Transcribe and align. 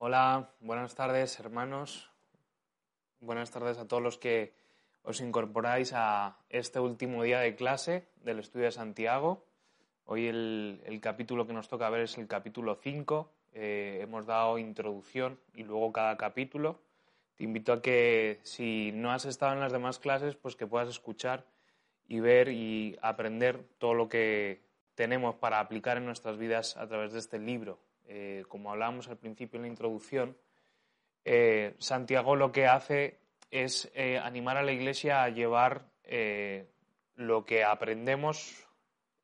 Hola, 0.00 0.52
buenas 0.60 0.94
tardes 0.94 1.40
hermanos. 1.40 2.08
Buenas 3.18 3.50
tardes 3.50 3.78
a 3.78 3.88
todos 3.88 4.00
los 4.00 4.16
que 4.16 4.54
os 5.02 5.20
incorporáis 5.20 5.92
a 5.92 6.38
este 6.50 6.78
último 6.78 7.24
día 7.24 7.40
de 7.40 7.56
clase 7.56 8.06
del 8.22 8.38
estudio 8.38 8.66
de 8.66 8.70
Santiago. 8.70 9.44
Hoy 10.04 10.28
el, 10.28 11.00
capítulo 11.02 11.48
que 11.48 11.52
nos 11.52 11.66
toca 11.66 11.90
ver 11.90 12.02
es 12.02 12.16
el 12.16 12.28
capítulo 12.28 12.78
5. 12.80 13.28
Eh, 13.54 13.98
hemos 14.00 14.24
dado 14.24 14.58
introducción 14.58 15.40
y 15.56 15.64
luego 15.64 15.92
cada 15.92 16.16
capítulo. 16.16 16.78
Te 17.34 17.42
invito 17.42 17.72
a 17.72 17.82
que 17.82 18.38
si 18.44 18.92
no 18.92 19.10
has 19.10 19.24
estado 19.24 19.54
en 19.54 19.60
las 19.60 19.72
demás 19.72 19.98
clases, 19.98 20.36
pues 20.36 20.54
que 20.54 20.68
puedas 20.68 20.88
escuchar 20.88 21.44
y 22.06 22.20
ver 22.20 22.50
y 22.50 22.96
aprender 23.02 23.64
todo 23.78 23.94
lo 23.94 24.08
que 24.08 24.62
tenemos 24.94 25.34
para 25.34 25.58
aplicar 25.58 25.96
en 25.96 26.06
nuestras 26.06 26.38
vidas 26.38 26.76
a 26.76 26.86
través 26.86 27.12
de 27.12 27.18
este 27.18 27.40
libro, 27.40 27.80
eh, 28.10 28.44
como 28.48 28.72
hablábamos 28.72 29.06
al 29.08 29.18
principio 29.18 29.58
en 29.58 29.62
la 29.62 29.68
introducción, 29.68 30.34
eh, 31.26 31.74
Santiago 31.78 32.36
lo 32.36 32.52
que 32.52 32.66
hace 32.66 33.20
es 33.50 33.90
eh, 33.94 34.18
animar 34.18 34.56
a 34.56 34.62
la 34.62 34.72
Iglesia 34.72 35.22
a 35.22 35.28
llevar 35.28 35.90
lo 37.16 37.44
que 37.44 37.64
aprendemos 37.64 38.66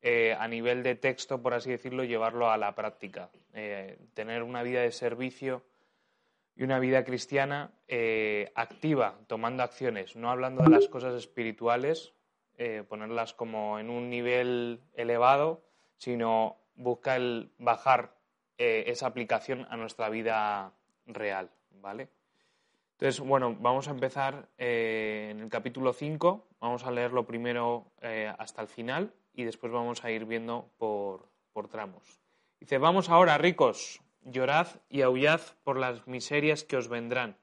a 0.03 0.47
nivel 0.47 0.83
de 0.83 0.93
texto, 0.93 1.41
por 1.41 1.55
así 1.55 1.71
decirlo, 1.71 2.03
llevarlo 2.03 2.51
a 2.51 2.57
la 2.57 2.75
práctica, 2.75 3.31
tener 4.13 4.43
una 4.43 4.61
vida 4.61 4.81
de 4.81 4.91
servicio 4.91 5.63
y 6.55 6.61
una 6.61 6.77
vida 6.77 7.03
cristiana 7.03 7.71
activa, 8.53 9.17
tomando 9.25 9.63
acciones, 9.63 10.15
no 10.15 10.29
hablando 10.29 10.61
de 10.61 10.69
las 10.69 10.87
cosas 10.89 11.15
espirituales, 11.15 12.13
ponerlas 12.87 13.33
como 13.33 13.79
en 13.79 13.89
un 13.89 14.11
nivel 14.11 14.79
elevado, 14.93 15.65
sino 15.97 16.57
buscar 16.75 17.19
el 17.19 17.51
bajar 17.57 18.14
eh, 18.57 18.85
esa 18.87 19.07
aplicación 19.07 19.67
a 19.69 19.77
nuestra 19.77 20.09
vida 20.09 20.71
real, 21.05 21.49
¿vale? 21.81 22.09
Entonces, 22.93 23.19
bueno, 23.19 23.57
vamos 23.59 23.89
a 23.89 23.91
empezar 23.91 24.47
eh, 24.57 25.27
en 25.31 25.41
el 25.41 25.49
capítulo 25.49 25.91
5, 25.91 26.47
vamos 26.61 26.85
a 26.85 26.91
leerlo 26.91 27.25
primero 27.25 27.91
eh, 28.01 28.33
hasta 28.37 28.61
el 28.61 28.69
final 28.69 29.13
y 29.33 29.43
después 29.43 29.73
vamos 29.73 30.05
a 30.05 30.11
ir 30.11 30.23
viendo 30.23 30.69
por, 30.77 31.27
por 31.51 31.67
tramos. 31.67 32.21
Dice, 32.61 32.77
vamos 32.77 33.09
ahora, 33.09 33.37
ricos, 33.37 33.99
llorad 34.21 34.67
y 34.89 35.01
aullad 35.01 35.41
por 35.65 35.77
las 35.77 36.07
miserias 36.07 36.63
que 36.63 36.77
os 36.77 36.87
vendrán. 36.87 37.35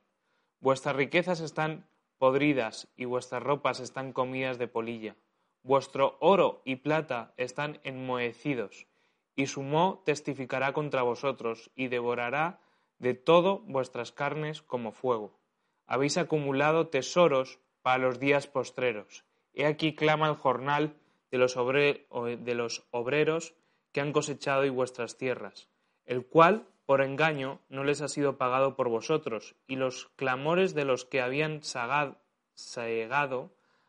Vuestras 0.61 0.97
riquezas 0.97 1.41
están 1.41 1.87
podridas 2.17 2.89
y 2.97 3.05
vuestras 3.05 3.43
ropas 3.43 3.81
están 3.81 4.15
comidas 4.15 4.57
de 4.57 4.69
polilla. 4.69 5.17
Vuestro 5.63 6.17
oro 6.21 6.63
y 6.65 6.77
plata 6.77 7.35
están 7.37 7.79
enmohecidos 7.85 8.87
y 9.35 9.47
su 9.47 9.63
moho 9.63 10.03
testificará 10.05 10.73
contra 10.73 11.03
vosotros, 11.03 11.71
y 11.75 11.89
devorará 11.89 12.61
de 12.99 13.15
todo 13.15 13.61
vuestras 13.67 14.13
carnes 14.13 14.63
como 14.63 14.93
fuego. 14.93 15.39
Habéis 15.87 16.19
acumulado 16.19 16.89
tesoros 16.89 17.59
para 17.83 17.99
los 17.99 18.19
días 18.19 18.47
postreros. 18.47 19.25
He 19.55 19.67
aquí 19.67 19.95
clama 19.95 20.29
el 20.29 20.37
jornal 20.37 20.95
de 21.31 21.39
los, 21.39 21.55
de 21.57 22.55
los 22.55 22.87
obreros 22.91 23.55
que 23.91 24.01
han 24.01 24.13
cosechado 24.13 24.65
y 24.65 24.71
vuestras 24.71 25.17
tierras, 25.17 25.69
el 26.05 26.25
cual, 26.27 26.67
por 26.87 27.03
engaño, 27.03 27.61
no 27.69 27.85
les 27.85 28.01
ha 28.01 28.09
sido 28.09 28.39
pagado 28.39 28.77
por 28.77 28.89
vosotros, 28.89 29.55
y 29.67 29.77
los 29.77 30.09
clamores 30.17 30.75
de 30.75 30.85
los 30.85 31.05
que 31.05 31.21
habían 31.21 31.63
sagado 31.63 32.17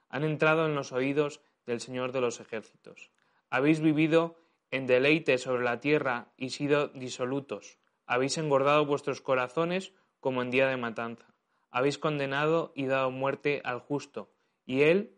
han 0.10 0.24
entrado 0.24 0.66
en 0.66 0.76
los 0.76 0.92
oídos 0.92 1.42
del 1.66 1.80
Señor 1.80 2.12
de 2.12 2.22
los 2.22 2.40
ejércitos. 2.40 3.12
Habéis 3.50 3.80
vivido 3.82 4.36
en 4.74 4.88
deleite 4.88 5.38
sobre 5.38 5.64
la 5.64 5.80
tierra 5.80 6.34
y 6.36 6.50
sido 6.50 6.88
disolutos. 6.88 7.78
Habéis 8.08 8.40
engordado 8.40 8.88
vuestros 8.88 9.22
corazones 9.22 9.94
como 10.20 10.42
en 10.42 10.50
día 10.50 10.68
de 10.68 10.78
matanza. 10.78 11.28
Habéis 11.70 12.00
condenado 12.00 12.72
y 12.76 12.88
dado 12.88 13.12
muerte 13.12 13.62
al 13.66 13.80
justo, 13.80 14.34
y 14.66 14.82
él 14.82 15.16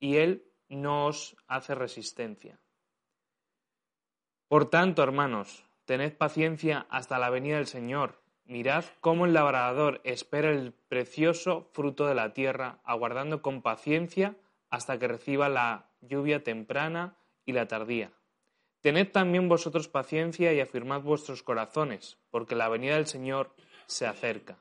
y 0.00 0.16
él 0.16 0.50
no 0.68 1.06
os 1.06 1.36
hace 1.46 1.76
resistencia. 1.76 2.58
Por 4.48 4.68
tanto, 4.68 5.04
hermanos, 5.04 5.64
tened 5.84 6.16
paciencia 6.16 6.88
hasta 6.90 7.20
la 7.20 7.30
venida 7.30 7.58
del 7.58 7.68
Señor. 7.68 8.20
Mirad 8.46 8.84
cómo 9.00 9.26
el 9.26 9.32
labrador 9.32 10.00
espera 10.02 10.50
el 10.50 10.72
precioso 10.72 11.70
fruto 11.72 12.08
de 12.08 12.16
la 12.16 12.32
tierra, 12.32 12.80
aguardando 12.82 13.42
con 13.42 13.62
paciencia 13.62 14.34
hasta 14.70 14.98
que 14.98 15.06
reciba 15.06 15.48
la 15.48 15.92
lluvia 16.00 16.42
temprana 16.42 17.16
y 17.44 17.52
la 17.52 17.68
tardía. 17.68 18.15
Tened 18.86 19.10
también 19.10 19.48
vosotros 19.48 19.88
paciencia 19.88 20.52
y 20.52 20.60
afirmad 20.60 21.00
vuestros 21.00 21.42
corazones, 21.42 22.20
porque 22.30 22.54
la 22.54 22.68
venida 22.68 22.94
del 22.94 23.08
Señor 23.08 23.52
se 23.86 24.06
acerca. 24.06 24.60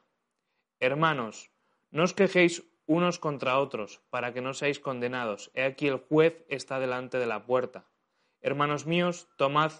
Hermanos, 0.79 1.51
no 1.91 2.01
os 2.01 2.15
quejéis 2.15 2.63
unos 2.87 3.19
contra 3.19 3.59
otros, 3.59 4.01
para 4.09 4.33
que 4.33 4.41
no 4.41 4.55
seáis 4.55 4.79
condenados. 4.79 5.51
He 5.53 5.63
aquí 5.63 5.87
el 5.87 5.99
juez 5.99 6.43
está 6.49 6.79
delante 6.79 7.19
de 7.19 7.27
la 7.27 7.45
puerta. 7.45 7.85
Hermanos 8.41 8.87
míos, 8.87 9.27
tomad 9.37 9.71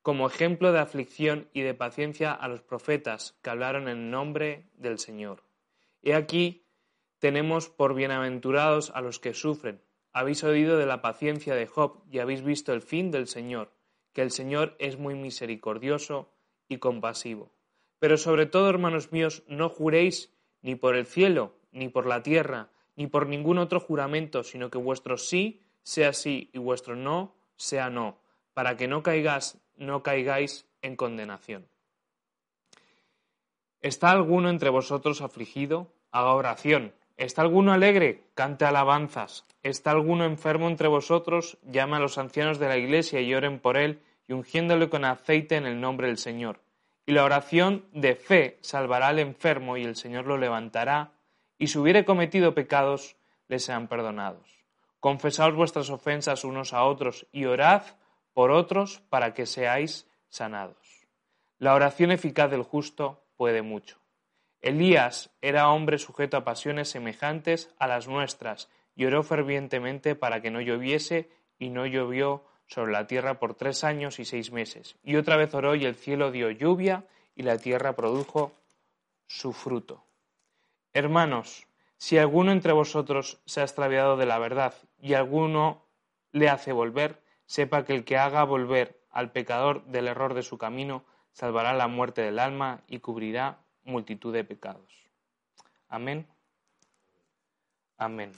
como 0.00 0.26
ejemplo 0.26 0.72
de 0.72 0.78
aflicción 0.78 1.50
y 1.52 1.60
de 1.60 1.74
paciencia 1.74 2.32
a 2.32 2.48
los 2.48 2.62
profetas 2.62 3.36
que 3.42 3.50
hablaron 3.50 3.86
en 3.86 4.10
nombre 4.10 4.70
del 4.78 4.98
Señor. 4.98 5.44
He 6.00 6.14
aquí 6.14 6.64
tenemos 7.18 7.68
por 7.68 7.92
bienaventurados 7.92 8.92
a 8.94 9.02
los 9.02 9.18
que 9.18 9.34
sufren. 9.34 9.82
Habéis 10.14 10.42
oído 10.42 10.78
de 10.78 10.86
la 10.86 11.02
paciencia 11.02 11.54
de 11.54 11.66
Job 11.66 12.02
y 12.10 12.20
habéis 12.20 12.40
visto 12.40 12.72
el 12.72 12.80
fin 12.80 13.10
del 13.10 13.26
Señor 13.26 13.78
que 14.12 14.22
el 14.22 14.30
Señor 14.30 14.76
es 14.78 14.98
muy 14.98 15.14
misericordioso 15.14 16.30
y 16.68 16.78
compasivo. 16.78 17.50
Pero 17.98 18.16
sobre 18.16 18.46
todo, 18.46 18.68
hermanos 18.68 19.12
míos, 19.12 19.42
no 19.46 19.68
juréis 19.68 20.32
ni 20.62 20.74
por 20.74 20.96
el 20.96 21.06
cielo, 21.06 21.54
ni 21.72 21.88
por 21.88 22.06
la 22.06 22.22
tierra, 22.22 22.70
ni 22.96 23.06
por 23.06 23.26
ningún 23.26 23.58
otro 23.58 23.80
juramento, 23.80 24.42
sino 24.42 24.70
que 24.70 24.78
vuestro 24.78 25.16
sí 25.16 25.62
sea 25.82 26.12
sí 26.12 26.50
y 26.52 26.58
vuestro 26.58 26.96
no 26.96 27.34
sea 27.56 27.90
no, 27.90 28.18
para 28.54 28.76
que 28.76 28.88
no 28.88 29.02
caigáis, 29.02 29.58
no 29.76 30.02
caigáis 30.02 30.66
en 30.82 30.96
condenación. 30.96 31.68
¿Está 33.80 34.10
alguno 34.10 34.50
entre 34.50 34.70
vosotros 34.70 35.22
afligido? 35.22 35.92
Haga 36.10 36.34
oración. 36.34 36.92
¿Está 37.20 37.42
alguno 37.42 37.74
alegre? 37.74 38.24
Cante 38.34 38.64
alabanzas. 38.64 39.44
¿Está 39.62 39.90
alguno 39.90 40.24
enfermo 40.24 40.68
entre 40.68 40.88
vosotros? 40.88 41.58
Llame 41.70 41.96
a 41.96 42.00
los 42.00 42.16
ancianos 42.16 42.58
de 42.58 42.66
la 42.66 42.78
iglesia 42.78 43.20
y 43.20 43.34
oren 43.34 43.58
por 43.60 43.76
él, 43.76 44.00
y 44.26 44.32
ungiéndole 44.32 44.88
con 44.88 45.04
aceite 45.04 45.56
en 45.56 45.66
el 45.66 45.82
nombre 45.82 46.06
del 46.06 46.16
Señor. 46.16 46.62
Y 47.04 47.12
la 47.12 47.24
oración 47.24 47.84
de 47.92 48.14
fe 48.14 48.56
salvará 48.62 49.08
al 49.08 49.18
enfermo, 49.18 49.76
y 49.76 49.84
el 49.84 49.96
Señor 49.96 50.26
lo 50.26 50.38
levantará, 50.38 51.12
y 51.58 51.66
si 51.66 51.76
hubiere 51.76 52.06
cometido 52.06 52.54
pecados, 52.54 53.16
le 53.48 53.58
sean 53.58 53.86
perdonados. 53.86 54.64
Confesaos 54.98 55.54
vuestras 55.54 55.90
ofensas 55.90 56.42
unos 56.42 56.72
a 56.72 56.84
otros, 56.84 57.26
y 57.32 57.44
orad 57.44 57.82
por 58.32 58.50
otros 58.50 59.02
para 59.10 59.34
que 59.34 59.44
seáis 59.44 60.08
sanados. 60.30 61.06
La 61.58 61.74
oración 61.74 62.12
eficaz 62.12 62.50
del 62.50 62.62
justo 62.62 63.22
puede 63.36 63.60
mucho. 63.60 63.99
Elías 64.60 65.30
era 65.40 65.70
hombre 65.70 65.98
sujeto 65.98 66.36
a 66.36 66.44
pasiones 66.44 66.90
semejantes 66.90 67.74
a 67.78 67.86
las 67.86 68.08
nuestras, 68.08 68.68
y 68.94 69.06
oró 69.06 69.22
fervientemente 69.22 70.14
para 70.14 70.42
que 70.42 70.50
no 70.50 70.60
lloviese, 70.60 71.30
y 71.58 71.70
no 71.70 71.86
llovió 71.86 72.44
sobre 72.66 72.92
la 72.92 73.06
tierra 73.06 73.38
por 73.38 73.54
tres 73.54 73.84
años 73.84 74.18
y 74.18 74.24
seis 74.24 74.52
meses. 74.52 74.96
Y 75.02 75.16
otra 75.16 75.36
vez 75.36 75.54
oró, 75.54 75.74
y 75.74 75.84
el 75.86 75.94
cielo 75.94 76.30
dio 76.30 76.50
lluvia, 76.50 77.06
y 77.34 77.42
la 77.42 77.58
tierra 77.58 77.96
produjo 77.96 78.52
su 79.26 79.52
fruto. 79.52 80.04
Hermanos, 80.92 81.66
si 81.96 82.18
alguno 82.18 82.52
entre 82.52 82.72
vosotros 82.72 83.40
se 83.46 83.60
ha 83.60 83.64
extraviado 83.64 84.16
de 84.16 84.26
la 84.26 84.38
verdad, 84.38 84.74
y 85.00 85.14
alguno 85.14 85.86
le 86.32 86.48
hace 86.48 86.72
volver, 86.72 87.22
sepa 87.46 87.84
que 87.84 87.94
el 87.94 88.04
que 88.04 88.18
haga 88.18 88.44
volver 88.44 89.00
al 89.10 89.32
pecador 89.32 89.84
del 89.86 90.08
error 90.08 90.34
de 90.34 90.42
su 90.42 90.58
camino, 90.58 91.04
salvará 91.32 91.72
la 91.72 91.88
muerte 91.88 92.22
del 92.22 92.38
alma 92.38 92.82
y 92.86 92.98
cubrirá 92.98 93.58
multitud 93.84 94.32
de 94.32 94.44
pecados. 94.44 94.92
Amén. 95.88 96.26
Amén. 97.96 98.32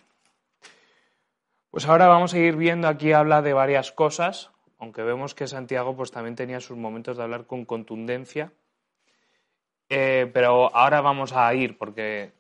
Pues 1.70 1.86
ahora 1.86 2.06
vamos 2.06 2.34
a 2.34 2.38
ir 2.38 2.56
viendo, 2.56 2.88
aquí 2.88 3.12
habla 3.12 3.40
de 3.42 3.52
varias 3.52 3.92
cosas, 3.92 4.50
aunque 4.78 5.02
vemos 5.02 5.34
que 5.34 5.46
Santiago 5.46 5.96
pues 5.96 6.10
también 6.10 6.36
tenía 6.36 6.60
sus 6.60 6.76
momentos 6.76 7.16
de 7.16 7.22
hablar 7.22 7.46
con 7.46 7.64
contundencia. 7.64 8.52
Eh, 9.88 10.30
pero 10.32 10.74
ahora 10.74 11.00
vamos 11.00 11.32
a 11.32 11.52
ir, 11.54 11.78
porque 11.78 12.32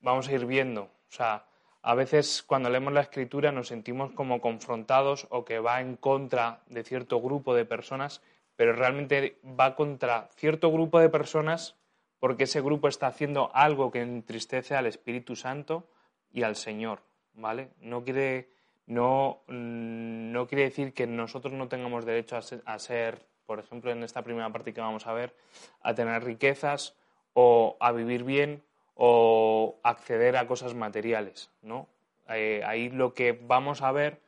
vamos 0.00 0.28
a 0.28 0.32
ir 0.32 0.46
viendo. 0.46 0.82
O 0.82 1.12
sea, 1.12 1.44
a 1.82 1.94
veces 1.94 2.42
cuando 2.42 2.70
leemos 2.70 2.92
la 2.92 3.00
escritura 3.00 3.52
nos 3.52 3.68
sentimos 3.68 4.12
como 4.12 4.40
confrontados 4.40 5.26
o 5.30 5.44
que 5.44 5.58
va 5.58 5.80
en 5.80 5.96
contra 5.96 6.60
de 6.68 6.84
cierto 6.84 7.20
grupo 7.20 7.54
de 7.54 7.64
personas, 7.64 8.22
pero 8.54 8.74
realmente 8.74 9.38
va 9.44 9.74
contra 9.74 10.28
cierto 10.36 10.70
grupo 10.70 11.00
de 11.00 11.08
personas 11.08 11.79
porque 12.20 12.44
ese 12.44 12.60
grupo 12.60 12.86
está 12.86 13.06
haciendo 13.08 13.50
algo 13.54 13.90
que 13.90 14.02
entristece 14.02 14.76
al 14.76 14.86
Espíritu 14.86 15.34
Santo 15.34 15.88
y 16.32 16.42
al 16.42 16.54
Señor, 16.54 17.00
¿vale? 17.34 17.70
No 17.80 18.04
quiere, 18.04 18.50
no, 18.86 19.42
no 19.48 20.46
quiere 20.46 20.64
decir 20.64 20.92
que 20.92 21.06
nosotros 21.06 21.54
no 21.54 21.68
tengamos 21.68 22.04
derecho 22.04 22.36
a 22.36 22.78
ser, 22.78 23.26
por 23.46 23.58
ejemplo, 23.58 23.90
en 23.90 24.04
esta 24.04 24.22
primera 24.22 24.52
parte 24.52 24.74
que 24.74 24.80
vamos 24.80 25.06
a 25.06 25.14
ver, 25.14 25.34
a 25.80 25.94
tener 25.94 26.22
riquezas 26.22 26.94
o 27.32 27.76
a 27.80 27.90
vivir 27.90 28.22
bien 28.22 28.62
o 28.94 29.80
acceder 29.82 30.36
a 30.36 30.46
cosas 30.46 30.74
materiales, 30.74 31.50
¿no? 31.62 31.88
Eh, 32.28 32.62
ahí 32.64 32.90
lo 32.90 33.14
que 33.14 33.32
vamos 33.32 33.82
a 33.82 33.90
ver 33.92 34.20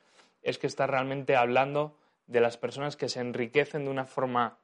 es 0.43 0.59
que 0.59 0.67
está 0.67 0.87
realmente 0.87 1.37
hablando 1.37 1.97
de 2.27 2.41
las 2.41 2.56
personas 2.56 2.97
que 2.97 3.09
se 3.09 3.21
enriquecen 3.21 3.85
de 3.85 3.91
una 3.91 4.06
forma 4.06 4.59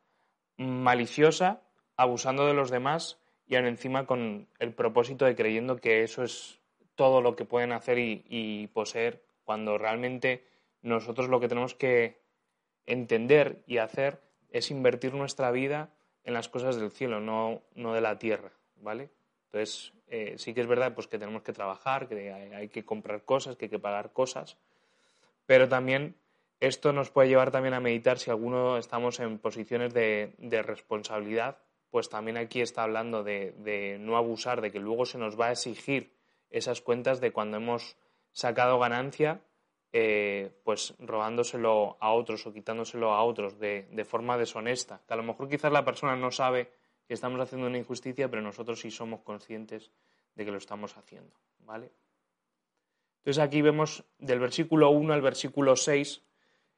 maliciosa, 0.57 1.61
abusando 1.99 2.47
de 2.47 2.55
los 2.55 2.71
demás 2.71 3.19
y 3.47 3.57
aún 3.57 3.67
encima 3.67 4.07
con 4.07 4.49
el 4.59 4.73
propósito 4.73 5.27
de 5.27 5.37
creyendo 5.37 5.77
que 5.77 6.03
eso 6.03 6.23
es 6.23 6.59
todo 6.95 7.21
lo 7.21 7.37
que 7.37 7.45
pueden 7.45 7.73
hacer 7.73 7.99
y, 7.99 8.69
poseer, 8.73 9.23
cuando 9.45 9.77
realmente 9.77 10.45
nosotros 10.81 11.29
lo 11.29 11.41
que 11.41 11.49
tenemos 11.49 11.75
que 11.75 12.19
entender 12.87 13.63
y 13.67 13.79
hacer 13.79 14.21
es 14.51 14.71
invertir 14.71 15.15
nuestra 15.15 15.51
vida 15.51 15.91
en 16.25 16.35
las 16.35 16.49
cosas 16.49 16.77
del 16.77 16.91
cielo, 16.91 17.21
no, 17.21 17.63
no 17.75 17.95
de 17.95 18.01
la 18.01 18.19
tierra, 18.19 18.53
¿vale? 18.81 19.11
Entonces, 19.47 19.93
eh, 20.09 20.35
sí 20.39 20.55
que 20.55 20.61
es 20.61 20.67
verdad 20.67 20.95
pues, 20.95 21.07
que 21.07 21.19
tenemos 21.19 21.43
que 21.43 21.53
trabajar, 21.53 22.09
que 22.09 22.33
hay, 22.33 22.69
que 22.69 22.85
comprar 22.85 23.23
cosas, 23.25 23.57
que 23.57 23.67
hay 23.67 23.71
que 23.71 23.79
pagar 23.79 24.13
cosas, 24.13 24.57
pero 25.47 25.69
también 25.69 26.17
esto 26.61 26.93
nos 26.93 27.11
puede 27.11 27.29
llevar 27.29 27.51
también 27.51 27.75
a 27.75 27.81
meditar 27.81 28.19
si 28.19 28.31
alguno 28.31 28.77
estamos 28.77 29.21
en 29.21 29.39
posiciones 29.39 29.95
de, 29.95 30.35
responsabilidad, 30.65 31.59
pues 31.91 32.09
también 32.09 32.37
aquí 32.37 32.61
está 32.61 32.83
hablando 32.83 33.25
de, 33.25 33.97
no 34.01 34.17
abusar, 34.17 34.61
de 34.61 34.71
que 34.71 34.81
luego 34.81 35.07
se 35.07 35.19
nos 35.19 35.39
va 35.39 35.47
a 35.47 35.53
exigir 35.53 36.13
esas 36.51 36.81
cuentas 36.81 37.21
de 37.21 37.33
cuando 37.33 37.57
hemos 37.57 37.97
sacado 38.33 38.79
ganancia, 38.79 39.41
eh, 39.93 40.51
pues 40.65 40.95
robándoselo 40.99 41.97
a 42.01 42.13
otros 42.13 42.47
o 42.47 42.53
quitándoselo 42.53 43.13
a 43.13 43.23
otros 43.23 43.59
de, 43.59 44.05
forma 44.07 44.37
deshonesta. 44.37 45.01
Que 45.07 45.15
a 45.15 45.17
lo 45.17 45.23
mejor 45.23 45.49
quizás 45.49 45.73
la 45.73 45.85
persona 45.85 46.17
no 46.17 46.31
sabe 46.31 46.71
que 47.07 47.15
estamos 47.15 47.41
haciendo 47.41 47.67
una 47.67 47.79
injusticia, 47.79 48.29
pero 48.29 48.43
nosotros 48.43 48.81
sí 48.81 48.91
somos 48.91 49.21
conscientes 49.21 49.91
de 50.35 50.45
que 50.45 50.51
lo 50.51 50.59
estamos 50.59 50.97
haciendo. 50.97 51.35
¿vale? 51.61 51.91
Entonces 53.19 53.43
aquí 53.43 53.63
vemos 53.63 54.05
del 54.19 54.41
versículo 54.41 54.91
1 54.91 55.15
al 55.15 55.23
versículo 55.23 55.77
6, 55.77 56.23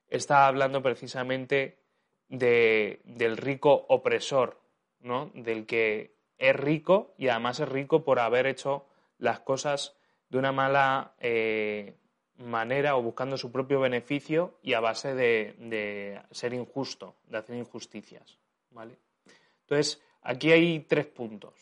está 0.08 0.46
hablando 0.46 0.82
precisamente 0.82 1.78
de, 2.28 3.00
del 3.04 3.36
rico 3.36 3.86
opresor, 3.88 4.59
del 5.00 5.67
que 5.67 6.14
es 6.38 6.56
rico 6.56 7.14
y 7.19 7.29
además 7.29 7.61
es 7.61 7.69
rico 7.69 8.05
por 8.05 8.19
haber 8.19 8.47
hecho 8.47 8.87
las 9.19 9.41
cosas 9.41 9.97
de 10.29 10.38
una 10.38 10.52
mala 10.52 11.14
eh, 11.19 11.97
manera 12.38 12.97
o 12.97 13.02
buscando 13.02 13.37
su 13.37 13.50
propio 13.50 13.81
beneficio 13.81 14.58
y 14.62 14.75
a 14.75 14.81
base 14.81 15.14
de, 15.14 15.55
de 15.58 16.20
ser 16.31 16.55
injusto, 16.55 17.17
de 17.26 17.38
hacer 17.38 17.56
injusticias. 17.56 18.38
¿vale? 18.70 18.97
Entonces, 19.62 20.00
Aquí 20.23 20.52
hay 20.52 20.81
tres 20.81 21.06
puntos. 21.06 21.55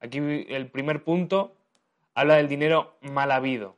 Aquí 0.00 0.18
el 0.18 0.70
primer 0.70 1.02
punto 1.02 1.56
habla 2.14 2.36
del 2.36 2.48
dinero 2.48 2.96
mal 3.00 3.32
habido. 3.32 3.76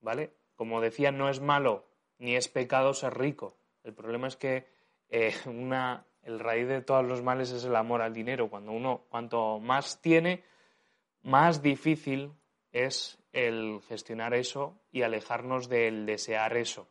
¿Vale? 0.00 0.32
Como 0.56 0.80
decía, 0.80 1.12
no 1.12 1.28
es 1.28 1.40
malo 1.40 1.86
ni 2.18 2.36
es 2.36 2.48
pecado 2.48 2.94
ser 2.94 3.18
rico. 3.18 3.56
El 3.84 3.94
problema 3.94 4.28
es 4.28 4.36
que 4.36 4.66
eh, 5.08 5.34
una, 5.46 6.04
el 6.22 6.38
raíz 6.38 6.68
de 6.68 6.82
todos 6.82 7.04
los 7.04 7.22
males 7.22 7.50
es 7.50 7.64
el 7.64 7.76
amor 7.76 8.02
al 8.02 8.14
dinero. 8.14 8.48
Cuando 8.48 8.72
uno, 8.72 9.04
cuanto 9.08 9.58
más 9.58 10.00
tiene, 10.00 10.44
más 11.22 11.62
difícil 11.62 12.32
es 12.72 13.18
el 13.32 13.80
gestionar 13.88 14.34
eso 14.34 14.80
y 14.92 15.02
alejarnos 15.02 15.68
del 15.68 16.06
desear 16.06 16.56
eso. 16.56 16.88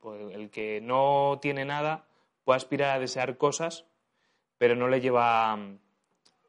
Pues 0.00 0.34
el 0.34 0.50
que 0.50 0.80
no 0.80 1.38
tiene 1.40 1.64
nada 1.64 2.06
puede 2.44 2.56
aspirar 2.56 2.96
a 2.96 3.00
desear 3.00 3.36
cosas 3.36 3.86
pero 4.62 4.76
no 4.76 4.86
le 4.86 5.00
lleva, 5.00 5.58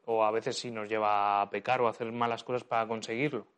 o 0.04 0.24
a 0.24 0.30
veces 0.30 0.56
sí 0.56 0.70
nos 0.70 0.88
lleva 0.88 1.42
a 1.42 1.50
pecar 1.50 1.80
o 1.80 1.88
a 1.88 1.90
hacer 1.90 2.12
malas 2.12 2.44
cosas 2.44 2.62
para 2.62 2.86
conseguirlo. 2.86 3.48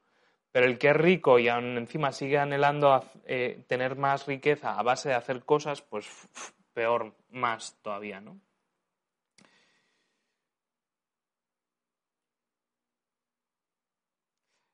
Pero 0.51 0.65
el 0.65 0.79
que 0.79 0.89
es 0.89 0.97
rico 0.97 1.39
y 1.39 1.47
aún 1.49 1.77
encima 1.77 2.11
sigue 2.11 2.39
anhelando 2.39 3.05
eh, 3.27 3.65
tener 3.67 3.97
más 3.97 4.27
riqueza 4.27 4.79
a 4.79 4.83
base 4.83 5.11
de 5.11 5.15
hacer 5.15 5.45
cosas, 5.45 5.83
pues 5.83 6.07
peor 6.77 7.17
más 7.31 7.79
todavía, 7.81 8.21
¿no? 8.21 8.39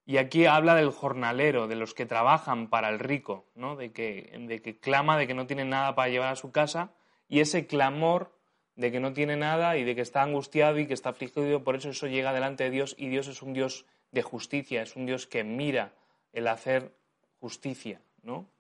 Y 0.05 0.17
aquí 0.17 0.47
habla 0.47 0.75
del 0.75 0.91
jornalero, 0.91 1.69
de 1.69 1.77
los 1.77 1.95
que 1.95 2.05
trabajan 2.05 2.69
para 2.69 2.89
el 2.89 2.99
rico, 2.99 3.47
¿no? 3.55 3.77
de, 3.77 3.93
que, 3.93 4.37
de 4.37 4.61
que 4.61 4.81
clama 4.81 5.17
de 5.17 5.29
que 5.29 5.35
no 5.35 5.47
tiene 5.47 5.65
nada 5.65 5.95
para 5.95 6.09
llevar 6.09 6.33
a 6.33 6.37
su 6.37 6.51
casa 6.51 6.91
y 7.29 7.39
ese 7.39 7.69
clamor 7.69 8.37
de 8.75 8.91
que 8.91 8.99
no 8.99 9.13
tiene 9.13 9.37
nada 9.37 9.77
y 9.77 9.85
de 9.85 9.95
que 9.95 10.01
está 10.01 10.23
angustiado 10.23 10.81
y 10.81 10.89
que 10.89 10.95
está 10.95 11.11
afligido, 11.11 11.63
por 11.63 11.77
eso 11.77 11.91
eso 11.91 12.09
llega 12.09 12.33
delante 12.33 12.65
de 12.65 12.71
Dios 12.71 12.97
y 12.99 13.11
Dios 13.11 13.29
es 13.29 13.43
un 13.43 13.53
Dios 13.53 13.87
de 14.11 14.23
justicia, 14.23 14.83
es 14.83 14.97
un 14.97 15.07
Dios 15.07 15.29
que 15.29 15.45
mira 15.45 15.95
el 16.33 16.49
hacer 16.49 16.97
justicia, 17.39 18.03
¿no? 18.23 18.51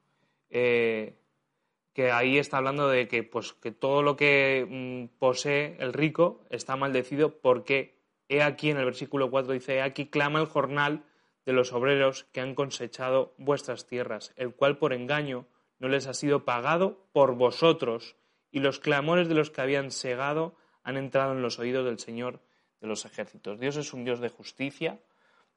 Eh, 0.48 1.16
que 1.92 2.10
ahí 2.10 2.38
está 2.38 2.58
hablando 2.58 2.88
de 2.88 3.08
que, 3.08 3.22
pues, 3.22 3.52
que 3.52 3.70
todo 3.70 4.02
lo 4.02 4.16
que 4.16 4.66
mm, 4.68 5.18
posee 5.18 5.76
el 5.78 5.92
rico 5.92 6.40
está 6.50 6.76
maldecido 6.76 7.38
porque 7.40 7.98
he 8.28 8.42
aquí 8.42 8.70
en 8.70 8.78
el 8.78 8.84
versículo 8.84 9.30
4 9.30 9.52
dice, 9.52 9.76
he 9.76 9.82
aquí 9.82 10.06
clama 10.06 10.40
el 10.40 10.46
jornal 10.46 11.04
de 11.44 11.52
los 11.52 11.72
obreros 11.72 12.24
que 12.32 12.40
han 12.40 12.54
cosechado 12.54 13.34
vuestras 13.36 13.86
tierras, 13.86 14.32
el 14.36 14.54
cual 14.54 14.78
por 14.78 14.92
engaño 14.92 15.46
no 15.78 15.88
les 15.88 16.06
ha 16.06 16.14
sido 16.14 16.44
pagado 16.44 17.06
por 17.12 17.34
vosotros, 17.34 18.16
y 18.52 18.60
los 18.60 18.78
clamores 18.78 19.28
de 19.28 19.34
los 19.34 19.50
que 19.50 19.62
habían 19.62 19.90
segado 19.90 20.54
han 20.84 20.96
entrado 20.96 21.32
en 21.32 21.42
los 21.42 21.58
oídos 21.58 21.84
del 21.84 21.98
Señor 21.98 22.40
de 22.80 22.86
los 22.86 23.04
ejércitos. 23.04 23.58
Dios 23.58 23.76
es 23.76 23.92
un 23.92 24.04
Dios 24.04 24.20
de 24.20 24.28
justicia 24.28 25.00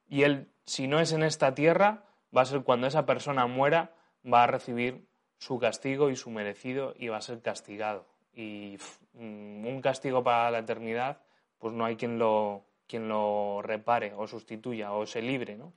y 0.08 0.22
Él, 0.22 0.48
si 0.64 0.88
no 0.88 0.98
es 1.00 1.12
en 1.12 1.22
esta 1.22 1.54
tierra, 1.54 2.04
va 2.34 2.42
a 2.42 2.46
ser 2.46 2.62
cuando 2.62 2.86
esa 2.86 3.04
persona 3.06 3.46
muera, 3.46 3.94
va 4.24 4.44
a 4.44 4.46
recibir 4.46 5.06
su 5.38 5.58
castigo 5.58 6.10
y 6.10 6.16
su 6.16 6.30
merecido 6.30 6.94
va 7.10 7.16
a 7.16 7.22
ser 7.22 7.40
castigado. 7.40 8.06
Y 8.34 8.78
mm, 9.14 9.66
un 9.66 9.80
castigo 9.80 10.22
para 10.22 10.50
la 10.50 10.58
eternidad, 10.58 11.20
pues 11.58 11.72
no 11.74 11.84
hay 11.84 11.96
quien 11.96 12.18
lo, 12.18 12.64
quien 12.86 13.08
lo 13.08 13.62
repare 13.62 14.12
o 14.14 14.26
sustituya 14.26 14.92
o 14.92 15.06
se 15.06 15.22
libre, 15.22 15.56
¿no? 15.56 15.72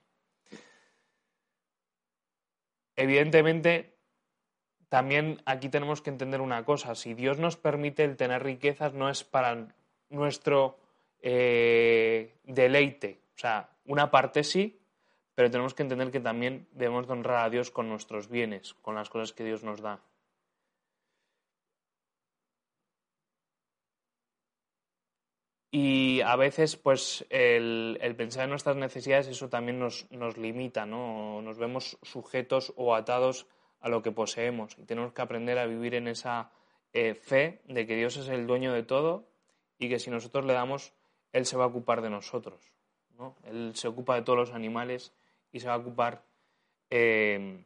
Evidentemente, 2.95 3.95
también 4.89 5.41
aquí 5.45 5.69
tenemos 5.69 6.01
que 6.01 6.09
entender 6.09 6.41
una 6.41 6.65
cosa, 6.65 6.95
si 6.95 7.13
Dios 7.13 7.39
nos 7.39 7.55
permite 7.55 8.03
el 8.03 8.17
tener 8.17 8.43
riquezas 8.43 8.93
no 8.93 9.09
es 9.09 9.23
para 9.23 9.67
nuestro 10.09 10.77
eh, 11.21 12.35
deleite, 12.43 13.21
o 13.35 13.39
sea, 13.39 13.69
una 13.85 14.11
parte 14.11 14.43
sí, 14.43 14.78
pero 15.39 15.49
tenemos 15.49 15.73
que 15.73 15.83
entender 15.83 16.11
que 16.11 16.19
también 16.19 16.67
debemos 16.73 17.09
honrar 17.09 17.45
a 17.45 17.49
Dios 17.49 17.71
con 17.71 17.87
nuestros 17.87 18.27
bienes, 18.27 18.73
con 18.81 18.95
las 18.95 19.09
cosas 19.09 19.31
que 19.31 19.45
Dios 19.45 19.63
nos 19.63 19.79
da. 19.79 20.01
Y 25.71 26.19
a 26.19 26.35
veces, 26.35 26.75
pues, 26.75 27.25
el, 27.29 27.97
pensar 28.17 28.43
en 28.43 28.49
nuestras 28.49 28.75
necesidades, 28.75 29.29
eso 29.29 29.47
también 29.47 29.79
nos, 29.79 30.11
nos 30.11 30.37
limita, 30.37 30.85
¿no? 30.85 31.41
Nos 31.41 31.57
vemos 31.57 31.97
sujetos 32.01 32.73
o 32.75 32.93
atados 32.93 33.47
a 33.79 33.87
lo 33.87 34.01
que 34.01 34.11
poseemos 34.11 34.77
y 34.77 34.83
tenemos 34.83 35.13
que 35.13 35.21
aprender 35.21 35.57
a 35.57 35.67
vivir 35.67 35.95
en 35.95 36.09
esa 36.09 36.51
eh, 36.91 37.13
fe 37.13 37.61
de 37.63 37.87
que 37.87 37.95
Dios 37.95 38.17
es 38.17 38.27
el 38.27 38.45
dueño 38.45 38.73
de 38.73 38.83
todo 38.83 39.29
y 39.77 39.87
que 39.87 39.99
si 39.99 40.11
nosotros 40.11 40.43
le 40.43 40.51
damos, 40.51 40.91
Él 41.31 41.45
se 41.45 41.55
va 41.55 41.63
a 41.63 41.67
ocupar 41.67 42.01
de 42.01 42.09
nosotros. 42.09 42.73
¿no? 43.17 43.37
Él 43.45 43.71
se 43.75 43.87
ocupa 43.87 44.15
de 44.15 44.23
todos 44.23 44.37
los 44.37 44.51
animales 44.51 45.13
y 45.51 45.59
se 45.59 45.67
va 45.67 45.73
a 45.73 45.77
ocupar 45.77 46.23
eh, 46.89 47.63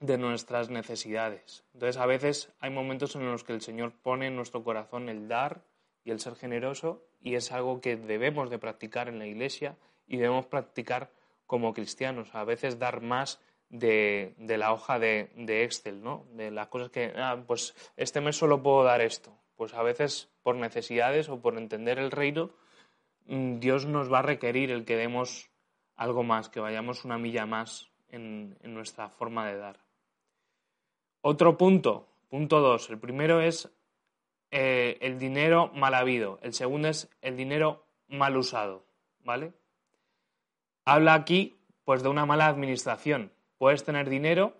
de 0.00 0.18
nuestras 0.18 0.70
necesidades. 0.70 1.64
Entonces 1.72 1.96
a 1.96 2.06
veces 2.06 2.52
hay 2.60 2.70
momentos 2.70 3.16
en 3.16 3.26
los 3.26 3.44
que 3.44 3.52
el 3.52 3.62
Señor 3.62 3.92
pone 4.02 4.26
en 4.26 4.36
nuestro 4.36 4.62
corazón 4.62 5.08
el 5.08 5.28
dar 5.28 5.62
y 6.04 6.10
el 6.10 6.20
ser 6.20 6.36
generoso 6.36 7.06
y 7.20 7.36
es 7.36 7.52
algo 7.52 7.80
que 7.80 7.96
debemos 7.96 8.50
de 8.50 8.58
practicar 8.58 9.08
en 9.08 9.18
la 9.18 9.26
iglesia 9.26 9.76
y 10.06 10.18
debemos 10.18 10.46
practicar 10.46 11.10
como 11.46 11.72
cristianos. 11.72 12.34
A 12.34 12.44
veces 12.44 12.78
dar 12.78 13.00
más 13.00 13.40
de, 13.70 14.34
la 14.38 14.72
hoja 14.72 14.98
de, 14.98 15.30
Excel, 15.64 16.02
¿no? 16.02 16.26
De 16.32 16.50
las 16.50 16.68
cosas 16.68 16.90
que, 16.90 17.12
ah, 17.16 17.42
pues 17.46 17.74
este 17.96 18.20
mes 18.20 18.36
solo 18.36 18.62
puedo 18.62 18.84
dar 18.84 19.00
esto, 19.00 19.36
Pues 19.56 19.72
a 19.74 19.82
veces 19.82 20.28
por 20.42 20.56
necesidades 20.56 21.28
o 21.28 21.40
por 21.40 21.56
entender 21.56 21.98
el 21.98 22.10
reino, 22.10 22.50
mm, 23.26 23.58
Dios 23.58 23.86
nos 23.86 24.12
va 24.12 24.18
a 24.20 24.22
requerir 24.22 24.70
el 24.70 24.84
que 24.84 24.96
demos 24.96 25.50
algo 25.96 26.22
más, 26.22 26.48
que 26.48 26.60
vayamos 26.60 27.04
una 27.04 27.18
milla 27.18 27.46
más 27.46 27.90
en, 28.08 28.56
nuestra 28.62 29.08
forma 29.08 29.46
de 29.46 29.56
dar. 29.56 29.80
Otro 31.20 31.56
punto, 31.56 32.08
punto 32.28 32.60
dos. 32.60 32.90
El 32.90 32.98
primero 32.98 33.40
es 33.40 33.70
eh, 34.50 34.98
el 35.00 35.18
dinero 35.18 35.70
mal 35.74 35.94
habido. 35.94 36.38
El 36.42 36.52
segundo 36.52 36.88
es 36.88 37.10
el 37.22 37.36
dinero 37.36 37.86
mal 38.08 38.36
usado. 38.36 38.84
¿Vale? 39.24 39.54
Habla 40.84 41.14
aquí 41.14 41.56
pues 41.84 42.02
de 42.02 42.08
una 42.08 42.26
mala 42.26 42.46
administración. 42.46 43.32
Puedes 43.58 43.84
tener 43.84 44.08
dinero 44.08 44.54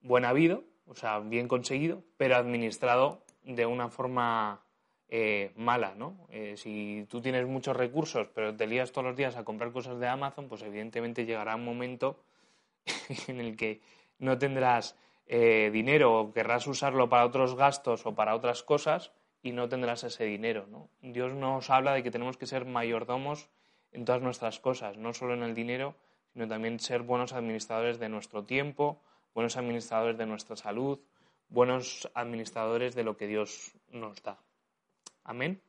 buen 0.00 0.24
habido, 0.24 0.64
o 0.86 0.94
sea, 0.94 1.18
bien 1.18 1.48
conseguido, 1.48 2.04
pero 2.16 2.36
administrado 2.36 3.24
de 3.42 3.66
una 3.66 3.88
forma 3.88 4.63
eh, 5.16 5.52
mala, 5.54 5.94
¿no? 5.94 6.26
Eh, 6.28 6.56
si 6.56 7.06
tú 7.08 7.20
tienes 7.20 7.46
muchos 7.46 7.76
recursos, 7.76 8.26
pero 8.34 8.56
te 8.56 8.66
lías 8.66 8.90
todos 8.90 9.06
los 9.06 9.16
días 9.16 9.36
a 9.36 9.44
comprar 9.44 9.70
cosas 9.70 10.00
de 10.00 10.08
Amazon, 10.08 10.48
pues 10.48 10.62
evidentemente 10.62 11.24
llegará 11.24 11.54
un 11.54 11.64
momento 11.64 12.18
en 13.28 13.38
el 13.38 13.56
que 13.56 13.80
no 14.18 14.36
tendrás 14.38 14.96
eh, 15.28 15.70
dinero 15.72 16.18
o 16.18 16.32
querrás 16.32 16.66
usarlo 16.66 17.08
para 17.08 17.26
otros 17.26 17.54
gastos 17.54 18.04
o 18.06 18.16
para 18.16 18.34
otras 18.34 18.64
cosas 18.64 19.12
y 19.40 19.52
no 19.52 19.68
tendrás 19.68 20.02
ese 20.02 20.24
dinero, 20.24 20.66
¿no? 20.68 20.88
Dios 21.00 21.32
nos 21.32 21.70
habla 21.70 21.94
de 21.94 22.02
que 22.02 22.10
tenemos 22.10 22.36
que 22.36 22.46
ser 22.46 22.64
mayordomos 22.64 23.48
en 23.92 24.04
todas 24.04 24.20
nuestras 24.20 24.58
cosas, 24.58 24.96
no 24.96 25.14
solo 25.14 25.34
en 25.34 25.44
el 25.44 25.54
dinero, 25.54 25.94
sino 26.32 26.48
también 26.48 26.80
ser 26.80 27.02
buenos 27.02 27.34
administradores 27.34 28.00
de 28.00 28.08
nuestro 28.08 28.42
tiempo, 28.42 29.00
buenos 29.32 29.56
administradores 29.56 30.18
de 30.18 30.26
nuestra 30.26 30.56
salud, 30.56 30.98
buenos 31.50 32.10
administradores 32.14 32.96
de 32.96 33.04
lo 33.04 33.16
que 33.16 33.28
Dios 33.28 33.76
nos 33.92 34.20
da. 34.20 34.43
Amén. 35.24 35.60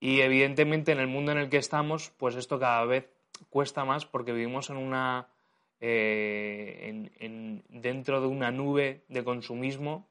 Y 0.00 0.20
evidentemente 0.20 0.92
en 0.92 1.00
el 1.00 1.06
mundo 1.06 1.32
en 1.32 1.38
el 1.38 1.48
que 1.48 1.56
estamos, 1.58 2.10
pues 2.16 2.34
esto 2.36 2.58
cada 2.58 2.84
vez 2.84 3.08
cuesta 3.50 3.84
más 3.84 4.06
porque 4.06 4.32
vivimos 4.32 4.70
en 4.70 4.76
una 4.76 5.28
eh, 5.80 7.10
dentro 7.68 8.20
de 8.20 8.26
una 8.26 8.50
nube 8.50 9.04
de 9.08 9.24
consumismo 9.24 10.08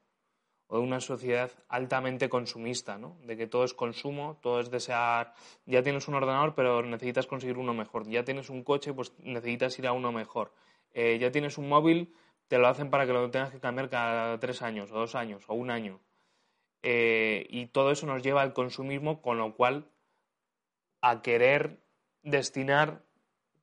o 0.68 0.78
de 0.78 0.82
una 0.82 1.00
sociedad 1.00 1.50
altamente 1.68 2.28
consumista, 2.28 2.98
¿no? 2.98 3.16
De 3.24 3.36
que 3.36 3.46
todo 3.46 3.64
es 3.64 3.74
consumo, 3.74 4.38
todo 4.42 4.60
es 4.60 4.70
desear. 4.70 5.32
Ya 5.64 5.82
tienes 5.82 6.08
un 6.08 6.14
ordenador, 6.14 6.54
pero 6.54 6.82
necesitas 6.82 7.26
conseguir 7.26 7.56
uno 7.56 7.72
mejor. 7.72 8.08
Ya 8.08 8.24
tienes 8.24 8.50
un 8.50 8.64
coche, 8.64 8.92
pues 8.92 9.12
necesitas 9.22 9.78
ir 9.78 9.86
a 9.86 9.92
uno 9.92 10.10
mejor. 10.10 10.52
Eh, 10.92 11.18
ya 11.20 11.30
tienes 11.30 11.56
un 11.58 11.68
móvil, 11.68 12.12
te 12.48 12.58
lo 12.58 12.68
hacen 12.68 12.90
para 12.90 13.06
que 13.06 13.12
lo 13.12 13.30
tengas 13.30 13.50
que 13.50 13.60
cambiar 13.60 13.88
cada 13.90 14.38
tres 14.38 14.62
años, 14.62 14.90
o 14.92 14.94
dos 14.98 15.14
años, 15.14 15.44
o 15.48 15.54
un 15.54 15.70
año. 15.70 16.00
Eh, 16.82 17.46
y 17.50 17.66
todo 17.66 17.90
eso 17.90 18.06
nos 18.06 18.22
lleva 18.22 18.42
al 18.42 18.52
consumismo, 18.52 19.20
con 19.20 19.38
lo 19.38 19.54
cual 19.54 19.86
a 21.00 21.22
querer 21.22 21.80
destinar, 22.22 23.02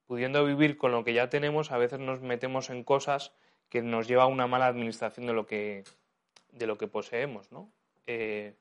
pudiendo 0.08 0.44
vivir 0.46 0.78
con 0.78 0.92
lo 0.92 1.04
que 1.04 1.14
ya 1.14 1.30
tenemos, 1.30 1.72
a 1.72 1.78
veces 1.78 2.00
nos 2.00 2.22
metemos 2.22 2.70
en 2.70 2.84
cosas 2.84 3.34
que 3.70 3.82
nos 3.82 4.08
lleva 4.08 4.24
a 4.24 4.28
una 4.28 4.48
mala 4.48 4.68
administración 4.68 5.26
de 5.26 5.34
lo 5.34 5.48
que 5.48 5.84
de 6.52 6.68
lo 6.68 6.78
que 6.78 6.88
poseemos, 6.88 7.52
¿no? 7.52 7.72
Eh, 8.06 8.56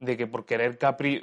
de 0.00 0.16
que 0.16 0.26
por 0.26 0.44
querer 0.44 0.78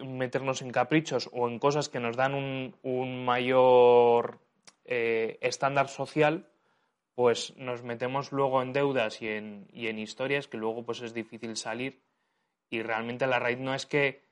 meternos 0.06 0.62
en 0.62 0.72
caprichos 0.72 1.30
o 1.32 1.48
en 1.48 1.60
cosas 1.60 1.90
que 1.90 2.00
nos 2.00 2.16
dan 2.16 2.34
un, 2.34 3.26
mayor 3.26 4.40
eh, 4.86 5.38
estándar 5.42 5.90
social, 5.90 6.48
pues 7.16 7.56
nos 7.58 7.84
metemos 7.84 8.32
luego 8.32 8.62
en 8.62 8.74
deudas 8.74 9.22
y 9.22 9.28
en, 9.28 9.68
y 9.72 9.88
en 9.88 10.00
historias 10.00 10.48
que 10.48 10.58
luego 10.58 10.84
pues 10.84 11.02
es 11.02 11.14
difícil 11.14 11.56
salir 11.58 12.02
y 12.70 12.82
realmente 12.82 13.28
la 13.28 13.40
raíz 13.40 13.60
no 13.60 13.76
es 13.76 13.86
que 13.86 14.24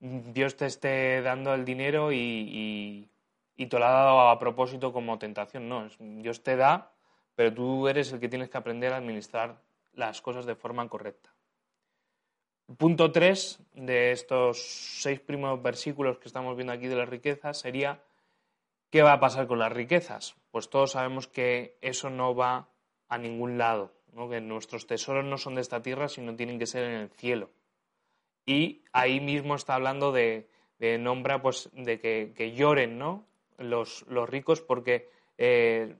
Dios 0.00 0.56
te 0.56 0.66
esté 0.66 1.20
dando 1.22 1.52
el 1.54 1.64
dinero 1.64 2.12
y, 2.12 3.08
y, 3.56 3.66
te 3.66 3.78
lo 3.78 3.84
ha 3.84 3.90
dado 3.90 4.20
a 4.28 4.38
propósito 4.38 4.92
como 4.92 5.18
tentación, 5.18 5.68
no, 5.68 5.88
Dios 5.98 6.44
te 6.44 6.54
da, 6.54 6.92
pero 7.34 7.52
tú 7.52 7.88
eres 7.88 8.12
el 8.12 8.20
que 8.20 8.28
tienes 8.28 8.48
que 8.48 8.58
aprender 8.58 8.92
a 8.92 8.98
administrar 8.98 9.60
las 9.94 10.22
cosas 10.22 10.46
de 10.46 10.54
forma 10.54 10.88
correcta. 10.88 11.34
Punto 12.76 13.10
3 13.10 13.60
de 13.74 14.12
estos 14.12 14.62
seis 15.00 15.18
primeros 15.18 15.60
versículos 15.60 16.18
que 16.18 16.28
estamos 16.28 16.54
viendo 16.56 16.72
aquí 16.72 16.86
de 16.86 16.96
las 16.96 17.08
riquezas 17.08 17.58
sería 17.58 18.00
¿qué 18.90 19.02
va 19.02 19.12
a 19.14 19.20
pasar 19.20 19.46
con 19.46 19.58
las 19.58 19.72
riquezas? 19.72 20.36
Pues 20.50 20.70
todos 20.70 20.92
sabemos 20.92 21.28
que 21.28 21.78
eso 21.80 22.10
no 22.10 22.34
va 22.34 22.68
a 23.08 23.18
ningún 23.18 23.58
lado, 23.58 23.92
que 24.30 24.40
nuestros 24.40 24.86
tesoros 24.86 25.24
no 25.24 25.38
son 25.38 25.54
de 25.54 25.60
esta 25.60 25.82
tierra, 25.82 26.08
sino 26.08 26.34
tienen 26.34 26.58
que 26.58 26.66
ser 26.66 26.84
en 26.84 26.96
el 26.96 27.10
cielo. 27.10 27.50
Y 28.44 28.82
ahí 28.92 29.20
mismo 29.20 29.54
está 29.54 29.74
hablando 29.74 30.10
de, 30.12 30.48
nombra 30.98 31.42
pues 31.42 31.70
de 31.72 32.00
que, 32.00 32.52
lloren 32.54 32.98
¿no? 32.98 33.26
los, 33.58 34.04
los 34.08 34.28
ricos 34.28 34.60
porque 34.60 35.10
eh, 35.36 35.96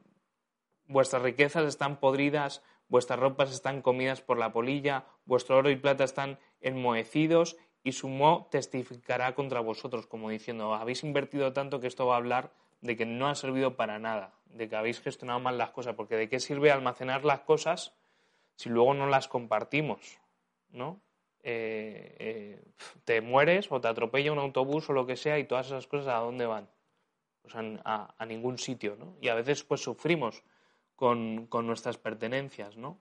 vuestras 0.86 1.22
riquezas 1.22 1.66
están 1.66 2.00
podridas, 2.00 2.62
vuestras 2.88 3.20
ropas 3.20 3.52
están 3.52 3.82
comidas 3.82 4.22
por 4.22 4.38
la 4.38 4.52
polilla, 4.52 5.04
vuestro 5.26 5.58
oro 5.58 5.70
y 5.70 5.76
plata 5.76 6.04
están 6.04 6.38
enmohecidos, 6.60 7.56
y 7.84 7.92
su 7.92 8.08
mo 8.08 8.48
testificará 8.50 9.34
contra 9.34 9.60
vosotros, 9.60 10.06
como 10.06 10.30
diciendo, 10.30 10.74
habéis 10.74 11.04
invertido 11.04 11.52
tanto 11.52 11.80
que 11.80 11.86
esto 11.86 12.06
va 12.06 12.14
a 12.14 12.18
hablar 12.18 12.52
de 12.80 12.96
que 12.96 13.06
no 13.06 13.28
ha 13.28 13.34
servido 13.34 13.76
para 13.76 13.98
nada, 13.98 14.34
de 14.46 14.68
que 14.68 14.76
habéis 14.76 15.00
gestionado 15.00 15.40
mal 15.40 15.58
las 15.58 15.70
cosas, 15.70 15.94
porque 15.94 16.16
¿de 16.16 16.28
qué 16.28 16.40
sirve 16.40 16.70
almacenar 16.70 17.24
las 17.24 17.40
cosas 17.40 17.94
si 18.54 18.68
luego 18.68 18.94
no 18.94 19.06
las 19.06 19.28
compartimos? 19.28 20.18
¿No? 20.70 21.00
Eh, 21.42 22.16
eh, 22.18 22.64
te 23.04 23.20
mueres 23.20 23.70
o 23.70 23.80
te 23.80 23.88
atropella 23.88 24.32
un 24.32 24.38
autobús 24.38 24.90
o 24.90 24.92
lo 24.92 25.06
que 25.06 25.16
sea 25.16 25.38
y 25.38 25.44
todas 25.44 25.66
esas 25.66 25.86
cosas 25.86 26.08
a 26.08 26.18
dónde 26.18 26.46
van? 26.46 26.68
Pues 27.42 27.54
a, 27.56 28.26
ningún 28.26 28.58
sitio, 28.58 28.96
¿no? 28.98 29.16
Y 29.20 29.28
a 29.28 29.34
veces 29.34 29.62
pues 29.64 29.80
sufrimos 29.80 30.42
con, 30.96 31.48
nuestras 31.50 31.96
pertenencias, 31.96 32.76
¿no? 32.76 32.98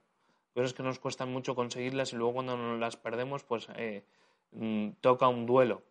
Cosas 0.54 0.72
que 0.72 0.82
nos 0.82 0.98
cuestan 0.98 1.30
mucho 1.30 1.54
conseguirlas 1.54 2.12
y 2.12 2.16
luego 2.16 2.34
cuando 2.34 2.56
nos 2.56 2.80
las 2.80 2.96
perdemos, 2.96 3.44
pues 3.44 3.68
eh, 3.76 4.04
mm, 4.52 4.90
toca 5.00 5.28
un 5.28 5.44
duelo. 5.44 5.82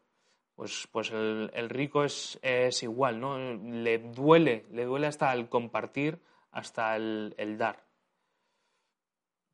Pues, 0.57 0.87
pues 0.91 1.11
el, 1.11 1.69
rico 1.69 2.03
es, 2.03 2.39
es, 2.41 2.81
igual, 2.81 3.19
¿no? 3.19 3.37
Le 3.37 3.99
duele, 3.99 4.65
le 4.71 4.85
duele 4.85 5.05
hasta 5.05 5.31
el 5.31 5.49
compartir, 5.49 6.19
hasta 6.49 6.95
el, 6.95 7.35
el 7.37 7.59
dar. 7.59 7.85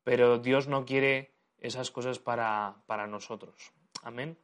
Pero 0.02 0.38
Dios 0.38 0.66
no 0.66 0.86
quiere 0.86 1.34
esas 1.58 1.90
cosas 1.90 2.18
para, 2.18 2.76
para 2.86 3.06
nosotros. 3.06 3.70
Amén. 4.02 4.38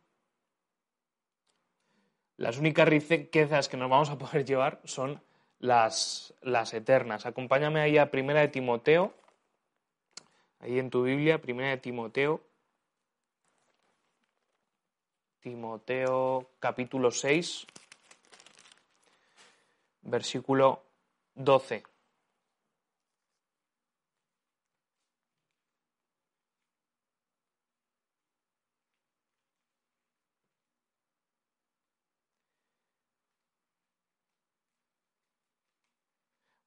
Las 2.36 2.58
únicas 2.58 2.86
riquezas 2.86 3.70
que 3.70 3.78
nos 3.78 3.88
vamos 3.88 4.10
a 4.10 4.18
poder 4.18 4.44
llevar 4.44 4.82
son 4.84 5.22
las, 5.60 6.34
las 6.42 6.74
eternas. 6.74 7.24
Acompáñame 7.24 7.80
ahí 7.80 7.96
a 7.96 8.10
Primera 8.10 8.40
de 8.40 8.48
Timoteo, 8.48 9.14
ahí 10.58 10.78
en 10.78 10.90
tu 10.90 11.04
Biblia, 11.04 11.40
Primera 11.40 11.70
de 11.70 11.78
Timoteo, 11.78 12.42
Timoteo 15.40 16.50
capítulo 16.58 17.10
6, 17.10 17.66
versículo 20.02 20.82
12. 21.34 21.82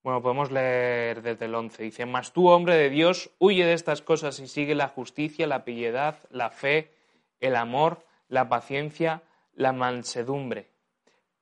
Bueno, 0.04 0.22
podemos 0.22 0.52
leer 0.52 1.22
desde 1.22 1.46
el 1.46 1.56
11. 1.56 1.82
Dice, 1.82 2.06
mas 2.06 2.34
tú, 2.34 2.50
hombre 2.50 2.76
de 2.76 2.90
Dios, 2.90 3.30
huye 3.40 3.66
de 3.66 3.74
estas 3.74 4.02
cosas 4.02 4.38
y 4.40 4.48
sigue 4.48 4.76
la 4.76 4.90
justicia, 4.90 5.48
la 5.48 5.64
piedad, 5.64 6.18
la 6.30 6.50
fe, 6.50 6.92
el 7.40 7.56
amor, 7.56 8.04
la 8.34 8.50
paciencia, 8.50 9.24
la 9.54 9.72
mansedumbre. 9.72 10.72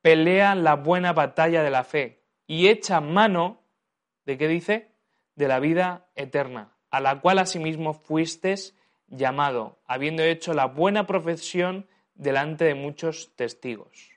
Pelea 0.01 0.55
la 0.55 0.75
buena 0.75 1.13
batalla 1.13 1.63
de 1.63 1.71
la 1.71 1.83
fe 1.83 2.23
y 2.47 2.67
echa 2.67 2.99
mano, 2.99 3.63
¿de 4.25 4.37
qué 4.37 4.47
dice? 4.47 4.91
De 5.35 5.47
la 5.47 5.59
vida 5.59 6.09
eterna, 6.15 6.75
a 6.89 6.99
la 6.99 7.21
cual 7.21 7.39
asimismo 7.39 7.93
fuistes 7.93 8.77
llamado, 9.07 9.79
habiendo 9.85 10.23
hecho 10.23 10.53
la 10.53 10.65
buena 10.65 11.07
profesión 11.07 11.87
delante 12.13 12.65
de 12.65 12.75
muchos 12.75 13.35
testigos. 13.35 14.11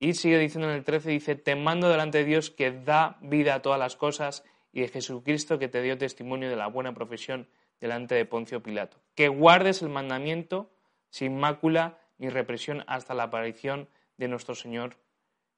Y 0.00 0.14
sigue 0.14 0.38
diciendo 0.38 0.70
en 0.70 0.76
el 0.76 0.84
13, 0.84 1.10
dice, 1.10 1.34
te 1.34 1.56
mando 1.56 1.90
delante 1.90 2.18
de 2.18 2.24
Dios 2.24 2.50
que 2.50 2.70
da 2.70 3.18
vida 3.20 3.54
a 3.54 3.62
todas 3.62 3.78
las 3.78 3.96
cosas 3.96 4.44
y 4.72 4.80
de 4.80 4.88
Jesucristo 4.88 5.58
que 5.58 5.68
te 5.68 5.82
dio 5.82 5.98
testimonio 5.98 6.48
de 6.48 6.56
la 6.56 6.68
buena 6.68 6.94
profesión 6.94 7.48
delante 7.80 8.14
de 8.14 8.24
Poncio 8.24 8.62
Pilato. 8.62 8.98
Que 9.14 9.28
guardes 9.28 9.82
el 9.82 9.88
mandamiento 9.88 10.70
sin 11.10 11.38
mácula 11.38 11.98
ni 12.18 12.28
represión 12.28 12.84
hasta 12.86 13.14
la 13.14 13.24
aparición 13.24 13.88
de 14.16 14.28
nuestro 14.28 14.54
Señor 14.54 14.96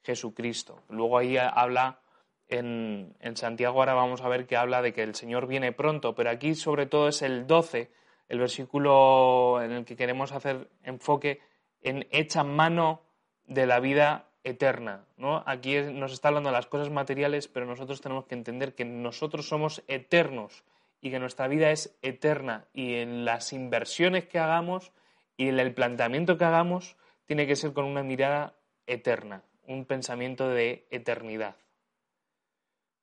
Jesucristo. 0.02 0.82
Luego 0.88 1.18
ahí 1.18 1.36
habla 1.36 2.00
en, 2.48 3.14
Santiago 3.34 3.78
ahora 3.80 3.94
vamos 3.94 4.20
a 4.22 4.28
ver 4.28 4.46
que 4.46 4.56
habla 4.56 4.82
de 4.82 4.92
que 4.92 5.02
el 5.02 5.14
Señor 5.14 5.46
viene 5.46 5.72
pronto, 5.72 6.14
pero 6.14 6.30
aquí 6.30 6.54
sobre 6.54 6.86
todo 6.86 7.08
es 7.08 7.22
el 7.22 7.46
12, 7.46 7.90
el 8.28 8.38
versículo 8.38 9.60
en 9.62 9.72
el 9.72 9.84
que 9.84 9.96
queremos 9.96 10.32
hacer 10.32 10.68
enfoque 10.82 11.40
en 11.80 12.06
hecha 12.10 12.44
mano 12.44 13.02
de 13.44 13.66
la 13.66 13.80
vida 13.80 14.26
eterna. 14.44 15.06
¿no? 15.16 15.42
Aquí 15.46 15.76
nos 15.80 16.12
está 16.12 16.28
hablando 16.28 16.50
de 16.50 16.56
las 16.56 16.66
cosas 16.66 16.90
materiales, 16.90 17.48
pero 17.48 17.66
nosotros 17.66 18.00
tenemos 18.00 18.26
que 18.26 18.34
entender 18.34 18.74
que 18.74 18.84
nosotros 18.84 19.48
somos 19.48 19.82
eternos 19.86 20.64
y 21.00 21.10
que 21.10 21.18
nuestra 21.18 21.48
vida 21.48 21.70
es 21.70 21.96
eterna 22.02 22.66
y 22.72 22.94
en 22.94 23.24
las 23.24 23.52
inversiones 23.52 24.26
que 24.26 24.38
hagamos 24.38 24.92
y 25.36 25.48
en 25.48 25.58
el 25.58 25.72
planteamiento 25.72 26.36
que 26.36 26.44
hagamos 26.44 26.96
tiene 27.26 27.46
que 27.46 27.56
ser 27.56 27.72
con 27.72 27.84
una 27.84 28.02
mirada 28.02 28.54
eterna, 28.86 29.42
un 29.66 29.84
pensamiento 29.86 30.48
de 30.48 30.86
eternidad. 30.90 31.56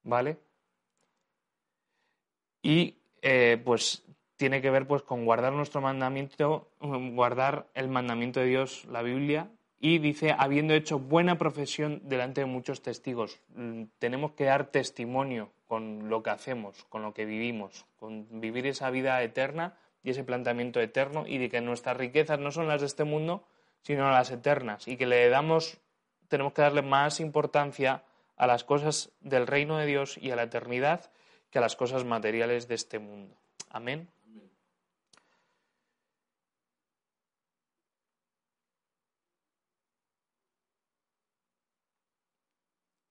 ¿Vale? 0.03 0.37
Y 2.61 2.97
eh, 3.21 3.61
pues 3.63 4.03
tiene 4.35 4.61
que 4.61 4.69
ver 4.69 4.87
pues 4.87 5.01
con 5.01 5.25
guardar 5.25 5.53
nuestro 5.53 5.81
mandamiento, 5.81 6.71
guardar 6.79 7.67
el 7.73 7.87
mandamiento 7.87 8.39
de 8.39 8.45
Dios, 8.45 8.85
la 8.85 9.01
Biblia, 9.01 9.49
y 9.79 9.99
dice, 9.99 10.35
habiendo 10.37 10.73
hecho 10.73 10.99
buena 10.99 11.37
profesión 11.37 12.01
delante 12.03 12.41
de 12.41 12.47
muchos 12.47 12.81
testigos. 12.81 13.39
Mm, 13.55 13.83
tenemos 13.99 14.31
que 14.31 14.45
dar 14.45 14.71
testimonio 14.71 15.51
con 15.67 16.09
lo 16.09 16.23
que 16.23 16.31
hacemos, 16.31 16.83
con 16.85 17.03
lo 17.03 17.13
que 17.13 17.25
vivimos, 17.25 17.85
con 17.99 18.41
vivir 18.41 18.65
esa 18.65 18.89
vida 18.89 19.21
eterna 19.21 19.77
y 20.03 20.11
ese 20.11 20.23
planteamiento 20.23 20.79
eterno 20.79 21.25
y 21.27 21.37
de 21.37 21.49
que 21.49 21.61
nuestras 21.61 21.97
riquezas 21.97 22.39
no 22.39 22.51
son 22.51 22.67
las 22.67 22.81
de 22.81 22.87
este 22.87 23.03
mundo, 23.03 23.45
sino 23.81 24.09
las 24.09 24.31
eternas 24.31 24.87
y 24.87 24.97
que 24.97 25.05
le 25.05 25.29
damos, 25.29 25.77
tenemos 26.27 26.53
que 26.53 26.61
darle 26.61 26.81
más 26.81 27.19
importancia 27.19 28.03
a 28.35 28.47
las 28.47 28.63
cosas 28.63 29.11
del 29.21 29.47
reino 29.47 29.77
de 29.77 29.85
Dios 29.85 30.17
y 30.17 30.31
a 30.31 30.35
la 30.35 30.43
eternidad 30.43 31.11
que 31.51 31.59
a 31.59 31.61
las 31.61 31.75
cosas 31.75 32.03
materiales 32.03 32.67
de 32.67 32.75
este 32.75 32.99
mundo. 32.99 33.35
Amén. 33.69 34.09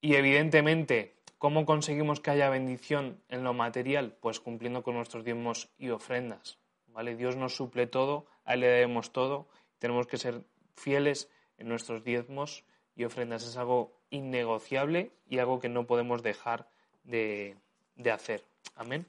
Y 0.07 0.15
evidentemente, 0.15 1.17
¿cómo 1.37 1.67
conseguimos 1.67 2.21
que 2.21 2.31
haya 2.31 2.49
bendición 2.49 3.21
en 3.29 3.43
lo 3.43 3.55
material? 3.55 4.17
Pues 4.21 4.39
cumpliendo 4.39 4.85
con 4.85 4.95
nuestros 4.95 5.25
diezmos 5.25 5.69
y 5.79 5.91
ofrendas. 5.91 6.61
¿vale? 6.87 7.17
Dios 7.17 7.35
nos 7.35 7.57
suple 7.57 7.89
todo, 7.89 8.25
a 8.45 8.55
Él 8.55 8.61
le 8.61 8.69
debemos 8.69 9.11
todo. 9.11 9.49
Tenemos 9.81 10.07
que 10.07 10.17
ser 10.17 10.45
fieles 10.77 11.29
en 11.59 11.67
nuestros 11.67 12.05
diezmos 12.05 12.63
y 12.95 13.03
ofrendas. 13.03 13.43
Es 13.49 13.57
algo 13.57 13.99
innegociable 14.11 15.11
y 15.29 15.41
algo 15.41 15.59
que 15.59 15.69
no 15.69 15.89
podemos 15.89 16.23
dejar 16.23 16.69
de, 17.03 17.57
de 17.97 18.13
hacer. 18.13 18.45
Amén. 18.77 19.07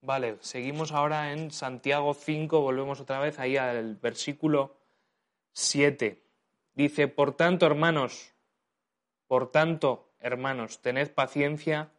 Vale, 0.00 0.38
seguimos 0.40 0.90
ahora 0.90 1.32
en 1.32 1.52
Santiago 1.52 2.12
5, 2.12 2.60
volvemos 2.60 3.00
otra 3.00 3.20
vez 3.20 3.38
ahí 3.38 3.56
al 3.56 3.94
versículo 3.94 4.75
7. 5.56 6.22
Dice, 6.74 7.08
por 7.08 7.34
tanto, 7.34 7.64
hermanos, 7.64 8.34
por 9.26 9.50
tanto, 9.50 10.12
hermanos, 10.20 10.82
tened 10.82 11.10
paciencia. 11.14 11.92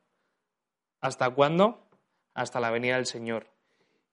¿Hasta 1.02 1.32
cuándo? 1.32 1.90
Hasta 2.36 2.60
la 2.60 2.70
venida 2.70 2.98
del 2.98 3.08
Señor. 3.08 3.48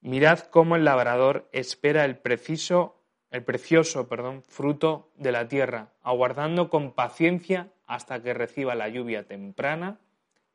Mirad 0.01 0.39
cómo 0.39 0.77
el 0.77 0.85
labrador 0.87 1.51
espera 1.53 2.07
el 2.07 2.17
preciso, 2.17 3.03
el 3.31 3.45
precioso, 3.45 4.09
perdón, 4.09 4.43
fruto 4.49 5.13
de 5.17 5.33
la 5.33 5.47
tierra, 5.47 5.93
aguardando 6.03 6.71
con 6.71 6.93
paciencia 6.93 7.71
hasta 7.87 8.23
que 8.23 8.33
reciba 8.33 8.75
la 8.75 8.89
lluvia 8.89 9.27
temprana 9.27 10.01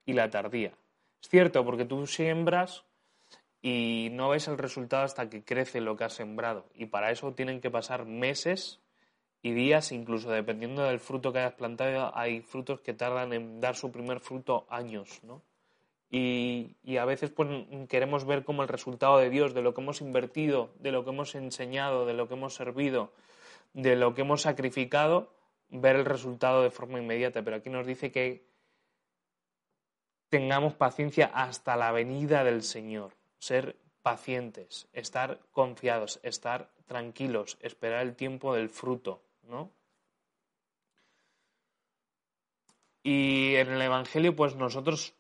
y 0.04 0.14
la 0.14 0.32
tardía. 0.32 0.74
Es 1.22 1.30
cierto, 1.30 1.64
porque 1.64 1.86
tú 1.86 2.08
siembras 2.08 2.86
y 3.62 4.10
no 4.12 4.30
ves 4.30 4.48
el 4.48 4.58
resultado 4.58 5.04
hasta 5.04 5.30
que 5.30 5.44
crece 5.44 5.82
lo 5.82 5.98
que 5.98 6.06
has 6.06 6.14
sembrado. 6.14 6.66
Y 6.74 6.86
para 6.86 7.12
eso 7.12 7.34
tienen 7.34 7.62
que 7.62 7.70
pasar 7.70 8.06
meses 8.06 8.80
y 9.42 9.52
días, 9.52 9.92
incluso 9.92 10.32
dependiendo 10.32 10.84
del 10.84 11.00
fruto 11.00 11.32
que 11.32 11.40
hayas 11.40 11.54
plantado, 11.54 12.16
hay 12.16 12.42
frutos 12.42 12.82
que 12.82 12.94
tardan 12.94 13.34
en 13.34 13.60
dar 13.60 13.76
su 13.76 13.92
primer 13.92 14.20
fruto 14.20 14.66
años, 14.70 15.22
¿no? 15.24 15.42
Y, 16.12 16.76
y, 16.84 16.98
a 16.98 17.06
veces 17.06 17.30
pues, 17.30 17.48
queremos 17.88 18.26
ver 18.26 18.44
como 18.44 18.64
el 18.64 18.68
resultado 18.68 19.20
de 19.20 19.30
Dios, 19.30 19.54
de 19.54 19.62
lo 19.62 19.76
que 19.76 19.82
hemos 19.82 20.02
invertido, 20.02 20.72
de 20.80 20.92
lo 20.92 21.04
que 21.04 21.12
hemos 21.12 21.36
enseñado, 21.36 22.08
de 22.08 22.16
lo 22.16 22.28
que 22.28 22.34
hemos 22.34 22.56
servido, 22.56 23.14
de 23.74 23.96
lo 23.96 24.16
que 24.16 24.22
hemos 24.22 24.42
sacrificado, 24.42 25.32
ver 25.70 25.98
el 25.98 26.06
resultado 26.06 26.64
de 26.64 26.72
forma 26.72 26.98
inmediata. 26.98 27.44
Pero 27.44 27.58
aquí 27.58 27.70
nos 27.70 27.86
dice 27.86 28.12
que 28.12 28.44
tengamos 30.30 30.74
paciencia 30.74 31.30
hasta 31.32 31.76
la 31.76 31.92
venida 31.92 32.44
del 32.44 32.64
Señor 32.64 33.19
ser 33.40 33.78
pacientes, 34.02 34.88
estar 34.94 35.40
confiados, 35.52 36.20
estar 36.24 36.70
tranquilos, 36.86 37.58
esperar 37.62 38.02
el 38.06 38.16
tiempo 38.16 38.54
del 38.54 38.70
fruto, 38.70 39.22
¿no? 39.44 39.72
Y 43.04 43.56
en 43.56 43.70
el 43.70 43.82
Evangelio, 43.82 44.36
pues 44.36 44.56
nosotros 44.56 45.16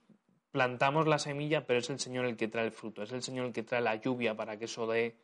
plantamos 0.52 1.08
la 1.08 1.20
semilla, 1.20 1.66
pero 1.66 1.80
es 1.80 1.90
el 1.90 2.00
Señor 2.00 2.26
el 2.26 2.38
que 2.38 2.48
trae 2.48 2.66
el 2.66 2.72
fruto, 2.72 3.04
es 3.04 3.12
el 3.12 3.24
Señor 3.24 3.48
el 3.48 3.54
que 3.54 3.64
trae 3.64 3.82
la 3.82 3.96
lluvia 3.96 4.36
para 4.36 4.58
que 4.58 4.66
eso 4.66 4.88
dé 4.88 5.18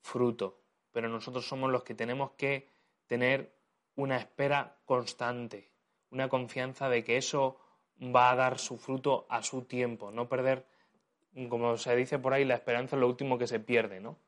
fruto. 0.00 0.58
Pero 0.92 1.08
nosotros 1.08 1.46
somos 1.46 1.70
los 1.70 1.84
que 1.84 1.94
tenemos 1.94 2.32
que 2.32 2.68
tener 3.06 3.54
una 3.94 4.16
espera 4.16 4.76
constante, 4.84 5.70
una 6.10 6.28
confianza 6.28 6.88
de 6.88 7.04
que 7.04 7.16
eso 7.16 7.58
va 8.02 8.30
a 8.30 8.36
dar 8.36 8.58
su 8.58 8.78
fruto 8.78 9.26
a 9.28 9.42
su 9.42 9.62
tiempo, 9.62 10.10
no 10.10 10.28
perder 10.28 10.66
como 11.48 11.76
se 11.76 11.96
dice 11.96 12.18
por 12.18 12.34
ahí, 12.34 12.44
la 12.44 12.54
esperanza 12.54 12.96
es 12.96 13.00
lo 13.00 13.08
último 13.08 13.38
que 13.38 13.46
se 13.46 13.60
pierde, 13.60 14.00
¿no? 14.00 14.18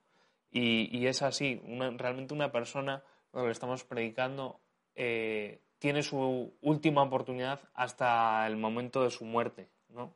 Y, 0.51 1.07
es 1.07 1.23
así, 1.23 1.61
realmente 1.97 2.33
una 2.33 2.53
persona, 2.53 3.03
cuando 3.33 3.49
le 3.49 3.53
estamos 3.53 3.83
predicando, 3.83 4.61
eh, 4.95 5.61
tiene 5.81 6.05
su 6.05 6.55
última 6.63 7.03
oportunidad 7.03 7.61
hasta 7.75 8.47
el 8.47 8.57
momento 8.57 9.03
de 9.03 9.11
su 9.11 9.25
muerte, 9.25 9.69
¿no? 9.89 10.15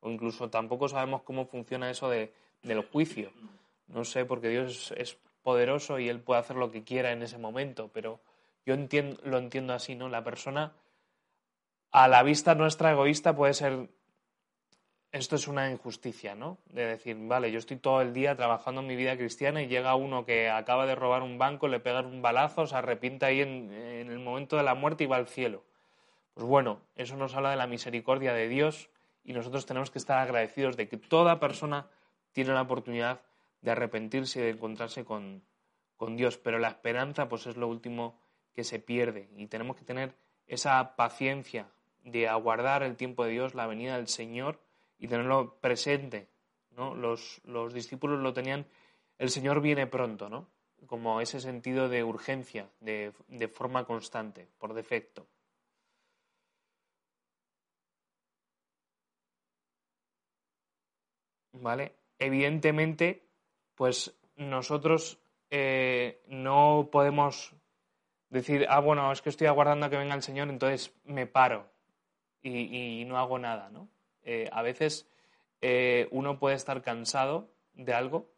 O 0.00 0.10
incluso 0.10 0.50
tampoco 0.50 0.88
sabemos 0.88 1.22
cómo 1.22 1.46
funciona 1.46 1.90
eso 1.90 2.10
de, 2.10 2.34
del 2.62 2.82
juicio. 2.82 3.32
No 3.86 4.04
sé, 4.04 4.26
porque 4.26 4.50
Dios 4.50 4.92
es, 4.96 5.18
poderoso 5.42 5.98
y 5.98 6.10
Él 6.10 6.20
puede 6.20 6.40
hacer 6.40 6.56
lo 6.56 6.70
que 6.70 6.84
quiera 6.84 7.10
en 7.12 7.22
ese 7.22 7.38
momento, 7.38 7.88
pero 7.90 8.20
yo 8.66 8.74
entiendo, 8.74 9.18
lo 9.24 9.38
entiendo 9.38 9.72
así, 9.72 9.94
¿no? 9.94 10.10
La 10.10 10.22
persona, 10.22 10.74
a 11.90 12.06
la 12.06 12.22
vista 12.22 12.54
nuestra 12.54 12.90
egoísta, 12.90 13.34
puede 13.34 13.54
ser 13.54 13.88
esto 15.10 15.36
es 15.36 15.48
una 15.48 15.70
injusticia, 15.70 16.34
¿no? 16.34 16.58
De 16.66 16.84
decir, 16.84 17.16
vale, 17.18 17.50
yo 17.50 17.58
estoy 17.58 17.78
todo 17.78 18.02
el 18.02 18.12
día 18.12 18.36
trabajando 18.36 18.82
en 18.82 18.86
mi 18.86 18.96
vida 18.96 19.16
cristiana 19.16 19.62
y 19.62 19.68
llega 19.68 19.94
uno 19.94 20.24
que 20.24 20.50
acaba 20.50 20.86
de 20.86 20.94
robar 20.94 21.22
un 21.22 21.38
banco, 21.38 21.68
le 21.68 21.80
pega 21.80 22.00
un 22.00 22.20
balazo, 22.20 22.66
se 22.66 22.76
arrepiente 22.76 23.24
ahí 23.24 23.40
en, 23.40 23.72
el 23.72 24.18
momento 24.18 24.56
de 24.56 24.62
la 24.62 24.74
muerte 24.74 25.04
y 25.04 25.06
va 25.06 25.16
al 25.16 25.28
cielo. 25.28 25.64
Pues 26.34 26.46
bueno, 26.46 26.82
eso 26.94 27.16
nos 27.16 27.34
habla 27.34 27.50
de 27.50 27.56
la 27.56 27.66
misericordia 27.66 28.34
de 28.34 28.48
Dios 28.48 28.90
y 29.24 29.32
nosotros 29.32 29.66
tenemos 29.66 29.90
que 29.90 29.98
estar 29.98 30.18
agradecidos 30.18 30.76
de 30.76 30.88
que 30.88 30.98
toda 30.98 31.40
persona 31.40 31.88
tiene 32.32 32.52
la 32.52 32.62
oportunidad 32.62 33.22
de 33.62 33.70
arrepentirse 33.70 34.40
y 34.40 34.42
de 34.42 34.50
encontrarse 34.50 35.04
con, 35.04 35.42
con 35.96 36.16
Dios, 36.16 36.38
pero 36.38 36.58
la 36.58 36.68
esperanza 36.68 37.28
pues 37.28 37.46
es 37.46 37.56
lo 37.56 37.66
último 37.66 38.20
que 38.54 38.62
se 38.62 38.78
pierde 38.78 39.28
y 39.36 39.46
tenemos 39.46 39.76
que 39.76 39.84
tener 39.84 40.14
esa 40.46 40.96
paciencia 40.96 41.68
de 42.04 42.28
aguardar 42.28 42.82
el 42.82 42.96
tiempo 42.96 43.24
de 43.24 43.32
Dios, 43.32 43.54
la 43.54 43.66
venida 43.66 43.96
del 43.96 44.08
Señor, 44.08 44.60
y 44.98 45.08
tenerlo 45.08 45.58
presente. 45.60 46.28
¿no? 46.76 46.94
Los, 46.94 47.40
los 47.44 47.72
discípulos 47.74 48.20
lo 48.20 48.32
tenían, 48.32 48.66
el 49.18 49.30
Señor 49.30 49.60
viene 49.60 49.86
pronto, 49.86 50.28
¿no? 50.28 50.48
como 50.86 51.20
ese 51.20 51.40
sentido 51.40 51.88
de 51.88 52.04
urgencia, 52.04 52.70
de, 52.80 53.12
de 53.28 53.48
forma 53.48 53.84
constante, 53.84 54.48
por 54.58 54.74
defecto. 54.74 55.26
¿Vale? 61.52 61.96
Evidentemente, 62.18 63.26
pues 63.74 64.14
nosotros 64.36 65.18
eh, 65.50 66.22
no 66.28 66.88
podemos 66.92 67.54
decir, 68.30 68.66
ah, 68.68 68.80
bueno, 68.80 69.10
es 69.10 69.22
que 69.22 69.30
estoy 69.30 69.48
aguardando 69.48 69.86
a 69.86 69.90
que 69.90 69.96
venga 69.96 70.14
el 70.14 70.22
Señor, 70.22 70.48
entonces 70.48 70.94
me 71.04 71.26
paro 71.26 71.68
y, 72.42 73.00
y 73.00 73.04
no 73.04 73.18
hago 73.18 73.38
nada, 73.38 73.70
¿no? 73.70 73.88
Eh, 74.22 74.48
a 74.52 74.62
veces 74.62 75.08
eh, 75.60 76.08
uno 76.10 76.38
puede 76.38 76.56
estar 76.56 76.82
cansado 76.82 77.50
de 77.74 77.94
algo, 77.94 78.30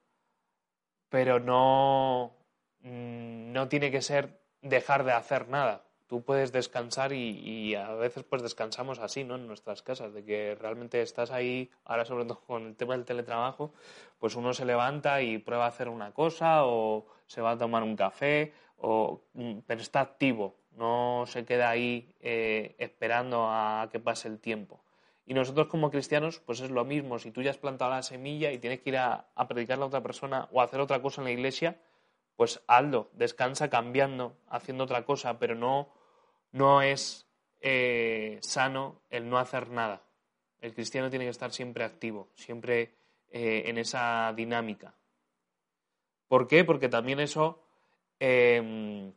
pero 1.08 1.40
no, 1.40 2.36
mm, 2.82 3.52
no 3.52 3.68
tiene 3.68 3.90
que 3.90 4.02
ser 4.02 4.40
dejar 4.62 5.04
de 5.04 5.12
hacer 5.12 5.48
nada. 5.48 5.84
Tú 6.06 6.22
puedes 6.24 6.50
descansar 6.50 7.12
y, 7.12 7.74
a 7.76 7.94
veces 7.94 8.24
pues 8.24 8.42
descansamos 8.42 8.98
así, 8.98 9.22
¿no? 9.22 9.36
En 9.36 9.46
nuestras 9.46 9.82
casas, 9.82 10.12
de 10.12 10.24
que 10.24 10.56
realmente 10.60 11.02
estás 11.02 11.30
ahí, 11.30 11.70
ahora 11.84 12.04
sobre 12.04 12.24
todo 12.24 12.40
con 12.40 12.66
el 12.66 12.76
tema 12.76 12.94
del 12.96 13.04
teletrabajo, 13.04 13.72
pues 14.18 14.34
uno 14.34 14.52
se 14.52 14.64
levanta 14.64 15.22
y 15.22 15.38
prueba 15.38 15.66
a 15.66 15.68
hacer 15.68 15.88
una 15.88 16.12
cosa 16.12 16.64
o 16.66 17.06
se 17.26 17.40
va 17.40 17.52
a 17.52 17.58
tomar 17.58 17.84
un 17.84 17.94
café, 17.96 18.52
o, 18.78 19.22
mm, 19.34 19.58
pero 19.66 19.80
está 19.80 20.00
activo, 20.00 20.56
no 20.72 21.24
se 21.26 21.44
queda 21.44 21.70
ahí 21.70 22.12
eh, 22.20 22.74
esperando 22.78 23.46
a 23.48 23.88
que 23.92 24.00
pase 24.00 24.26
el 24.28 24.40
tiempo. 24.40 24.80
Y 25.30 25.34
nosotros 25.34 25.68
como 25.68 25.92
cristianos, 25.92 26.40
pues 26.40 26.58
es 26.58 26.72
lo 26.72 26.84
mismo. 26.84 27.20
Si 27.20 27.30
tú 27.30 27.40
ya 27.40 27.52
has 27.52 27.56
plantado 27.56 27.92
la 27.92 28.02
semilla 28.02 28.50
y 28.50 28.58
tienes 28.58 28.80
que 28.80 28.90
ir 28.90 28.96
a, 28.96 29.28
a 29.36 29.42
a 29.46 29.84
otra 29.84 30.02
persona 30.02 30.48
o 30.50 30.60
a 30.60 30.64
hacer 30.64 30.80
otra 30.80 31.00
cosa 31.00 31.20
en 31.20 31.26
la 31.26 31.30
iglesia, 31.30 31.80
pues 32.34 32.60
hazlo, 32.66 33.10
descansa 33.12 33.70
cambiando, 33.70 34.36
haciendo 34.48 34.82
otra 34.82 35.04
cosa, 35.04 35.38
pero 35.38 35.54
no, 35.54 35.88
no 36.50 36.82
es 36.82 37.28
eh, 37.60 38.40
sano 38.42 39.02
el 39.08 39.30
no 39.30 39.38
hacer 39.38 39.70
nada. 39.70 40.02
El 40.60 40.74
cristiano 40.74 41.10
tiene 41.10 41.26
que 41.26 41.30
estar 41.30 41.52
siempre 41.52 41.84
activo, 41.84 42.30
siempre 42.34 42.96
eh, 43.30 43.62
en 43.66 43.78
esa 43.78 44.34
dinámica. 44.34 44.94
¿Por 46.26 46.48
qué? 46.48 46.64
Porque 46.64 46.88
también 46.88 47.20
eso 47.20 47.62
em, 48.18 49.12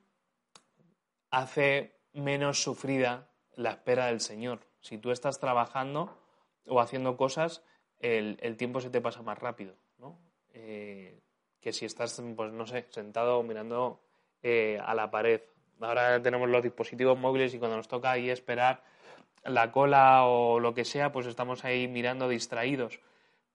hace 1.31 1.95
menos 2.13 2.61
sufrida 2.61 3.31
la 3.55 3.71
espera 3.71 4.05
del 4.05 4.19
Señor. 4.19 4.72
Si 4.83 4.97
tú 4.97 5.11
estás 5.11 5.39
trabajando 5.39 6.15
o 6.67 6.79
haciendo 6.79 7.17
cosas, 7.17 7.63
el, 7.99 8.57
tiempo 8.57 8.81
se 8.81 8.89
te 8.89 9.01
pasa 9.01 9.21
más 9.21 9.39
rápido. 9.39 9.75
¿no? 9.97 10.19
Eh, 10.53 11.19
que 11.61 11.71
si 11.71 11.85
estás, 11.85 12.21
pues 12.35 12.51
no 12.51 12.67
sé, 12.67 12.85
sentado 12.89 13.41
mirando 13.43 14.01
eh, 14.43 14.77
a 14.85 14.93
la 14.93 15.09
pared. 15.09 15.41
Ahora 15.79 16.21
tenemos 16.21 16.49
los 16.49 16.61
dispositivos 16.61 17.17
móviles 17.17 17.53
y 17.53 17.59
cuando 17.59 17.77
nos 17.77 17.87
toca 17.87 18.11
ahí 18.11 18.29
esperar 18.29 18.83
la 19.45 19.71
cola 19.71 20.25
o 20.25 20.59
lo 20.59 20.73
que 20.73 20.85
sea, 20.85 21.11
pues 21.11 21.27
estamos 21.27 21.63
ahí 21.63 21.87
mirando 21.87 22.27
distraídos. 22.27 22.99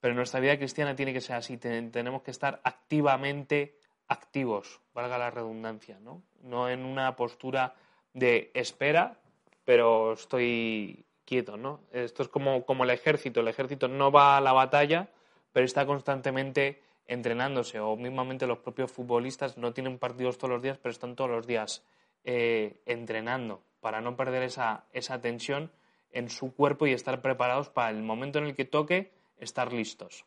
Pero 0.00 0.14
nuestra 0.14 0.40
vida 0.40 0.56
cristiana 0.56 0.96
tiene 0.96 1.12
que 1.12 1.20
ser 1.20 1.36
así, 1.36 1.58
tenemos 1.58 2.22
que 2.22 2.30
estar 2.30 2.60
activamente 2.64 3.78
activos, 4.06 4.80
valga 4.94 5.18
la 5.18 5.30
redundancia, 5.30 5.98
¿no? 6.00 6.22
No 6.42 6.68
en 6.68 6.84
una 6.84 7.16
postura 7.16 7.74
de 8.14 8.50
espera, 8.54 9.18
pero 9.64 10.12
estoy 10.12 11.04
quieto, 11.28 11.58
¿no? 11.58 11.80
Esto 11.92 12.22
es 12.22 12.28
como, 12.30 12.64
como 12.64 12.84
el 12.84 12.90
ejército, 12.90 13.40
el 13.40 13.48
ejército 13.48 13.86
no 13.86 14.10
va 14.10 14.38
a 14.38 14.40
la 14.40 14.54
batalla, 14.54 15.10
pero 15.52 15.66
está 15.66 15.84
constantemente 15.84 16.80
entrenándose 17.06 17.80
o 17.80 17.96
mismamente 17.96 18.46
los 18.46 18.58
propios 18.58 18.90
futbolistas 18.90 19.58
no 19.58 19.74
tienen 19.74 19.98
partidos 19.98 20.38
todos 20.38 20.54
los 20.54 20.62
días, 20.62 20.78
pero 20.78 20.90
están 20.90 21.16
todos 21.16 21.30
los 21.30 21.46
días 21.46 21.84
eh, 22.24 22.80
entrenando 22.86 23.62
para 23.80 24.00
no 24.00 24.16
perder 24.16 24.42
esa, 24.42 24.86
esa 24.94 25.20
tensión 25.20 25.70
en 26.12 26.30
su 26.30 26.54
cuerpo 26.54 26.86
y 26.86 26.92
estar 26.92 27.20
preparados 27.20 27.68
para 27.68 27.90
el 27.90 28.02
momento 28.02 28.38
en 28.38 28.46
el 28.46 28.54
que 28.54 28.64
toque 28.64 29.12
estar 29.38 29.72
listos. 29.72 30.24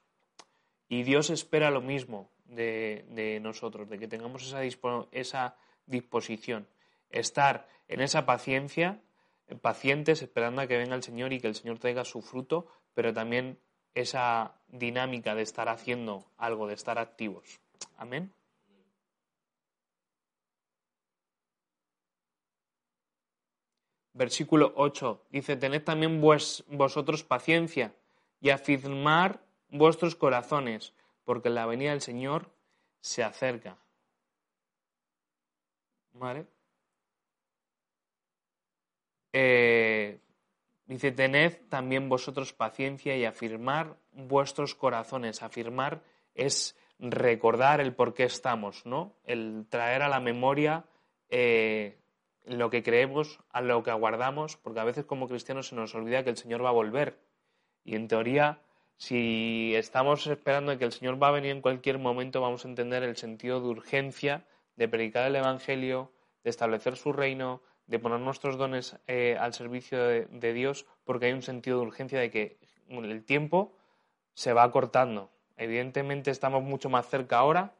Y 0.87 1.01
Dios 1.01 1.31
espera 1.31 1.71
lo 1.71 1.81
mismo 1.81 2.29
de, 2.45 3.39
nosotros, 3.41 3.89
de 3.89 3.97
que 3.97 4.07
tengamos 4.07 4.43
esa, 4.43 4.63
esa 5.11 5.55
disposición, 5.87 6.67
estar 7.09 7.67
en 7.87 8.01
esa 8.01 8.25
paciencia, 8.27 8.99
pacientes, 9.59 10.21
esperando 10.21 10.61
a 10.61 10.67
que 10.67 10.77
venga 10.77 10.95
el 10.95 11.03
Señor 11.03 11.33
y 11.33 11.39
que 11.39 11.47
el 11.47 11.55
Señor 11.55 11.79
traiga 11.79 12.05
su 12.05 12.21
fruto, 12.21 12.67
pero 12.93 13.13
también 13.13 13.59
esa 13.93 14.55
dinámica 14.67 15.35
de 15.35 15.41
estar 15.41 15.69
haciendo 15.69 16.25
algo, 16.37 16.67
de 16.67 16.73
estar 16.73 16.97
activos. 16.97 17.59
Amén. 17.97 18.31
Versículo 24.13 24.73
8 24.75 25.25
dice, 25.31 25.55
tened 25.55 25.83
también 25.83 26.21
vosotros 26.21 27.23
paciencia 27.23 27.93
y 28.41 28.49
afirmar 28.49 29.41
vuestros 29.69 30.15
corazones, 30.15 30.93
porque 31.23 31.49
la 31.49 31.65
venida 31.65 31.91
del 31.91 32.01
Señor 32.01 32.51
se 32.99 33.23
acerca. 33.23 33.77
¿Vale? 36.13 36.45
Eh, 39.33 40.19
Dice, 40.91 41.13
tened 41.13 41.53
también 41.69 42.09
vosotros 42.09 42.51
paciencia 42.51 43.15
y 43.15 43.23
afirmar 43.23 43.95
vuestros 44.11 44.75
corazones. 44.75 45.41
Afirmar 45.41 46.03
es 46.35 46.75
recordar 46.99 47.79
el 47.79 47.93
por 47.93 48.13
qué 48.13 48.25
estamos, 48.25 48.85
¿no? 48.85 49.15
El 49.23 49.67
traer 49.69 50.01
a 50.01 50.09
la 50.09 50.19
memoria 50.19 50.83
eh, 51.29 51.97
lo 52.43 52.69
que 52.69 52.83
creemos, 52.83 53.39
a 53.51 53.61
lo 53.61 53.83
que 53.83 53.91
aguardamos, 53.91 54.57
porque 54.57 54.81
a 54.81 54.83
veces 54.83 55.05
como 55.05 55.29
cristianos 55.29 55.69
se 55.69 55.75
nos 55.75 55.95
olvida 55.95 56.25
que 56.25 56.29
el 56.29 56.35
Señor 56.35 56.61
va 56.61 56.69
a 56.69 56.73
volver. 56.73 57.17
Y 57.85 57.95
en 57.95 58.09
teoría, 58.09 58.59
si 58.97 59.73
estamos 59.75 60.27
esperando 60.27 60.77
que 60.77 60.83
el 60.83 60.91
Señor 60.91 61.23
va 61.23 61.29
a 61.29 61.31
venir 61.31 61.51
en 61.51 61.61
cualquier 61.61 61.99
momento, 61.99 62.41
vamos 62.41 62.65
a 62.65 62.67
entender 62.67 63.03
el 63.03 63.15
sentido 63.15 63.61
de 63.61 63.69
urgencia 63.69 64.45
de 64.75 64.89
predicar 64.89 65.25
el 65.27 65.37
Evangelio, 65.37 66.11
de 66.43 66.49
establecer 66.49 66.97
su 66.97 67.13
reino, 67.13 67.61
de 67.91 67.99
poner 67.99 68.21
nuestros 68.21 68.57
dones 68.57 68.95
eh, 69.07 69.35
al 69.37 69.53
servicio 69.53 70.01
de, 70.01 70.53
Dios 70.53 70.85
porque 71.03 71.25
hay 71.25 71.33
un 71.33 71.41
sentido 71.41 71.81
de 71.81 71.87
urgencia 71.87 72.21
de 72.21 72.31
que 72.31 72.57
el 72.87 73.23
tiempo 73.25 73.73
se 74.33 74.53
va 74.53 74.71
cortando. 74.71 75.29
Evidentemente 75.57 76.31
estamos 76.31 76.63
mucho 76.63 76.89
más 76.89 77.09
cerca 77.09 77.39
ahora 77.39 77.73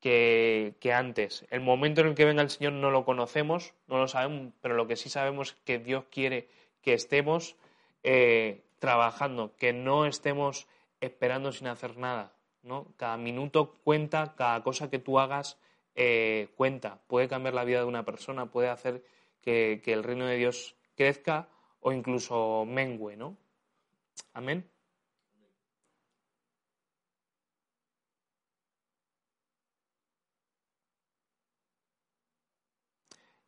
que, 0.00 0.74
antes. 0.92 1.46
El 1.48 1.60
momento 1.60 2.00
en 2.00 2.08
el 2.08 2.14
que 2.16 2.24
venga 2.24 2.42
el 2.42 2.50
Señor 2.50 2.72
no 2.72 2.90
lo 2.90 3.04
conocemos, 3.04 3.72
no 3.86 3.98
lo 3.98 4.08
sabemos, 4.08 4.52
pero 4.60 4.74
lo 4.74 4.88
que 4.88 4.96
sí 4.96 5.08
sabemos 5.08 5.50
es 5.50 5.56
que 5.64 5.78
Dios 5.78 6.06
quiere 6.10 6.48
que 6.82 6.94
estemos 6.94 7.54
eh, 8.02 8.64
trabajando, 8.80 9.54
que 9.58 9.72
no 9.72 10.06
estemos 10.06 10.66
esperando 11.00 11.52
sin 11.52 11.68
hacer 11.68 11.98
nada. 11.98 12.32
¿no? 12.64 12.88
Cada 12.96 13.16
minuto 13.16 13.76
cuenta, 13.84 14.34
cada 14.34 14.60
cosa 14.64 14.90
que 14.90 14.98
tú 14.98 15.20
hagas 15.20 15.56
eh, 15.94 16.48
cuenta. 16.56 16.98
Puede 17.06 17.28
cambiar 17.28 17.54
la 17.54 17.62
vida 17.62 17.78
de 17.78 17.84
una 17.84 18.04
persona, 18.04 18.46
puede 18.46 18.68
hacer 18.68 19.04
que, 19.42 19.82
el 19.86 20.04
reino 20.04 20.26
de 20.26 20.36
Dios 20.36 20.76
crezca 20.96 21.48
o 21.80 21.92
incluso 21.92 22.64
mengue, 22.66 23.16
¿no? 23.16 23.36
Amén. 24.32 24.68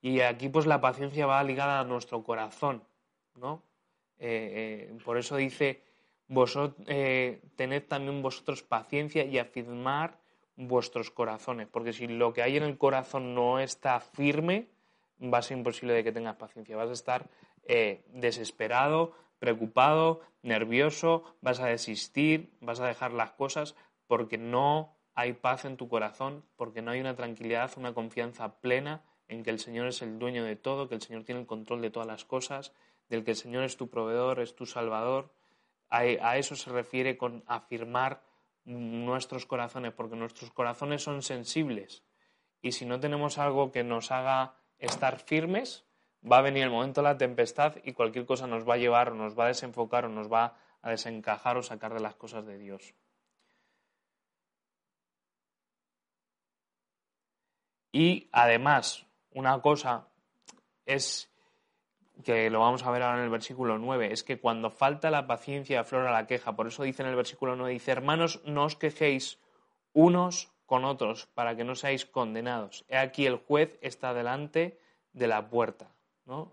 Y 0.03 0.21
aquí 0.21 0.51
pues 0.51 0.67
la 0.67 0.83
paciencia 0.83 1.25
va 1.25 1.43
ligada 1.43 1.81
a 1.81 1.85
nuestro 1.85 2.23
corazón, 2.23 2.85
¿no? 3.37 3.63
Eh, 4.19 4.91
eh, 4.91 4.99
por 5.03 5.17
eso 5.17 5.37
dice, 5.37 5.83
vosotros, 6.29 6.87
eh, 6.89 7.41
tened 7.57 7.85
también 7.89 8.21
vosotros 8.21 8.63
paciencia 8.63 9.25
y 9.25 9.39
afirmar 9.39 10.19
vuestros 10.57 11.11
corazones, 11.11 11.69
porque 11.69 11.93
si 11.93 12.07
lo 12.07 12.33
que 12.33 12.43
hay 12.43 12.57
en 12.57 12.65
el 12.65 12.77
corazón 12.77 13.35
no 13.35 13.59
está 13.59 13.99
firme, 14.01 14.69
va 15.21 15.39
a 15.39 15.43
ser 15.43 15.57
imposible 15.59 15.95
de 15.95 16.05
que 16.05 16.13
tengas 16.13 16.37
paciencia. 16.37 16.77
Vas 16.77 16.91
a 16.91 16.95
estar 16.95 17.31
eh, 17.67 18.05
desesperado, 18.09 19.13
preocupado, 19.39 20.21
nervioso, 20.43 21.25
vas 21.41 21.61
a 21.61 21.67
desistir, 21.67 22.57
vas 22.61 22.81
a 22.81 22.87
dejar 22.87 23.13
las 23.13 23.33
cosas 23.33 23.75
porque 24.07 24.39
no 24.39 24.97
hay 25.15 25.33
paz 25.33 25.65
en 25.65 25.77
tu 25.77 25.89
corazón, 25.89 26.45
porque 26.57 26.83
no 26.83 26.91
hay 26.91 27.01
una 27.01 27.15
tranquilidad, 27.15 27.71
una 27.77 27.95
confianza 27.95 28.61
plena 28.61 29.03
en 29.29 29.43
que 29.43 29.51
el 29.51 29.59
Señor 29.59 29.87
es 29.87 30.03
el 30.03 30.19
dueño 30.19 30.45
de 30.45 30.57
todo, 30.57 30.89
que 30.89 30.95
el 30.95 31.03
Señor 31.03 31.25
tiene 31.25 31.41
el 31.41 31.47
control 31.47 31.81
de 31.81 31.91
todas 31.91 32.09
las 32.09 32.25
cosas, 32.25 32.73
del 33.09 33.25
que 33.25 33.33
el 33.33 33.37
Señor 33.37 33.65
es 33.65 33.77
tu 33.77 33.89
proveedor, 33.89 34.41
es 34.41 34.55
tu 34.55 34.67
salvador. 34.67 35.33
A, 35.89 36.37
eso 36.37 36.57
se 36.57 36.71
refiere 36.71 37.17
con 37.17 37.45
afirmar 37.47 38.23
nuestros 38.65 39.47
corazones, 39.47 39.93
porque 39.93 40.17
nuestros 40.17 40.51
corazones 40.51 41.03
son 41.03 41.23
sensibles. 41.23 42.05
Y 42.61 42.73
si 42.73 42.87
no 42.87 42.99
tenemos 42.99 43.39
algo 43.39 43.71
que 43.71 43.85
nos 43.85 44.11
haga 44.11 44.57
estar 44.85 45.19
firmes, 45.19 45.85
va 46.31 46.39
a 46.39 46.43
venir 46.43 46.65
el 46.65 46.71
momento 46.71 47.01
de 47.01 47.09
la 47.09 47.19
tempestad 47.19 47.77
y 47.85 47.93
cualquier 47.93 48.27
cosa 48.27 48.47
nos 48.47 48.69
va 48.69 48.75
a 48.75 48.79
llevar 48.79 49.11
o 49.11 49.15
nos 49.15 49.39
va 49.39 49.45
a 49.45 49.49
desenfocar 49.49 50.07
o 50.07 50.09
nos 50.09 50.33
va 50.33 50.57
a 50.83 50.91
desencajar 50.91 51.57
o 51.57 51.63
sacar 51.63 51.95
de 51.95 52.01
las 52.01 52.15
cosas 52.15 52.47
de 52.47 52.59
Dios. 52.59 52.95
Y 57.93 58.29
además, 58.33 59.07
una 59.31 59.61
cosa 59.61 60.09
es 60.85 61.31
que 62.25 62.51
lo 62.51 62.61
vamos 62.61 62.85
a 62.85 62.91
ver 62.91 63.03
ahora 63.03 63.19
en 63.19 63.25
el 63.25 63.31
versículo 63.31 63.79
9, 63.79 64.13
es 64.13 64.23
que 64.23 64.41
cuando 64.41 64.71
falta 64.71 65.11
la 65.11 65.27
paciencia 65.27 65.81
aflora 65.81 66.13
la 66.13 66.27
queja. 66.27 66.55
Por 66.55 66.67
eso 66.67 66.83
dice 66.83 67.03
en 67.03 67.09
el 67.09 67.17
versículo 67.17 67.57
9, 67.57 67.73
dice, 67.73 67.93
hermanos, 67.93 68.41
no 68.45 68.65
os 68.65 68.77
quejéis 68.77 69.41
unos 69.93 70.54
con 70.67 70.85
otros 70.85 71.27
para 71.35 71.57
que 71.57 71.65
no 71.65 71.75
seáis 71.75 72.07
condenados. 72.07 72.85
He 72.89 72.97
aquí 72.97 73.27
el 73.27 73.37
juez 73.37 73.79
está 73.83 74.15
delante 74.15 74.79
de 75.13 75.27
la 75.27 75.49
puerta. 75.49 75.91
¿no? 76.27 76.53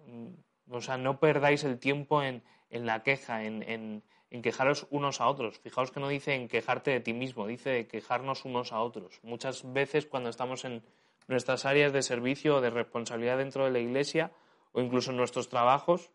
O 0.70 0.82
sea, 0.82 0.98
no 0.98 1.20
perdáis 1.20 1.64
el 1.64 1.80
tiempo 1.80 2.22
en, 2.24 2.44
la 2.70 3.04
queja, 3.04 3.44
en, 3.44 4.04
quejaros 4.42 4.88
unos 4.90 5.22
a 5.22 5.28
otros. 5.28 5.60
Fijaos 5.60 5.92
que 5.92 6.00
no 6.00 6.10
dice 6.10 6.36
en 6.36 6.48
quejarte 6.48 6.92
de 6.92 7.00
ti 7.00 7.14
mismo, 7.14 7.48
dice 7.48 7.70
de 7.70 7.88
quejarnos 7.88 8.46
unos 8.46 8.72
a 8.72 8.82
otros. 8.82 9.20
Muchas 9.24 9.72
veces 9.74 10.06
cuando 10.06 10.30
estamos 10.30 10.66
en 10.66 10.84
nuestras 11.28 11.66
áreas 11.66 11.94
de 11.94 12.02
servicio 12.02 12.58
o 12.58 12.62
de 12.62 12.70
responsabilidad 12.70 13.38
dentro 13.38 13.66
de 13.66 13.72
la 13.72 13.80
iglesia 13.80 14.32
o 14.74 14.82
incluso 14.82 15.12
en 15.12 15.18
nuestros 15.18 15.50
trabajos, 15.50 16.12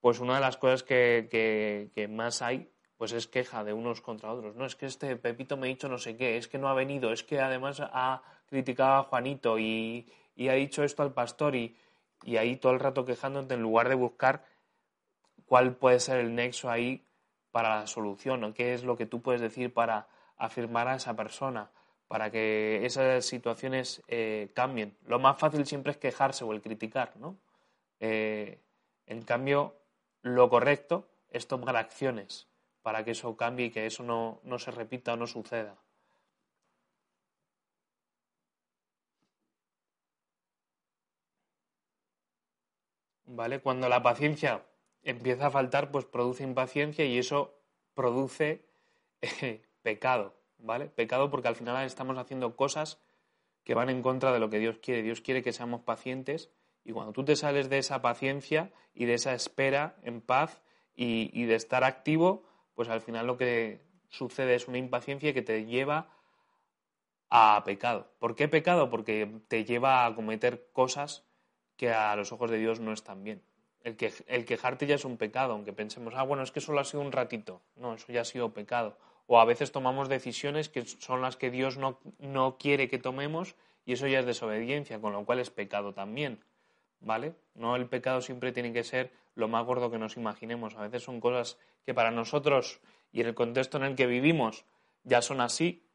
pues 0.00 0.18
una 0.18 0.34
de 0.34 0.40
las 0.40 0.56
cosas 0.56 0.82
que, 0.82 1.90
que 1.94 2.08
más 2.08 2.42
hay 2.42 2.68
pues 3.02 3.10
es 3.10 3.26
queja 3.26 3.64
de 3.64 3.72
unos 3.72 4.00
contra 4.00 4.30
otros. 4.30 4.54
No, 4.54 4.64
es 4.64 4.76
que 4.76 4.86
este 4.86 5.16
Pepito 5.16 5.56
me 5.56 5.66
ha 5.66 5.70
dicho 5.70 5.88
no 5.88 5.98
sé 5.98 6.16
qué, 6.16 6.36
es 6.36 6.46
que 6.46 6.56
no 6.56 6.68
ha 6.68 6.74
venido, 6.74 7.12
es 7.12 7.24
que 7.24 7.40
además 7.40 7.80
ha 7.80 8.22
criticado 8.46 8.92
a 8.92 9.02
Juanito 9.02 9.58
y, 9.58 10.08
ha 10.48 10.52
dicho 10.52 10.84
esto 10.84 11.02
al 11.02 11.12
pastor 11.12 11.56
y, 11.56 11.76
y 12.22 12.36
ahí 12.36 12.54
todo 12.54 12.70
el 12.70 12.78
rato 12.78 13.04
quejándote 13.04 13.54
en 13.54 13.60
lugar 13.60 13.88
de 13.88 13.96
buscar 13.96 14.44
cuál 15.46 15.74
puede 15.74 15.98
ser 15.98 16.20
el 16.20 16.32
nexo 16.36 16.70
ahí 16.70 17.04
para 17.50 17.80
la 17.80 17.88
solución 17.88 18.44
o 18.44 18.54
qué 18.54 18.72
es 18.72 18.84
lo 18.84 18.96
que 18.96 19.06
tú 19.06 19.20
puedes 19.20 19.40
decir 19.40 19.74
para 19.74 20.06
afirmar 20.36 20.86
a 20.86 20.94
esa 20.94 21.16
persona, 21.16 21.72
para 22.06 22.30
que 22.30 22.86
esas 22.86 23.26
situaciones 23.26 24.00
eh, 24.06 24.52
cambien. 24.54 24.96
Lo 25.08 25.18
más 25.18 25.40
fácil 25.40 25.66
siempre 25.66 25.90
es 25.90 25.98
quejarse 25.98 26.44
o 26.44 26.52
el 26.52 26.62
criticar, 26.62 27.16
¿no? 27.16 27.36
Eh, 27.98 28.60
en 29.06 29.22
cambio, 29.22 29.74
lo 30.22 30.48
correcto 30.48 31.08
es 31.30 31.48
tomar 31.48 31.74
acciones 31.74 32.51
para 32.82 33.04
que 33.04 33.12
eso 33.12 33.36
cambie 33.36 33.66
y 33.66 33.70
que 33.70 33.86
eso 33.86 34.02
no, 34.02 34.40
no 34.44 34.58
se 34.58 34.70
repita 34.70 35.14
o 35.14 35.16
no 35.16 35.26
suceda. 35.26 35.78
¿Vale? 43.24 43.60
Cuando 43.60 43.88
la 43.88 44.02
paciencia 44.02 44.62
empieza 45.02 45.46
a 45.46 45.50
faltar, 45.50 45.90
pues 45.90 46.04
produce 46.04 46.44
impaciencia 46.44 47.04
y 47.04 47.18
eso 47.18 47.54
produce 47.94 48.66
eh, 49.22 49.62
pecado, 49.82 50.34
¿vale? 50.58 50.86
Pecado 50.86 51.30
porque 51.30 51.48
al 51.48 51.56
final 51.56 51.84
estamos 51.86 52.18
haciendo 52.18 52.56
cosas 52.56 53.00
que 53.64 53.74
van 53.74 53.90
en 53.90 54.02
contra 54.02 54.32
de 54.32 54.40
lo 54.40 54.50
que 54.50 54.58
Dios 54.58 54.78
quiere. 54.78 55.02
Dios 55.02 55.20
quiere 55.20 55.42
que 55.42 55.52
seamos 55.52 55.82
pacientes 55.82 56.50
y 56.84 56.92
cuando 56.92 57.12
tú 57.12 57.24
te 57.24 57.36
sales 57.36 57.70
de 57.70 57.78
esa 57.78 58.02
paciencia 58.02 58.72
y 58.94 59.04
de 59.04 59.14
esa 59.14 59.34
espera 59.34 59.96
en 60.02 60.20
paz 60.20 60.62
y, 60.94 61.44
de 61.44 61.54
estar 61.54 61.84
activo, 61.84 62.44
pues 62.74 62.88
al 62.88 63.00
final 63.00 63.26
lo 63.26 63.36
que 63.36 63.80
sucede 64.08 64.54
es 64.54 64.68
una 64.68 64.78
impaciencia 64.78 65.32
que 65.32 65.42
te 65.42 65.64
lleva 65.64 66.10
a 67.30 67.62
pecado. 67.64 68.12
¿Por 68.18 68.34
qué 68.34 68.48
pecado? 68.48 68.90
Porque 68.90 69.40
te 69.48 69.64
lleva 69.64 70.04
a 70.04 70.14
cometer 70.14 70.68
cosas 70.72 71.24
que 71.76 71.90
a 71.90 72.14
los 72.14 72.30
ojos 72.30 72.50
de 72.50 72.58
Dios 72.58 72.80
no 72.80 72.92
están 72.92 73.24
bien. 73.24 73.42
El, 73.82 73.96
que, 73.96 74.12
el 74.26 74.44
quejarte 74.44 74.86
ya 74.86 74.94
es 74.94 75.04
un 75.04 75.16
pecado, 75.16 75.54
aunque 75.54 75.72
pensemos, 75.72 76.14
ah, 76.14 76.22
bueno, 76.22 76.42
es 76.42 76.52
que 76.52 76.60
solo 76.60 76.80
ha 76.80 76.84
sido 76.84 77.02
un 77.02 77.10
ratito. 77.10 77.62
No, 77.74 77.94
eso 77.94 78.12
ya 78.12 78.20
ha 78.20 78.24
sido 78.24 78.52
pecado. 78.52 78.98
O 79.26 79.40
a 79.40 79.44
veces 79.44 79.72
tomamos 79.72 80.08
decisiones 80.08 80.68
que 80.68 80.84
son 80.84 81.22
las 81.22 81.36
que 81.36 81.50
Dios 81.50 81.78
no, 81.78 81.98
no 82.18 82.58
quiere 82.58 82.88
que 82.88 82.98
tomemos 82.98 83.56
y 83.84 83.94
eso 83.94 84.06
ya 84.06 84.20
es 84.20 84.26
desobediencia, 84.26 85.00
con 85.00 85.12
lo 85.12 85.24
cual 85.24 85.40
es 85.40 85.50
pecado 85.50 85.94
también. 85.94 86.44
¿Vale? 87.02 87.34
No 87.54 87.76
el 87.76 87.88
pecado 87.88 88.20
siempre 88.20 88.52
tiene 88.52 88.72
que 88.72 88.84
ser 88.84 89.12
lo 89.34 89.48
más 89.48 89.64
gordo 89.66 89.90
que 89.90 89.98
nos 89.98 90.16
imaginemos. 90.16 90.76
A 90.76 90.82
veces 90.82 91.02
son 91.02 91.20
cosas 91.20 91.58
que 91.84 91.94
para 91.94 92.10
nosotros 92.10 92.80
y 93.12 93.20
en 93.20 93.28
el 93.28 93.34
contexto 93.34 93.76
en 93.78 93.84
el 93.84 93.96
que 93.96 94.06
vivimos 94.06 94.64
ya 95.04 95.20
son 95.20 95.40
así, 95.40 95.86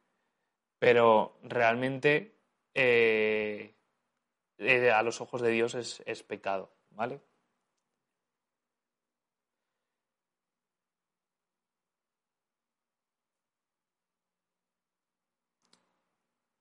pero 0.80 1.40
realmente 1.44 2.36
eh, 2.74 3.74
eh, 4.58 4.92
a 4.92 5.02
los 5.04 5.22
ojos 5.22 5.42
de 5.42 5.50
Dios 5.52 5.76
es, 5.76 6.04
es 6.06 6.24
pecado, 6.24 6.72
¿vale? 6.92 7.22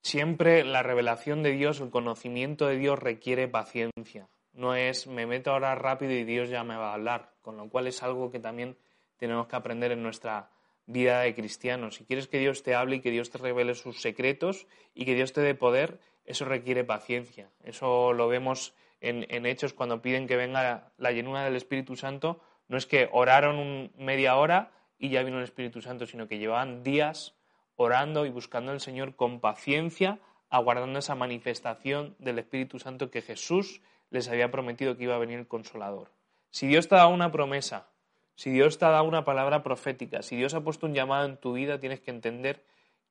Siempre 0.03 0.65
la 0.65 0.85
revelación 0.85 1.43
de 1.43 1.51
Dios, 1.51 1.81
el 1.81 1.91
conocimiento 1.91 2.69
de 2.69 2.79
Dios 2.79 2.97
requiere 2.97 3.49
paciencia. 3.49 4.29
No 4.57 4.75
es 4.75 5.07
me 5.07 5.27
meto 5.27 5.51
ahora 5.53 5.75
rápido 5.75 6.13
y 6.13 6.25
Dios 6.25 6.49
ya 6.49 6.65
me 6.65 6.77
va 6.77 6.91
a 6.91 6.95
hablar, 6.95 7.35
con 7.43 7.59
lo 7.59 7.69
cual 7.69 7.87
es 7.87 8.03
algo 8.03 8.31
que 8.31 8.41
también 8.41 8.79
tenemos 9.19 9.49
que 9.49 9.57
aprender 9.57 9.93
en 9.93 10.03
nuestra 10.03 10.51
vida 10.87 11.21
de 11.21 11.35
cristianos. 11.35 11.97
Si 11.97 12.07
quieres 12.07 12.27
que 12.27 12.39
Dios 12.39 12.63
te 12.63 12.75
hable 12.75 12.97
y 12.97 13.01
que 13.01 13.11
Dios 13.11 13.29
te 13.31 13.37
revele 13.37 13.75
sus 13.75 14.01
secretos 14.01 14.67
y 14.95 15.05
que 15.05 15.15
Dios 15.15 15.35
te 15.35 15.43
dé 15.43 15.55
poder, 15.55 16.01
eso 16.25 16.47
requiere 16.47 16.85
paciencia. 16.85 17.51
Eso 17.65 18.15
lo 18.15 18.29
vemos 18.29 18.75
en, 19.01 19.45
Hechos 19.45 19.75
cuando 19.75 20.01
piden 20.01 20.27
que 20.27 20.37
venga 20.37 20.91
la 20.97 21.13
llenura 21.13 21.45
del 21.45 21.57
Espíritu 21.57 21.95
Santo. 21.95 22.41
No 22.69 22.79
es 22.79 22.87
que 22.87 23.11
oraron 23.13 23.93
media 23.99 24.37
hora 24.37 24.73
y 24.99 25.11
ya 25.11 25.23
vino 25.23 25.37
el 25.37 25.45
Espíritu 25.45 25.83
Santo, 25.83 26.07
sino 26.07 26.29
que 26.29 26.39
llevaban 26.39 26.83
días 26.83 27.35
orando 27.75 28.25
y 28.25 28.31
buscando 28.31 28.73
al 28.73 28.81
Señor 28.81 29.17
con 29.17 29.41
paciencia, 29.41 30.19
aguardando 30.49 30.99
esa 30.99 31.15
manifestación 31.15 32.17
del 32.19 32.39
Espíritu 32.39 32.79
Santo 32.79 33.11
que 33.11 33.21
Jesús 33.21 33.83
les 34.11 34.29
había 34.29 34.51
prometido 34.51 34.97
que 34.97 35.05
iba 35.05 35.15
a 35.15 35.19
venir 35.19 35.39
el 35.39 35.49
consolador. 35.49 36.11
Si 36.51 36.67
Dios 36.67 36.89
te 36.89 36.95
ha 36.95 36.99
dado 36.99 37.11
una 37.11 37.33
promesa, 37.33 37.89
si 38.35 38.51
Dios 38.51 38.79
te 38.79 38.85
ha 38.85 38.91
dado 38.91 39.05
una 39.05 39.25
palabra 39.25 39.63
profética, 39.63 40.23
si 40.23 40.37
Dios 40.37 40.55
ha 40.55 40.63
puesto 40.63 40.87
un 40.87 40.95
llamado 40.95 41.27
en 41.27 41.37
tu 41.37 41.55
vida, 41.55 41.81
tienes 41.81 42.01
que 42.01 42.11
entender 42.11 42.63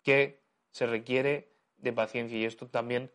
que 0.04 0.40
se 0.72 0.86
requiere 0.86 1.50
de 1.78 1.94
paciencia. 1.94 2.38
Y 2.38 2.46
esto 2.46 2.68
también 2.68 3.12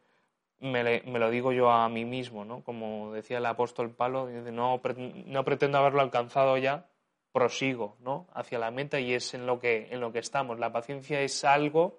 me, 0.60 1.02
lo 1.02 1.30
digo 1.30 1.52
yo 1.52 1.70
a 1.70 1.88
mí 1.88 2.04
mismo, 2.04 2.44
¿no? 2.44 2.62
Como 2.62 3.12
decía 3.12 3.38
el 3.38 3.46
apóstol 3.46 3.90
Pablo, 3.90 4.28
no, 4.28 4.80
no 5.26 5.44
pretendo 5.44 5.78
haberlo 5.78 6.00
alcanzado 6.00 6.58
ya, 6.58 6.86
prosigo, 7.32 7.96
¿no? 8.00 8.26
Hacia 8.34 8.58
la 8.58 8.70
meta 8.70 9.00
y 9.00 9.14
es 9.14 9.34
en 9.34 9.46
lo 9.46 9.58
que, 9.58 9.88
en 9.90 10.00
lo 10.00 10.12
que 10.12 10.18
estamos. 10.18 10.58
La 10.58 10.72
paciencia 10.72 11.20
es 11.20 11.44
algo 11.44 11.98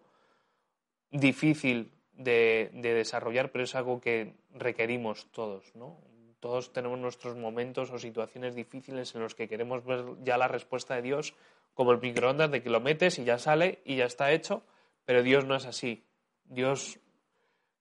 difícil 1.10 1.91
de, 2.23 2.69
desarrollar, 2.73 3.51
pero 3.51 3.63
es 3.63 3.75
algo 3.75 3.99
que 3.99 4.36
requerimos 4.53 5.31
todos, 5.31 5.75
¿no? 5.75 5.99
Todos 6.39 6.73
tenemos 6.73 6.97
nuestros 6.97 7.36
momentos 7.36 7.91
o 7.91 7.99
situaciones 7.99 8.55
difíciles 8.55 9.13
en 9.13 9.21
los 9.21 9.36
que 9.36 9.47
queremos 9.47 9.86
ver 9.86 10.05
ya 10.23 10.38
la 10.38 10.47
respuesta 10.47 10.95
de 10.95 11.03
Dios, 11.03 11.36
como 11.73 11.91
el 11.91 12.01
microondas 12.01 12.49
de 12.49 12.63
que 12.63 12.69
lo 12.69 12.79
metes 12.79 13.19
y 13.19 13.23
ya 13.23 13.38
sale 13.38 13.81
y 13.86 13.97
ya 13.97 14.05
está 14.05 14.31
hecho, 14.31 14.63
pero 15.05 15.21
Dios 15.21 15.45
no 15.45 15.55
es 15.55 15.65
así. 15.65 16.03
Dios 16.45 16.99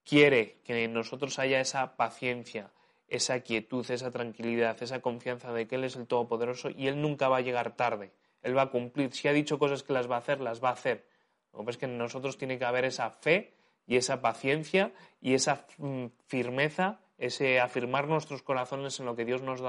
quiere 0.04 0.60
que 0.64 0.84
en 0.84 0.92
nosotros 0.92 1.38
haya 1.38 1.60
esa 1.60 1.96
paciencia, 1.96 2.70
esa 3.08 3.40
quietud, 3.40 3.90
esa 3.90 4.10
tranquilidad, 4.10 4.82
esa 4.82 5.00
confianza 5.00 5.52
de 5.52 5.66
que 5.66 5.76
Él 5.76 5.84
es 5.84 5.96
el 5.96 6.06
Todopoderoso 6.06 6.70
y 6.70 6.86
Él 6.86 7.00
nunca 7.00 7.28
va 7.28 7.38
a 7.38 7.42
llegar 7.42 7.76
tarde. 7.76 8.12
Él 8.42 8.56
va 8.56 8.62
a 8.62 8.70
cumplir. 8.70 9.12
Si 9.12 9.28
ha 9.28 9.32
dicho 9.32 9.58
cosas 9.58 9.82
que 9.82 9.92
las 9.92 10.10
va 10.10 10.16
a 10.16 10.20
hacer, 10.20 10.40
las 10.40 10.62
va 10.62 10.70
a 10.70 10.72
hacer. 10.72 11.06
Lo 11.52 11.64
que 11.64 11.70
es 11.72 11.78
que 11.78 11.86
en 11.86 11.98
nosotros 11.98 12.38
tiene 12.38 12.58
que 12.58 12.64
haber 12.64 12.84
esa 12.84 13.10
fe 13.10 13.54
y 13.90 13.96
esa 13.96 14.22
paciencia 14.22 14.92
y 15.20 15.34
esa 15.34 15.66
mm, 15.78 16.06
firmeza, 16.28 17.00
ese 17.18 17.58
afirmar 17.58 18.06
nuestros 18.06 18.40
corazones 18.40 19.00
en 19.00 19.06
lo 19.06 19.16
que 19.16 19.24
Dios 19.24 19.42
nos, 19.42 19.60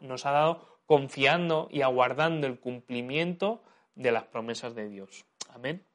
nos 0.00 0.26
ha 0.26 0.30
dado, 0.32 0.80
confiando 0.86 1.68
y 1.70 1.82
aguardando 1.82 2.48
el 2.48 2.58
cumplimiento 2.58 3.62
de 3.94 4.10
las 4.10 4.24
promesas 4.24 4.74
de 4.74 4.88
Dios. 4.88 5.24
Amén. 5.54 5.86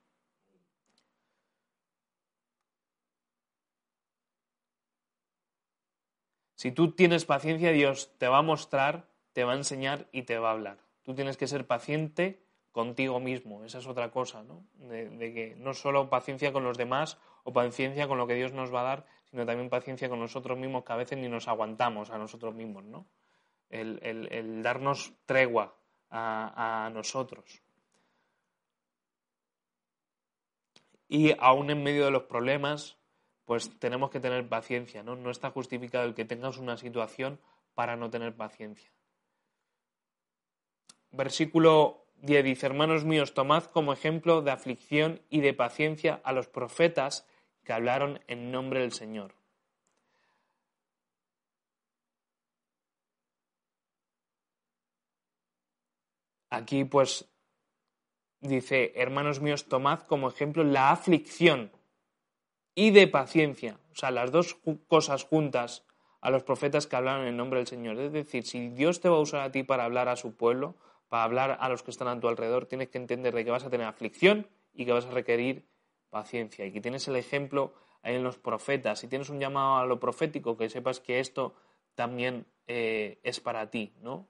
Si 6.55 6.71
tú 6.71 6.93
tienes 6.93 7.25
paciencia, 7.25 7.73
Dios 7.73 8.09
te 8.17 8.29
va 8.29 8.37
a 8.37 8.41
mostrar, 8.41 9.09
te 9.33 9.43
va 9.43 9.51
a 9.51 9.57
enseñar 9.57 10.07
y 10.13 10.21
te 10.21 10.37
va 10.37 10.47
a 10.47 10.53
hablar. 10.53 10.77
Tú 11.03 11.13
tienes 11.13 11.35
que 11.35 11.47
ser 11.47 11.67
paciente 11.67 12.41
contigo 12.71 13.21
mismo. 13.21 13.63
Esa 13.63 13.79
es 13.79 13.87
otra 13.87 14.11
cosa, 14.11 14.43
¿no? 14.43 14.65
De, 14.75 15.33
que 15.33 15.55
no 15.57 15.73
solo 15.73 16.09
paciencia 16.09 16.53
con 16.53 16.63
los 16.63 16.77
demás 16.77 17.17
o 17.45 17.53
paciencia 17.53 18.07
con 18.07 18.17
lo 18.17 18.25
que 18.25 18.33
Dios 18.33 18.51
nos 18.53 18.73
va 18.73 18.81
a 18.81 18.83
dar, 18.83 19.05
sino 19.29 19.45
también 19.45 19.69
paciencia 19.69 20.09
con 20.09 20.19
nosotros 20.19 20.57
mismos, 20.57 20.83
que 20.83 20.93
a 20.93 20.97
veces 20.97 21.17
ni 21.19 21.29
nos 21.29 21.47
aguantamos 21.47 22.09
a 22.09 22.17
nosotros 22.17 22.55
mismos, 22.55 22.83
¿no? 22.83 23.07
El, 23.69 24.61
darnos 24.63 25.13
tregua 25.25 25.77
a, 26.09 26.89
nosotros. 26.91 27.61
Y 31.07 31.35
aún 31.37 31.69
en 31.69 31.83
medio 31.83 32.05
de 32.05 32.11
los 32.11 32.23
problemas, 32.23 32.97
pues 33.45 33.77
tenemos 33.79 34.09
que 34.09 34.19
tener 34.19 34.49
paciencia, 34.49 35.03
¿no? 35.03 35.15
No 35.15 35.29
está 35.29 35.51
justificado 35.51 36.05
el 36.05 36.15
que 36.15 36.25
tengas 36.25 36.57
una 36.57 36.77
situación 36.77 37.39
para 37.75 37.95
no 37.95 38.09
tener 38.09 38.35
paciencia. 38.35 38.91
Versículo 41.11 42.07
10 42.21 42.43
dice, 42.43 42.65
hermanos 42.65 43.05
míos, 43.05 43.35
tomad 43.35 43.65
como 43.65 43.93
ejemplo 43.93 44.41
de 44.41 44.49
aflicción 44.49 45.21
y 45.29 45.41
de 45.41 45.53
paciencia 45.53 46.21
a 46.23 46.33
los 46.33 46.47
profetas 46.47 47.27
que 47.65 47.73
hablaron 47.73 48.21
en 48.27 48.51
nombre 48.51 48.79
del 48.79 48.93
Señor. 48.93 49.35
Aquí 56.49 56.85
pues 56.85 57.27
dice, 58.39 58.93
hermanos 58.95 59.41
míos, 59.41 59.65
tomad 59.67 60.01
como 60.01 60.29
ejemplo 60.29 60.63
la 60.63 60.91
aflicción 60.91 61.71
y 62.75 62.91
de 62.91 63.07
paciencia. 63.07 63.79
O 63.91 63.95
sea, 63.95 64.11
las 64.11 64.31
dos 64.31 64.57
cosas 64.87 65.23
juntas 65.23 65.85
a 66.21 66.29
los 66.29 66.43
profetas 66.43 66.87
que 66.87 66.95
hablaron 66.95 67.27
en 67.27 67.37
nombre 67.37 67.59
del 67.59 67.67
Señor. 67.67 67.99
Es 67.99 68.13
decir, 68.13 68.45
si 68.45 68.69
Dios 68.69 69.01
te 69.01 69.09
va 69.09 69.17
a 69.17 69.21
usar 69.21 69.41
a 69.41 69.51
ti 69.51 69.63
para 69.63 69.85
hablar 69.85 70.07
a 70.07 70.15
su 70.15 70.35
pueblo, 70.35 70.75
para 71.09 71.23
hablar 71.23 71.57
a 71.59 71.69
los 71.69 71.83
que 71.83 71.91
están 71.91 72.07
a 72.07 72.19
tu 72.19 72.27
alrededor, 72.27 72.65
tienes 72.67 72.89
que 72.89 72.97
entender 72.97 73.33
de 73.33 73.43
que 73.43 73.51
vas 73.51 73.63
a 73.63 73.69
tener 73.69 73.87
aflicción 73.87 74.47
y 74.73 74.85
que 74.85 74.91
vas 74.91 75.05
a 75.05 75.11
requerir 75.11 75.65
paciencia. 76.15 76.65
Y 76.65 76.71
que 76.71 76.79
tienes 76.79 77.05
el 77.09 77.17
ejemplo 77.17 77.73
en 78.01 78.23
los 78.23 78.37
profetas. 78.37 78.99
Si 78.99 79.07
tienes 79.09 79.29
un 79.29 79.41
llamado 79.41 79.77
a 79.77 79.85
lo 79.85 79.99
profético, 79.99 80.55
que 80.55 80.69
sepas 80.69 81.01
que 81.01 81.19
esto 81.19 81.53
también 81.93 82.45
eh, 82.67 83.19
es 83.23 83.41
para 83.41 83.69
ti, 83.69 83.93
¿no? 84.01 84.27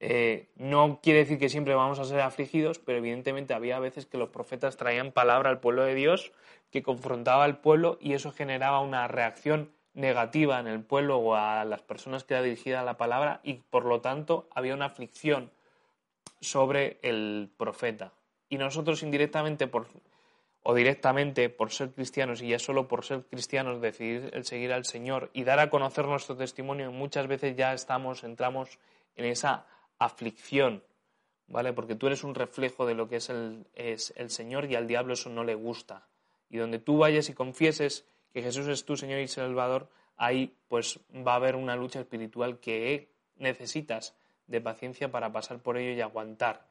Eh, 0.00 0.48
no 0.56 0.98
quiere 1.00 1.20
decir 1.20 1.38
que 1.38 1.48
siempre 1.48 1.76
vamos 1.76 2.00
a 2.00 2.04
ser 2.04 2.20
afligidos, 2.20 2.80
pero 2.80 2.98
evidentemente 2.98 3.54
había 3.54 3.78
veces 3.78 4.04
que 4.04 4.18
los 4.18 4.30
profetas 4.30 4.76
traían 4.76 5.12
palabra 5.12 5.48
al 5.48 5.60
pueblo 5.60 5.84
de 5.84 5.94
Dios 5.94 6.32
que 6.72 6.82
confrontaba 6.82 7.44
al 7.44 7.60
pueblo 7.60 7.98
y 8.00 8.14
eso 8.14 8.32
generaba 8.32 8.80
una 8.80 9.06
reacción 9.06 9.70
negativa 9.94 10.58
en 10.58 10.66
el 10.66 10.82
pueblo 10.82 11.18
o 11.18 11.36
a 11.36 11.64
las 11.64 11.82
personas 11.82 12.24
que 12.24 12.34
era 12.34 12.42
dirigida 12.42 12.82
la 12.82 12.96
palabra 12.96 13.40
y 13.44 13.62
por 13.70 13.84
lo 13.84 14.00
tanto 14.00 14.48
había 14.52 14.74
una 14.74 14.86
aflicción 14.86 15.52
sobre 16.40 16.98
el 17.02 17.52
profeta. 17.56 18.12
Y 18.48 18.58
nosotros 18.58 19.04
indirectamente 19.04 19.68
por, 19.68 19.86
o 20.62 20.74
directamente 20.74 21.48
por 21.48 21.72
ser 21.72 21.92
cristianos 21.92 22.40
y 22.40 22.48
ya 22.48 22.58
solo 22.58 22.86
por 22.86 23.04
ser 23.04 23.24
cristianos 23.24 23.80
decidir 23.80 24.30
el 24.32 24.44
seguir 24.44 24.72
al 24.72 24.84
Señor 24.84 25.30
y 25.32 25.44
dar 25.44 25.58
a 25.58 25.70
conocer 25.70 26.06
nuestro 26.06 26.36
testimonio, 26.36 26.92
muchas 26.92 27.26
veces 27.26 27.56
ya 27.56 27.72
estamos, 27.72 28.22
entramos 28.22 28.78
en 29.16 29.24
esa 29.24 29.66
aflicción, 29.98 30.84
¿vale? 31.48 31.72
Porque 31.72 31.96
tú 31.96 32.06
eres 32.06 32.22
un 32.22 32.34
reflejo 32.34 32.86
de 32.86 32.94
lo 32.94 33.08
que 33.08 33.16
es 33.16 33.28
el, 33.28 33.66
es 33.74 34.12
el 34.16 34.30
Señor 34.30 34.70
y 34.70 34.76
al 34.76 34.86
diablo 34.86 35.14
eso 35.14 35.30
no 35.30 35.44
le 35.44 35.54
gusta. 35.54 36.06
Y 36.48 36.58
donde 36.58 36.78
tú 36.78 36.98
vayas 36.98 37.28
y 37.28 37.34
confieses 37.34 38.06
que 38.32 38.42
Jesús 38.42 38.68
es 38.68 38.84
tu 38.84 38.96
Señor 38.96 39.20
y 39.20 39.28
Salvador, 39.28 39.88
ahí 40.16 40.54
pues 40.68 41.00
va 41.26 41.32
a 41.32 41.36
haber 41.36 41.56
una 41.56 41.76
lucha 41.76 42.00
espiritual 42.00 42.60
que 42.60 43.08
necesitas 43.36 44.14
de 44.46 44.60
paciencia 44.60 45.10
para 45.10 45.32
pasar 45.32 45.60
por 45.60 45.76
ello 45.76 45.92
y 45.96 46.00
aguantar, 46.00 46.66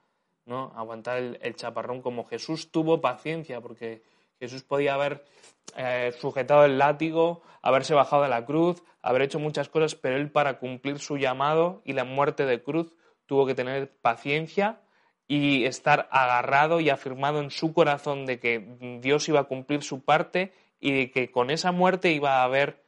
¿no? 0.52 0.74
Aguantar 0.76 1.18
el, 1.18 1.56
chaparrón 1.56 2.02
como 2.02 2.26
Jesús 2.26 2.72
tuvo 2.72 3.02
paciencia, 3.02 3.62
porque 3.62 4.04
Jesús 4.38 4.64
podía 4.64 4.94
haber 4.94 5.24
eh, 5.78 6.14
sujetado 6.20 6.66
el 6.66 6.78
látigo, 6.78 7.42
haberse 7.62 7.96
bajado 7.96 8.24
de 8.24 8.30
la 8.30 8.46
cruz, 8.46 8.84
haber 9.02 9.24
hecho 9.24 9.40
muchas 9.40 9.70
cosas, 9.70 9.96
pero 9.96 10.18
él 10.18 10.30
para 10.30 10.60
cumplir 10.60 11.00
su 11.00 11.18
llamado 11.18 11.82
y 11.86 11.94
la 11.94 12.04
muerte 12.04 12.46
de 12.46 12.62
cruz 12.62 12.94
tuvo 13.26 13.48
que 13.48 13.56
tener 13.56 13.90
paciencia 14.02 14.82
y 15.28 15.64
estar 15.64 16.10
agarrado 16.12 16.82
y 16.82 16.90
afirmado 16.90 17.40
en 17.40 17.50
su 17.50 17.74
corazón 17.74 18.26
de 18.26 18.40
que 18.40 19.00
Dios 19.02 19.30
iba 19.30 19.40
a 19.40 19.46
cumplir 19.46 19.82
su 19.82 20.04
parte 20.04 20.54
y 20.82 20.92
de 20.92 21.12
que 21.12 21.32
con 21.32 21.50
esa 21.50 21.72
muerte 21.72 22.12
iba 22.12 22.42
a 22.42 22.44
haber 22.44 22.84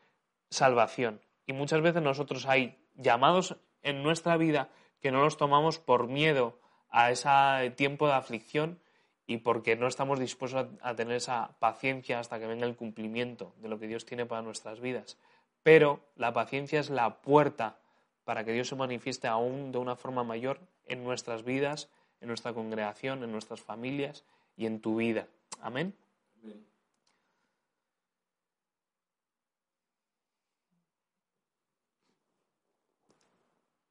salvación. 0.50 1.22
Y 1.48 1.54
muchas 1.54 1.82
veces 1.82 2.02
nosotros 2.02 2.46
hay 2.46 2.78
llamados 2.96 3.56
en 3.82 4.04
nuestra 4.04 4.36
vida 4.36 4.70
que 5.00 5.12
no 5.12 5.24
los 5.24 5.38
tomamos 5.38 5.80
por 5.80 6.08
miedo 6.08 6.60
a 6.94 7.12
ese 7.12 7.72
tiempo 7.72 8.08
de 8.08 8.14
aflicción 8.14 8.80
y 9.26 9.38
porque 9.38 9.76
no 9.76 9.88
estamos 9.88 10.20
dispuestos 10.20 10.68
a, 10.82 10.96
tener 10.96 11.18
esa 11.18 11.58
paciencia 11.60 12.20
hasta 12.20 12.40
que 12.40 12.46
venga 12.46 12.68
el 12.68 12.76
cumplimiento 12.76 13.54
de 13.58 13.68
lo 13.68 13.80
que 13.80 13.88
Dios 13.88 14.06
tiene 14.06 14.26
para 14.26 14.44
nuestras 14.44 14.80
vidas. 14.80 15.18
Pero 15.64 16.02
la 16.16 16.34
paciencia 16.34 16.80
es 16.80 16.90
la 16.90 17.22
puerta 17.22 17.78
para 18.26 18.46
que 18.46 18.52
Dios 18.52 18.68
se 18.68 18.76
manifieste 18.76 19.28
aún 19.28 19.72
de 19.72 19.80
una 19.80 19.96
forma 19.96 20.24
mayor 20.24 20.60
en 20.86 21.04
nuestras 21.04 21.44
vidas, 21.44 21.90
en 22.22 22.28
nuestra 22.28 22.54
congregación, 22.54 23.24
en 23.24 23.32
nuestras 23.32 23.62
familias 23.62 24.24
y 24.56 24.68
en 24.68 24.80
tu 24.80 24.98
vida. 24.98 25.28
Amén. 25.62 25.96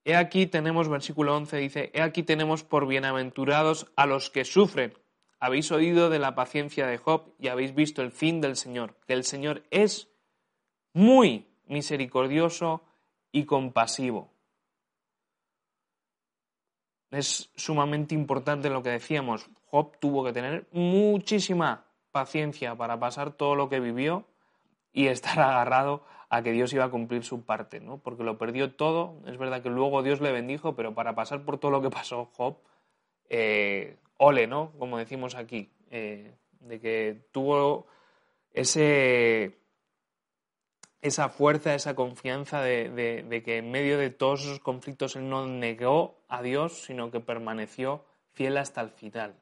He 0.05 0.17
aquí 0.17 0.47
tenemos, 0.47 0.89
versículo 0.89 1.37
11 1.37 1.57
dice, 1.59 1.91
He 1.95 2.03
aquí 2.03 2.23
tenemos 2.23 2.65
por 2.65 2.87
bienaventurados 2.87 3.93
a 3.97 4.07
los 4.07 4.31
que 4.31 4.45
sufren. 4.45 4.95
Habéis 5.39 5.71
oído 5.71 6.11
de 6.11 6.19
la 6.19 6.35
paciencia 6.35 6.87
de 6.87 6.99
Job 6.99 7.35
y 7.39 7.49
habéis 7.49 7.75
visto 7.75 8.03
el 8.03 8.11
fin 8.11 8.41
del 8.41 8.57
Señor, 8.57 8.97
que 9.07 9.13
el 9.13 9.25
Señor 9.25 9.63
es 9.71 10.09
muy 10.93 11.49
misericordioso 11.67 12.83
y 13.31 13.45
compasivo. 13.45 14.33
Es 17.11 17.51
sumamente 17.57 18.15
importante 18.15 18.71
lo 18.71 18.83
que 18.83 18.91
decíamos. 18.91 19.49
Job 19.67 19.99
tuvo 20.01 20.25
que 20.25 20.33
tener 20.33 20.69
muchísima 20.73 21.87
paciencia 22.11 22.75
para 22.75 22.99
pasar 22.99 23.33
todo 23.33 23.55
lo 23.55 23.69
que 23.69 23.81
vivió 23.81 24.27
y 24.93 25.07
estar 25.07 25.39
agarrado 25.41 26.05
a 26.33 26.43
que 26.43 26.53
Dios 26.53 26.73
iba 26.73 26.85
a 26.85 26.91
cumplir 26.91 27.25
su 27.25 27.45
parte, 27.45 27.79
¿no? 27.79 27.99
Porque 27.99 28.25
lo 28.25 28.39
perdió 28.39 28.73
todo. 28.73 29.21
Es 29.27 29.37
verdad 29.37 29.63
que 29.63 29.69
luego 29.69 30.03
Dios 30.03 30.23
le 30.23 30.33
bendijo, 30.33 30.75
pero 30.75 30.95
para 30.95 31.15
pasar 31.15 31.45
por 31.45 31.59
todo 31.59 31.71
lo 31.71 31.83
que 31.83 31.91
pasó 31.91 32.31
Job, 32.35 32.57
eh, 33.29 33.99
ole, 34.17 34.47
¿no? 34.47 34.73
Como 34.79 34.97
decimos 34.97 35.35
aquí, 35.35 35.71
eh, 35.91 36.35
de 36.61 36.81
que 36.81 37.29
tuvo 37.33 37.87
ese, 38.55 39.59
esa 41.03 41.29
fuerza, 41.29 41.75
esa 41.75 41.95
confianza 41.95 42.63
de, 42.63 42.89
de, 43.29 43.43
que 43.43 43.59
en 43.59 43.71
medio 43.71 43.99
de 43.99 44.09
todos 44.09 44.41
esos 44.45 44.61
conflictos 44.61 45.17
él 45.17 45.29
no 45.29 45.47
negó 45.47 46.25
a 46.29 46.41
Dios, 46.41 46.85
sino 46.85 47.11
que 47.11 47.21
permaneció 47.21 48.07
fiel 48.31 48.57
hasta 48.57 48.81
el 48.81 48.89
final. 48.89 49.39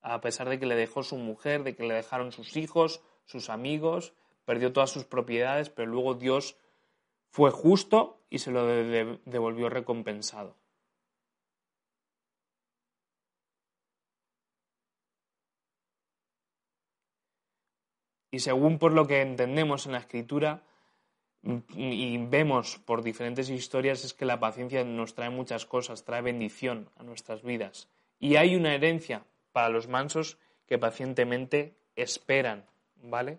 A 0.00 0.22
pesar 0.22 0.48
de 0.48 0.58
que 0.58 0.64
le 0.64 0.74
dejó 0.74 1.02
su 1.02 1.18
mujer, 1.18 1.64
de 1.64 1.76
que 1.76 1.86
le 1.86 1.92
dejaron 1.92 2.32
sus 2.32 2.56
hijos, 2.56 3.02
sus 3.26 3.50
amigos, 3.50 4.14
perdió 4.44 4.72
todas 4.72 4.90
sus 4.90 5.04
propiedades, 5.04 5.70
pero 5.70 5.90
luego 5.90 6.14
Dios 6.14 6.56
fue 7.30 7.50
justo 7.50 8.22
y 8.28 8.38
se 8.38 8.50
lo 8.50 8.66
devolvió 8.66 9.68
recompensado. 9.68 10.56
Y 18.30 18.38
según 18.38 18.78
por 18.78 18.92
lo 18.92 19.06
que 19.06 19.20
entendemos 19.20 19.84
en 19.86 19.92
la 19.92 19.98
escritura 19.98 20.62
y 21.74 22.16
vemos 22.18 22.78
por 22.78 23.02
diferentes 23.02 23.50
historias 23.50 24.04
es 24.04 24.14
que 24.14 24.24
la 24.24 24.40
paciencia 24.40 24.84
nos 24.84 25.14
trae 25.14 25.28
muchas 25.28 25.66
cosas, 25.66 26.04
trae 26.04 26.22
bendición 26.22 26.88
a 26.96 27.02
nuestras 27.02 27.42
vidas. 27.42 27.88
Y 28.18 28.36
hay 28.36 28.56
una 28.56 28.74
herencia 28.74 29.24
para 29.52 29.68
los 29.68 29.88
mansos 29.88 30.38
que 30.66 30.78
pacientemente 30.78 31.76
esperan, 31.94 32.64
¿vale? 33.02 33.38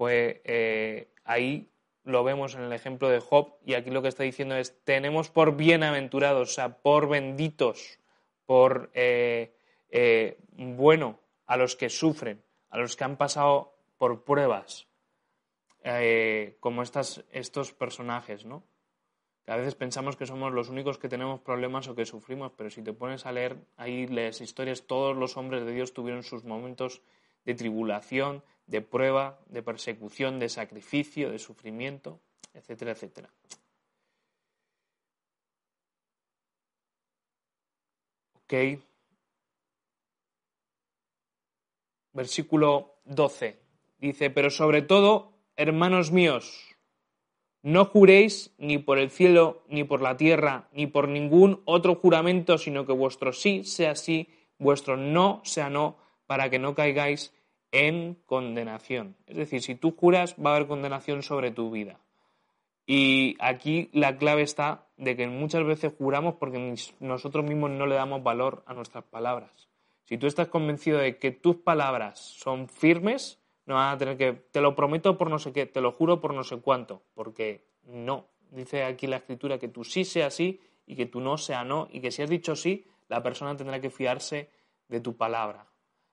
Pues 0.00 0.40
eh, 0.44 1.12
ahí 1.24 1.70
lo 2.04 2.24
vemos 2.24 2.54
en 2.54 2.62
el 2.62 2.72
ejemplo 2.72 3.10
de 3.10 3.20
Job 3.20 3.58
y 3.66 3.74
aquí 3.74 3.90
lo 3.90 4.00
que 4.00 4.08
está 4.08 4.22
diciendo 4.22 4.56
es 4.56 4.82
tenemos 4.82 5.28
por 5.28 5.56
bienaventurados, 5.56 6.48
o 6.48 6.54
sea, 6.54 6.78
por 6.78 7.06
benditos, 7.06 7.98
por 8.46 8.90
eh, 8.94 9.54
eh, 9.90 10.38
bueno 10.56 11.20
a 11.44 11.58
los 11.58 11.76
que 11.76 11.90
sufren, 11.90 12.42
a 12.70 12.78
los 12.78 12.96
que 12.96 13.04
han 13.04 13.18
pasado 13.18 13.74
por 13.98 14.24
pruebas, 14.24 14.88
como 16.60 16.82
estas, 16.82 17.22
estos 17.30 17.74
personajes, 17.74 18.46
¿no? 18.46 18.64
A 19.46 19.56
veces 19.56 19.74
pensamos 19.74 20.16
que 20.16 20.24
somos 20.24 20.54
los 20.54 20.70
únicos 20.70 20.96
que 20.96 21.10
tenemos 21.10 21.40
problemas 21.40 21.88
o 21.88 21.94
que 21.94 22.06
sufrimos, 22.06 22.52
pero 22.56 22.70
si 22.70 22.80
te 22.80 22.94
pones 22.94 23.26
a 23.26 23.32
leer 23.32 23.58
ahí 23.76 24.06
las 24.06 24.40
historias, 24.40 24.86
todos 24.86 25.14
los 25.14 25.36
hombres 25.36 25.66
de 25.66 25.72
Dios 25.72 25.92
tuvieron 25.92 26.22
sus 26.22 26.44
momentos 26.44 27.02
de 27.44 27.54
tribulación, 27.54 28.42
de 28.70 28.80
prueba, 28.82 29.40
de 29.48 29.64
persecución, 29.64 30.38
de 30.38 30.48
sacrificio, 30.48 31.30
de 31.30 31.40
sufrimiento, 31.40 32.20
etcétera, 32.54 32.92
etcétera. 32.92 33.28
Ok. 38.44 38.54
Versículo 42.12 43.00
12. 43.06 43.58
Dice, 43.98 44.30
pero 44.30 44.50
sobre 44.50 44.82
todo, 44.82 45.32
hermanos 45.56 46.12
míos, 46.12 46.76
no 47.62 47.84
juréis 47.84 48.54
ni 48.56 48.78
por 48.78 48.98
el 48.98 49.10
cielo, 49.10 49.64
ni 49.68 49.82
por 49.82 50.00
la 50.00 50.16
tierra, 50.16 50.68
ni 50.72 50.86
por 50.86 51.08
ningún 51.08 51.60
otro 51.64 51.96
juramento, 51.96 52.56
sino 52.56 52.86
que 52.86 52.92
vuestro 52.92 53.32
sí 53.32 53.64
sea 53.64 53.96
sí, 53.96 54.28
vuestro 54.58 54.96
no 54.96 55.42
sea 55.44 55.70
no, 55.70 55.98
para 56.26 56.50
que 56.50 56.60
no 56.60 56.76
caigáis 56.76 57.34
en 57.72 58.14
condenación. 58.26 59.16
Es 59.26 59.36
decir, 59.36 59.62
si 59.62 59.74
tú 59.74 59.94
juras, 59.96 60.34
va 60.34 60.50
a 60.50 60.56
haber 60.56 60.68
condenación 60.68 61.22
sobre 61.22 61.50
tu 61.50 61.70
vida. 61.70 61.98
Y 62.86 63.36
aquí 63.38 63.88
la 63.92 64.16
clave 64.16 64.42
está 64.42 64.86
de 64.96 65.16
que 65.16 65.26
muchas 65.28 65.64
veces 65.64 65.92
juramos 65.96 66.34
porque 66.34 66.74
nosotros 66.98 67.44
mismos 67.44 67.70
no 67.70 67.86
le 67.86 67.94
damos 67.94 68.22
valor 68.22 68.64
a 68.66 68.74
nuestras 68.74 69.04
palabras. 69.04 69.68
Si 70.04 70.18
tú 70.18 70.26
estás 70.26 70.48
convencido 70.48 70.98
de 70.98 71.16
que 71.16 71.30
tus 71.30 71.56
palabras 71.56 72.18
son 72.18 72.68
firmes, 72.68 73.38
no 73.66 73.76
van 73.76 73.94
a 73.94 73.98
tener 73.98 74.16
que, 74.16 74.32
te 74.32 74.60
lo 74.60 74.74
prometo 74.74 75.16
por 75.16 75.30
no 75.30 75.38
sé 75.38 75.52
qué, 75.52 75.66
te 75.66 75.80
lo 75.80 75.92
juro 75.92 76.20
por 76.20 76.34
no 76.34 76.42
sé 76.42 76.56
cuánto, 76.56 77.02
porque 77.14 77.64
no. 77.84 78.26
Dice 78.50 78.82
aquí 78.82 79.06
la 79.06 79.18
escritura 79.18 79.58
que 79.58 79.68
tú 79.68 79.84
sí 79.84 80.04
sea 80.04 80.30
sí 80.30 80.60
y 80.84 80.96
que 80.96 81.06
tú 81.06 81.20
no 81.20 81.38
sea 81.38 81.62
no, 81.62 81.86
y 81.92 82.00
que 82.00 82.10
si 82.10 82.22
has 82.22 82.30
dicho 82.30 82.56
sí, 82.56 82.84
la 83.08 83.22
persona 83.22 83.56
tendrá 83.56 83.80
que 83.80 83.90
fiarse 83.90 84.50
de 84.88 85.00
tu 85.00 85.16
palabra. 85.16 85.69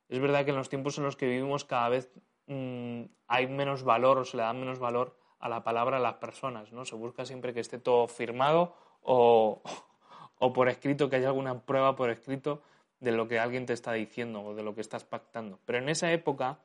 Es 0.10 0.20
verdad 0.20 0.46
que 0.46 0.52
en 0.52 0.58
los 0.58 0.70
tiempos 0.70 0.98
en 0.98 1.04
los 1.04 1.16
que 1.16 1.28
vivimos 1.28 1.66
cada 1.66 1.90
vez 1.90 2.12
mm, 2.48 3.04
hay 3.28 3.48
menos 3.48 3.84
valor 3.84 4.18
o 4.20 4.26
se 4.26 4.38
le 4.38 4.44
da 4.44 4.54
menos 4.54 4.80
valor 4.80 5.18
a 5.40 5.50
la 5.50 5.64
palabra 5.64 5.98
a 5.98 6.00
las 6.00 6.16
personas, 6.16 6.72
¿no? 6.72 6.86
Se 6.86 6.96
busca 6.96 7.26
siempre 7.26 7.54
que 7.54 7.60
esté 7.60 7.78
todo 7.78 8.08
firmado 8.08 8.76
o, 9.02 9.62
o 10.40 10.54
por 10.54 10.70
escrito, 10.70 11.10
que 11.10 11.18
haya 11.18 11.28
alguna 11.28 11.60
prueba 11.60 11.96
por 11.96 12.10
escrito 12.10 12.62
de 13.00 13.12
lo 13.12 13.28
que 13.28 13.40
alguien 13.40 13.66
te 13.66 13.74
está 13.74 13.94
diciendo 13.94 14.42
o 14.42 14.56
de 14.56 14.64
lo 14.64 14.74
que 14.74 14.82
estás 14.82 15.04
pactando. 15.04 15.60
Pero 15.66 15.80
en 15.80 15.90
esa 15.90 16.12
época 16.12 16.60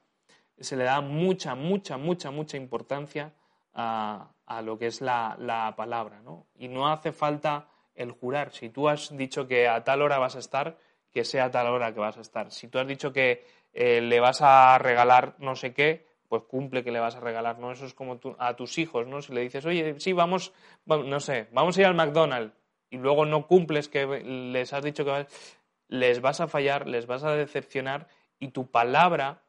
se 0.59 0.77
le 0.77 0.85
da 0.85 1.01
mucha, 1.01 1.55
mucha, 1.55 1.97
mucha, 1.97 2.31
mucha 2.31 2.57
importancia 2.57 3.33
a, 3.75 4.31
a 4.47 4.63
lo 4.63 4.79
que 4.79 4.87
es 4.87 5.01
la, 5.01 5.37
la, 5.39 5.75
palabra, 5.77 6.21
¿no? 6.21 6.47
Y 6.57 6.69
no 6.69 6.89
hace 6.89 7.13
falta 7.13 7.69
el 7.95 8.13
jurar. 8.13 8.53
Si 8.53 8.69
tú 8.69 8.89
has 8.89 9.15
dicho 9.17 9.47
que 9.47 9.69
a 9.69 9.85
tal 9.85 10.03
hora 10.03 10.19
vas 10.19 10.37
a 10.37 10.39
estar, 10.39 10.79
que 11.13 11.25
sea 11.25 11.51
tal 11.51 11.67
hora 11.69 11.93
que 11.93 12.01
vas 12.01 12.17
a 12.17 12.21
estar. 12.21 12.51
Si 12.51 12.69
tú 12.69 12.79
has 12.79 12.87
dicho 12.87 13.13
que 13.13 13.45
eh, 13.73 14.01
le 14.01 14.21
vas 14.21 14.41
a 14.43 14.79
regalar 14.79 15.37
no 15.39 15.55
sé 15.55 15.73
qué, 15.73 16.07
pues 16.29 16.45
cumple 16.45 16.83
que 16.83 16.91
le 16.91 16.99
vas 16.99 17.15
a 17.15 17.21
regalar, 17.21 17.59
¿no? 17.59 17.73
Eso 17.73 17.85
es 17.85 17.93
como 17.93 18.19
a 18.39 18.57
tus 18.57 18.79
hijos, 18.79 19.07
¿no? 19.07 19.21
Si 19.21 19.35
le 19.35 19.43
dices, 19.43 19.67
oye, 19.67 20.01
sí, 20.01 20.15
vamos, 20.15 20.55
no 20.87 21.21
sé, 21.21 21.49
vamos 21.53 21.77
a 21.77 21.81
ir 21.83 21.87
al 21.87 21.95
McDonald's 21.95 22.55
y 22.89 22.97
luego 22.97 23.27
no 23.27 23.47
cumples 23.47 23.89
que 23.89 24.07
les 24.07 24.73
has 24.73 24.83
dicho 24.83 25.05
que 25.05 25.11
vas, 25.11 25.59
les 25.89 26.23
vas 26.23 26.41
a 26.41 26.49
fallar, 26.49 26.89
les 26.89 27.07
vas 27.07 27.23
a 27.23 27.37
decepcionar 27.37 28.09
y 28.39 28.49
tu 28.49 28.71
palabra 28.71 29.43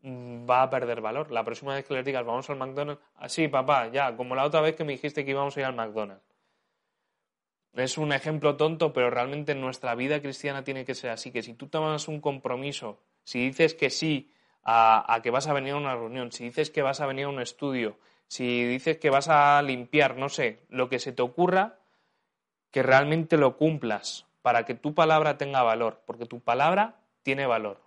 mm, 0.00 0.48
va 0.48 0.62
a 0.62 0.70
perder 0.70 1.02
valor. 1.02 1.30
La 1.30 1.44
próxima 1.44 1.74
vez 1.74 1.84
que 1.84 1.92
les 1.92 2.04
digas, 2.04 2.24
vamos 2.24 2.48
al 2.48 2.56
McDonald's, 2.56 3.02
así, 3.16 3.48
papá, 3.48 3.88
ya, 3.88 4.16
como 4.16 4.34
la 4.34 4.46
otra 4.46 4.62
vez 4.62 4.74
que 4.74 4.84
me 4.84 4.92
dijiste 4.92 5.26
que 5.26 5.32
íbamos 5.32 5.54
a 5.58 5.60
ir 5.60 5.66
al 5.66 5.74
McDonald's. 5.74 6.31
Es 7.74 7.96
un 7.96 8.12
ejemplo 8.12 8.56
tonto, 8.56 8.92
pero 8.92 9.10
realmente 9.10 9.54
nuestra 9.54 9.94
vida 9.94 10.20
cristiana 10.20 10.62
tiene 10.62 10.84
que 10.84 10.94
ser 10.94 11.10
así, 11.10 11.30
que 11.30 11.42
si 11.42 11.54
tú 11.54 11.68
tomas 11.68 12.06
un 12.06 12.20
compromiso, 12.20 13.00
si 13.24 13.46
dices 13.46 13.74
que 13.74 13.88
sí 13.88 14.30
a, 14.62 15.18
que 15.22 15.30
vas 15.30 15.46
a 15.46 15.54
venir 15.54 15.72
a 15.72 15.76
una 15.76 15.94
reunión, 15.94 16.32
si 16.32 16.44
dices 16.44 16.70
que 16.70 16.82
vas 16.82 17.00
a 17.00 17.06
venir 17.06 17.24
a 17.24 17.30
un 17.30 17.40
estudio, 17.40 17.96
si 18.28 18.64
dices 18.64 18.98
que 18.98 19.10
vas 19.10 19.28
a 19.28 19.60
limpiar, 19.62 20.16
no 20.16 20.28
sé, 20.28 20.60
lo 20.68 20.88
que 20.88 20.98
se 20.98 21.12
te 21.12 21.22
ocurra, 21.22 21.78
que 22.70 22.82
realmente 22.82 23.36
lo 23.36 23.56
cumplas 23.56 24.26
para 24.42 24.64
que 24.64 24.74
tu 24.74 24.94
palabra 24.94 25.38
tenga 25.38 25.62
valor, 25.62 26.02
porque 26.06 26.26
tu 26.26 26.40
palabra 26.40 27.00
tiene 27.22 27.46
valor. 27.46 27.80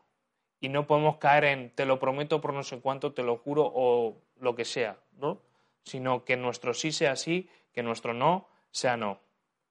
Y 0.59 0.69
no 0.69 0.87
podemos 0.87 1.17
caer 1.17 1.45
en 1.45 1.69
te 1.75 1.85
lo 1.85 1.99
prometo 1.99 2.41
por 2.41 2.53
no 2.53 2.63
sé 2.63 2.79
cuánto, 2.79 3.13
te 3.13 3.23
lo 3.23 3.37
juro 3.37 3.71
o 3.73 4.17
lo 4.39 4.55
que 4.55 4.65
sea, 4.65 4.97
¿no? 5.17 5.41
Sino 5.83 6.25
que 6.25 6.37
nuestro 6.37 6.73
sí 6.73 6.91
sea 6.91 7.15
sí, 7.15 7.49
que 7.73 7.83
nuestro 7.83 8.13
no 8.13 8.47
sea 8.71 8.97
no. 8.97 9.19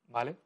¿Vale? 0.08 0.36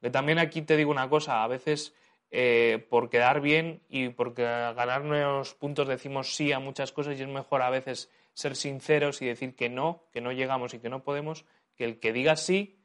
Que 0.00 0.10
también 0.10 0.38
aquí 0.38 0.62
te 0.62 0.76
digo 0.76 0.90
una 0.90 1.08
cosa, 1.08 1.44
a 1.44 1.48
veces 1.48 1.94
eh, 2.30 2.86
por 2.88 3.10
quedar 3.10 3.40
bien 3.40 3.82
y 3.88 4.10
por 4.10 4.34
ganar 4.34 5.04
nuevos 5.04 5.54
puntos 5.54 5.88
decimos 5.88 6.36
sí 6.36 6.52
a 6.52 6.60
muchas 6.60 6.92
cosas 6.92 7.18
y 7.18 7.22
es 7.22 7.28
mejor 7.28 7.62
a 7.62 7.70
veces 7.70 8.10
ser 8.34 8.56
sinceros 8.56 9.20
y 9.20 9.26
decir 9.26 9.56
que 9.56 9.68
no, 9.68 10.04
que 10.12 10.20
no 10.20 10.32
llegamos 10.32 10.72
y 10.72 10.78
que 10.78 10.88
no 10.88 11.02
podemos, 11.02 11.44
que 11.76 11.84
el 11.84 11.98
que 11.98 12.12
diga 12.12 12.36
sí 12.36 12.78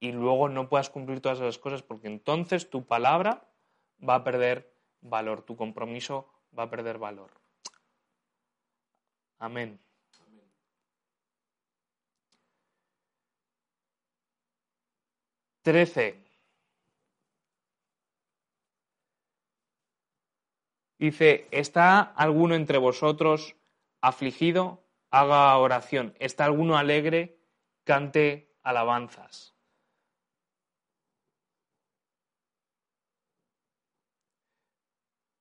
y 0.00 0.12
luego 0.12 0.48
no 0.48 0.68
puedas 0.68 0.90
cumplir 0.90 1.20
todas 1.20 1.38
esas 1.38 1.58
cosas 1.58 1.82
porque 1.82 2.08
entonces 2.08 2.70
tu 2.70 2.86
palabra 2.86 3.48
va 4.06 4.16
a 4.16 4.24
perder 4.24 4.74
valor, 5.00 5.42
tu 5.42 5.56
compromiso 5.56 6.28
va 6.56 6.64
a 6.64 6.70
perder 6.70 6.98
valor. 6.98 7.30
Amén. 9.38 9.80
13. 15.68 16.18
Dice, 20.98 21.46
¿está 21.50 22.00
alguno 22.00 22.54
entre 22.54 22.78
vosotros 22.78 23.54
afligido? 24.00 24.82
Haga 25.10 25.58
oración. 25.58 26.14
¿Está 26.20 26.46
alguno 26.46 26.78
alegre? 26.78 27.38
Cante 27.84 28.56
alabanzas. 28.62 29.54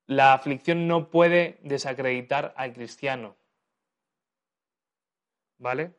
La 0.07 0.33
aflicción 0.33 0.89
no 0.89 1.09
puede 1.09 1.57
desacreditar 1.63 2.53
al 2.57 2.73
cristiano. 2.73 3.37
¿Vale? 5.57 5.95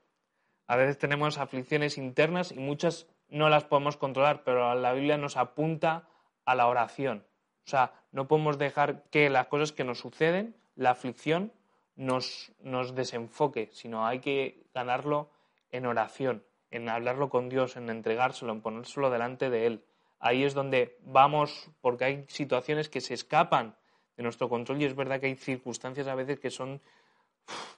A 0.67 0.77
veces 0.77 0.99
tenemos 0.99 1.39
aflicciones 1.39 1.97
internas 1.97 2.53
y 2.53 2.59
muchas 2.59 3.07
no 3.29 3.49
las 3.49 3.65
podemos 3.65 3.97
controlar, 3.97 4.43
pero 4.45 4.75
la 4.75 4.93
Biblia 4.93 5.19
nos 5.19 5.37
apunta 5.37 6.09
a 6.45 6.55
la 6.55 6.67
oración. 6.67 7.25
O 7.67 7.71
sea, 7.71 7.93
no 8.13 8.29
podemos 8.29 8.59
dejar 8.59 9.05
que 9.11 9.29
las 9.29 9.49
cosas 9.49 9.73
que 9.73 9.85
nos 9.85 9.99
suceden, 9.99 10.57
la 10.75 10.91
aflicción, 10.91 11.53
nos, 11.97 12.53
nos 12.61 12.95
desenfoque, 12.95 13.69
sino 13.73 14.07
hay 14.07 14.21
que 14.21 14.63
ganarlo 14.73 15.31
en 15.71 15.85
oración, 15.85 16.45
en 16.71 16.89
hablarlo 16.89 17.29
con 17.29 17.49
Dios, 17.49 17.77
en 17.77 17.91
entregárselo, 17.91 18.53
en 18.53 18.63
ponérselo 18.63 19.11
delante 19.11 19.51
de 19.51 19.67
Él. 19.67 19.85
Ahí 20.21 20.45
es 20.45 20.55
donde 20.55 20.97
vamos, 21.03 21.71
porque 21.81 22.05
hay 22.05 22.25
situaciones 22.29 22.89
que 22.89 23.01
se 23.01 23.15
escapan 23.15 23.77
de 24.17 24.23
nuestro 24.23 24.49
control 24.49 24.81
y 24.81 24.85
es 24.85 24.97
verdad 24.97 25.21
que 25.21 25.27
hay 25.27 25.37
circunstancias 25.37 26.07
a 26.07 26.15
veces 26.15 26.41
que 26.41 26.51
son 26.51 26.81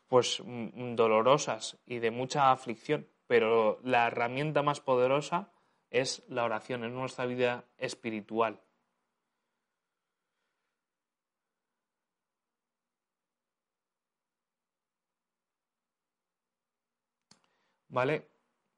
pues 0.08 0.42
dolorosas 0.44 1.78
y 1.86 1.98
de 1.98 2.10
mucha 2.10 2.50
aflicción, 2.50 3.06
pero 3.30 3.78
la 3.84 4.08
herramienta 4.08 4.60
más 4.64 4.80
poderosa 4.80 5.52
es 5.88 6.24
la 6.26 6.42
oración, 6.42 6.82
en 6.82 6.96
nuestra 6.96 7.26
vida 7.26 7.64
espiritual. 7.78 8.60
¿Vale? 17.88 18.26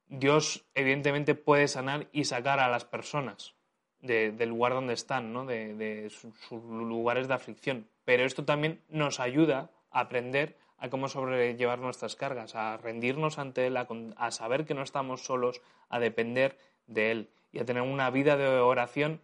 Dios 0.05 0.63
evidentemente 0.75 1.33
puede 1.33 1.67
sanar 1.67 2.07
y 2.11 2.25
sacar 2.25 2.59
a 2.59 2.69
las 2.69 2.85
personas 2.85 3.55
del 4.01 4.49
lugar 4.49 4.73
donde 4.73 4.93
están, 4.93 5.33
¿no? 5.33 5.47
de, 5.47 6.11
sus 6.11 6.63
lugares 6.63 7.27
de 7.27 7.33
aflicción. 7.33 7.89
Pero 8.05 8.23
esto 8.23 8.45
también 8.45 8.83
nos 8.87 9.19
ayuda 9.19 9.71
a 9.89 10.01
aprender 10.01 10.59
a 10.83 10.89
cómo 10.89 11.07
sobrellevar 11.07 11.79
nuestras 11.79 12.17
cargas, 12.17 12.55
a 12.55 12.75
rendirnos 12.75 13.39
ante 13.39 13.67
Él, 13.67 13.77
a, 13.77 14.31
saber 14.31 14.65
que 14.65 14.73
no 14.73 14.81
estamos 14.81 15.23
solos, 15.23 15.61
a 15.87 15.97
depender 15.97 16.57
de 16.87 17.11
Él 17.11 17.29
y 17.53 17.59
a 17.59 17.65
tener 17.65 17.83
una 17.83 18.09
vida 18.09 18.35
de 18.35 18.47
oración 18.49 19.21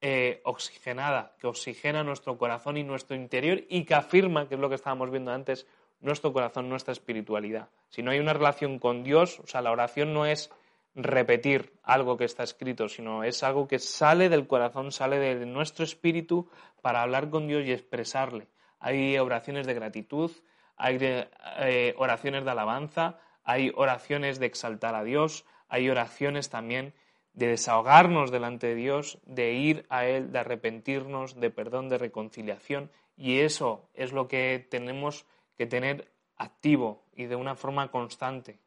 eh, 0.00 0.40
oxigenada, 0.42 1.36
que 1.38 1.46
oxigena 1.46 2.02
nuestro 2.02 2.36
corazón 2.38 2.76
y 2.76 2.82
nuestro 2.82 3.14
interior 3.14 3.62
y 3.68 3.84
que 3.84 3.94
afirma, 3.94 4.48
que 4.48 4.56
es 4.56 4.60
lo 4.60 4.68
que 4.68 4.74
estábamos 4.74 5.12
viendo 5.12 5.30
antes, 5.30 5.64
nuestro 6.00 6.32
corazón, 6.32 6.68
nuestra 6.68 6.90
espiritualidad. 6.90 7.68
Si 7.88 8.02
no 8.02 8.10
hay 8.10 8.18
una 8.18 8.32
relación 8.32 8.80
con 8.80 9.04
Dios, 9.04 9.38
o 9.38 9.46
sea, 9.46 9.62
la 9.62 9.70
oración 9.70 10.12
no 10.12 10.26
es 10.26 10.50
repetir 10.96 11.72
algo 11.84 12.16
que 12.16 12.24
está 12.24 12.42
escrito, 12.42 12.88
sino 12.88 13.22
es 13.22 13.44
algo 13.44 13.68
que 13.68 13.78
sale 13.78 14.28
del 14.28 14.48
corazón, 14.48 14.90
sale 14.90 15.20
de 15.20 15.46
nuestro 15.46 15.84
espíritu 15.84 16.50
para 16.82 17.02
hablar 17.02 17.30
con 17.30 17.46
Dios 17.46 17.64
y 17.64 17.70
expresarle. 17.70 18.48
Hay 18.80 19.16
oraciones 19.18 19.68
de 19.68 19.74
gratitud, 19.74 20.32
hay 20.80 20.98
eh, 21.00 21.94
oraciones 21.98 22.44
de 22.44 22.50
alabanza, 22.50 23.18
hay 23.44 23.70
oraciones 23.74 24.40
de 24.40 24.46
exaltar 24.46 24.94
a 24.94 25.04
Dios, 25.04 25.44
hay 25.68 25.90
oraciones 25.90 26.48
también 26.48 26.94
de 27.34 27.48
desahogarnos 27.48 28.30
delante 28.30 28.68
de 28.68 28.74
Dios, 28.74 29.18
de 29.24 29.52
ir 29.52 29.86
a 29.90 30.06
Él, 30.06 30.32
de 30.32 30.38
arrepentirnos, 30.38 31.38
de 31.38 31.50
perdón, 31.50 31.88
de 31.88 31.98
reconciliación. 31.98 32.90
Y 33.16 33.40
eso 33.40 33.88
es 33.94 34.12
lo 34.12 34.26
que 34.26 34.66
tenemos 34.70 35.26
que 35.56 35.66
tener 35.66 36.10
activo 36.36 37.04
y 37.14 37.26
de 37.26 37.36
una 37.36 37.54
forma 37.54 37.90
constante. 37.90 38.58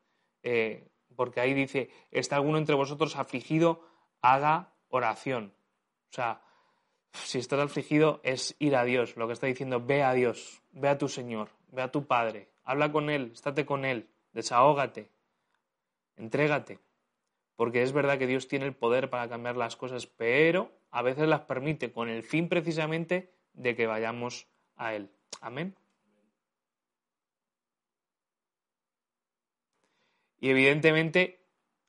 Eh, 0.44 0.88
porque 1.16 1.42
ahí 1.42 1.54
dice, 1.54 1.90
¿está 2.12 2.36
alguno 2.36 2.60
entre 2.60 2.76
vosotros 2.76 3.16
afligido? 3.16 3.82
Haga 4.22 4.70
oración. 4.90 5.54
O 6.12 6.14
sea, 6.14 6.43
si 7.14 7.40
estás 7.40 7.60
afligido 7.60 8.20
es 8.24 8.56
ir 8.60 8.76
a 8.76 8.84
Dios. 8.84 9.16
Lo 9.16 9.28
que 9.28 9.34
está 9.34 9.48
diciendo, 9.48 9.84
ve 9.86 10.04
a 10.04 10.14
Dios, 10.14 10.62
ve 10.72 10.90
a 10.90 10.98
tu 10.98 11.08
Señor, 11.08 11.50
ve 11.72 11.82
a 11.82 11.92
tu 11.92 12.06
Padre, 12.06 12.50
habla 12.64 12.92
con 12.92 13.10
Él, 13.10 13.32
estate 13.34 13.66
con 13.66 13.86
Él, 13.86 14.10
desahógate, 14.34 15.10
entrégate. 16.18 16.80
Porque 17.56 17.84
es 17.84 17.94
verdad 17.94 18.18
que 18.18 18.28
Dios 18.28 18.48
tiene 18.48 18.66
el 18.66 18.74
poder 18.74 19.10
para 19.10 19.30
cambiar 19.30 19.56
las 19.56 19.76
cosas, 19.76 20.08
pero 20.08 20.72
a 20.90 21.04
veces 21.04 21.28
las 21.28 21.42
permite 21.42 21.92
con 21.92 22.10
el 22.10 22.24
fin 22.24 22.50
precisamente 22.50 23.32
de 23.54 23.76
que 23.76 23.86
vayamos 23.86 24.48
a 24.76 24.96
Él. 24.96 25.10
Amén. 25.40 25.76
Y 30.40 30.50
evidentemente 30.50 31.40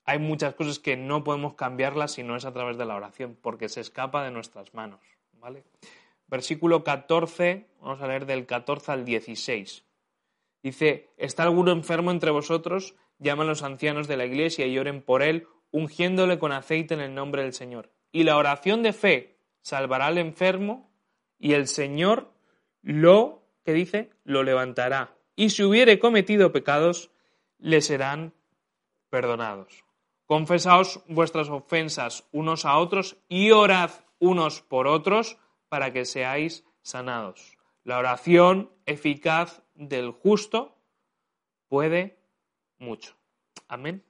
hay 0.05 0.19
muchas 0.19 0.55
cosas 0.55 0.79
que 0.79 0.97
no 0.97 1.25
podemos 1.25 1.55
cambiarlas 1.55 2.13
si 2.13 2.23
no 2.23 2.37
es 2.37 2.45
a 2.45 2.53
través 2.53 2.77
de 2.77 2.85
la 2.85 2.95
oración, 2.95 3.37
porque 3.41 3.69
se 3.69 3.81
escapa 3.81 4.23
de 4.23 4.31
nuestras 4.31 4.75
manos. 4.75 5.14
Versículo 6.27 6.85
14, 6.85 7.67
vamos 7.81 8.01
a 8.01 8.07
leer 8.07 8.27
del 8.27 8.47
14 8.47 8.93
al 8.93 9.05
16. 9.05 9.85
Dice, 10.63 11.11
¿está 11.17 11.43
alguno 11.43 11.73
enfermo 11.73 12.11
entre 12.11 12.31
vosotros? 12.31 12.95
Llaman 13.19 13.47
los 13.47 13.63
ancianos 13.63 14.09
de 14.09 14.17
la 14.17 14.25
iglesia 14.25 14.67
y 14.67 14.79
oren 14.79 15.03
por 15.03 15.23
él, 15.23 15.47
ungiéndole 15.71 16.39
con 16.39 16.53
aceite 16.53 16.95
en 16.95 17.01
el 17.01 17.15
nombre 17.15 17.43
del 17.43 17.53
Señor. 17.53 17.91
Y 18.13 18.23
la 18.23 18.37
oración 18.37 18.83
de 18.83 18.93
fe 18.93 19.37
salvará 19.61 20.07
al 20.07 20.19
enfermo 20.19 20.91
y 21.39 21.53
el 21.53 21.67
Señor 21.67 22.33
lo, 22.83 23.43
que 23.65 23.73
dice, 23.73 24.11
lo 24.25 24.43
levantará. 24.43 25.15
Y 25.37 25.51
si 25.51 25.63
hubiere 25.65 25.99
cometido 25.99 26.53
pecados, 26.53 27.11
le 27.59 27.81
serán 27.81 28.33
perdonados. 29.11 29.85
Confesaos 30.27 31.01
vuestras 31.07 31.49
ofensas 31.49 32.25
unos 32.33 32.65
a 32.65 32.79
otros 32.79 33.17
y 33.29 33.51
orad 33.51 33.91
unos 34.25 34.63
por 34.63 34.87
otros 34.87 35.39
para 35.69 35.93
que 35.93 36.05
seáis 36.05 36.65
sanados. 36.83 37.59
La 37.83 37.99
oración 37.99 38.71
eficaz 38.87 39.63
del 39.75 40.11
justo 40.11 40.77
puede 41.69 42.19
mucho. 42.79 43.17
Amén. 43.69 44.05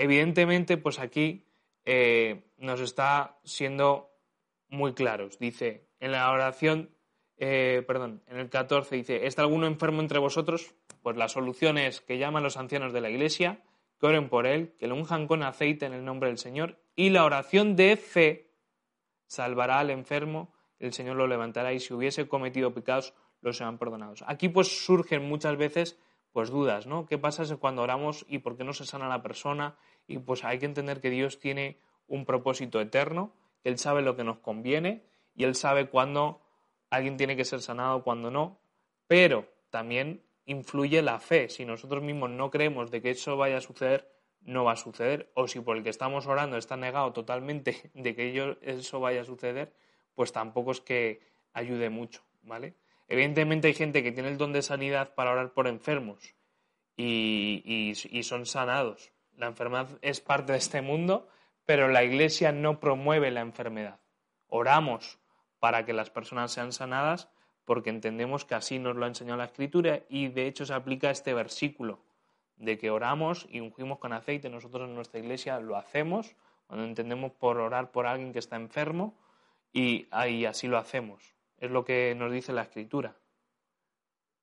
evidentemente, 0.00 0.78
pues 0.78 0.98
aquí 0.98 1.44
eh, 1.84 2.42
nos 2.56 2.80
está 2.80 3.38
siendo 3.44 4.10
muy 4.68 4.94
claros. 4.94 5.38
Dice, 5.38 5.88
en 6.00 6.12
la 6.12 6.30
oración, 6.30 6.88
eh, 7.36 7.84
perdón, 7.86 8.22
en 8.26 8.38
el 8.38 8.48
14 8.48 8.96
dice, 8.96 9.26
¿está 9.26 9.42
alguno 9.42 9.66
enfermo 9.66 10.00
entre 10.00 10.18
vosotros? 10.18 10.74
Pues 11.02 11.18
la 11.18 11.28
solución 11.28 11.76
es 11.76 12.00
que 12.00 12.16
llaman 12.16 12.42
los 12.42 12.56
ancianos 12.56 12.94
de 12.94 13.02
la 13.02 13.10
iglesia, 13.10 13.62
que 14.00 14.06
oren 14.06 14.28
por 14.28 14.46
él, 14.46 14.74
que 14.78 14.86
lo 14.86 14.94
unjan 14.96 15.26
con 15.26 15.42
aceite 15.42 15.84
en 15.86 15.92
el 15.92 16.04
nombre 16.04 16.28
del 16.28 16.38
Señor, 16.38 16.80
y 16.96 17.10
la 17.10 17.24
oración 17.24 17.76
de 17.76 17.96
fe 17.96 18.54
salvará 19.26 19.78
al 19.78 19.90
enfermo, 19.90 20.52
el 20.78 20.92
Señor 20.92 21.16
lo 21.16 21.26
levantará, 21.26 21.72
y 21.74 21.80
si 21.80 21.92
hubiese 21.92 22.26
cometido 22.26 22.72
pecados, 22.72 23.14
los 23.42 23.58
serán 23.58 23.78
perdonados. 23.78 24.24
Aquí 24.26 24.48
pues 24.48 24.84
surgen 24.84 25.28
muchas 25.28 25.56
veces 25.56 25.98
pues 26.32 26.50
dudas, 26.50 26.86
¿no? 26.86 27.06
¿Qué 27.06 27.18
pasa 27.18 27.44
cuando 27.56 27.82
oramos 27.82 28.24
y 28.28 28.38
por 28.38 28.56
qué 28.56 28.64
no 28.64 28.72
se 28.72 28.86
sana 28.86 29.08
la 29.08 29.22
persona? 29.22 29.76
Y 30.06 30.18
pues 30.18 30.44
hay 30.44 30.58
que 30.58 30.66
entender 30.66 31.00
que 31.00 31.10
Dios 31.10 31.38
tiene 31.38 31.78
un 32.06 32.24
propósito 32.24 32.80
eterno, 32.80 33.34
Él 33.64 33.78
sabe 33.78 34.02
lo 34.02 34.16
que 34.16 34.24
nos 34.24 34.38
conviene 34.38 35.04
y 35.34 35.44
Él 35.44 35.54
sabe 35.54 35.88
cuándo 35.88 36.40
alguien 36.88 37.16
tiene 37.16 37.36
que 37.36 37.44
ser 37.44 37.60
sanado, 37.60 38.02
cuándo 38.02 38.30
no, 38.30 38.60
pero 39.06 39.48
también 39.70 40.22
influye 40.50 41.00
la 41.00 41.20
fe. 41.20 41.48
Si 41.48 41.64
nosotros 41.64 42.02
mismos 42.02 42.30
no 42.30 42.50
creemos 42.50 42.90
de 42.90 43.00
que 43.00 43.10
eso 43.10 43.36
vaya 43.36 43.58
a 43.58 43.60
suceder, 43.60 44.10
no 44.40 44.64
va 44.64 44.72
a 44.72 44.76
suceder. 44.76 45.30
O 45.34 45.46
si 45.46 45.60
por 45.60 45.76
el 45.76 45.82
que 45.82 45.90
estamos 45.90 46.26
orando 46.26 46.56
está 46.56 46.76
negado 46.76 47.12
totalmente 47.12 47.90
de 47.94 48.14
que 48.14 48.56
eso 48.62 49.00
vaya 49.00 49.22
a 49.22 49.24
suceder, 49.24 49.72
pues 50.14 50.32
tampoco 50.32 50.72
es 50.72 50.80
que 50.80 51.20
ayude 51.52 51.88
mucho, 51.88 52.22
¿vale? 52.42 52.74
Evidentemente 53.08 53.68
hay 53.68 53.74
gente 53.74 54.02
que 54.02 54.12
tiene 54.12 54.28
el 54.28 54.38
don 54.38 54.52
de 54.52 54.62
sanidad 54.62 55.14
para 55.14 55.32
orar 55.32 55.52
por 55.52 55.66
enfermos 55.66 56.34
y, 56.96 57.92
son 58.22 58.46
sanados. 58.46 59.12
La 59.36 59.46
enfermedad 59.46 59.88
es 60.02 60.20
parte 60.20 60.52
de 60.52 60.58
este 60.58 60.82
mundo, 60.82 61.28
pero 61.64 61.88
la 61.88 62.04
Iglesia 62.04 62.52
no 62.52 62.78
promueve 62.78 63.30
la 63.30 63.40
enfermedad. 63.40 64.00
Oramos 64.48 65.18
para 65.58 65.84
que 65.84 65.92
las 65.92 66.10
personas 66.10 66.52
sean 66.52 66.72
sanadas 66.72 67.28
porque 67.70 67.90
entendemos 67.90 68.44
que 68.44 68.56
así 68.56 68.80
nos 68.80 68.96
lo 68.96 69.04
ha 69.04 69.08
enseñado 69.08 69.38
la 69.38 69.44
Escritura 69.44 70.00
y 70.08 70.26
de 70.26 70.48
hecho 70.48 70.66
se 70.66 70.74
aplica 70.74 71.08
este 71.12 71.34
versículo 71.34 72.00
de 72.56 72.76
que 72.76 72.90
oramos 72.90 73.46
y 73.48 73.60
ungimos 73.60 74.00
con 74.00 74.12
aceite. 74.12 74.50
Nosotros 74.50 74.88
en 74.88 74.96
nuestra 74.96 75.20
Iglesia 75.20 75.60
lo 75.60 75.76
hacemos 75.76 76.34
cuando 76.66 76.84
entendemos 76.84 77.30
por 77.30 77.58
orar 77.58 77.92
por 77.92 78.08
alguien 78.08 78.32
que 78.32 78.40
está 78.40 78.56
enfermo 78.56 79.14
y, 79.72 80.08
y 80.28 80.46
así 80.46 80.66
lo 80.66 80.78
hacemos. 80.78 81.36
Es 81.58 81.70
lo 81.70 81.84
que 81.84 82.12
nos 82.16 82.32
dice 82.32 82.52
la 82.52 82.62
escritura. 82.62 83.14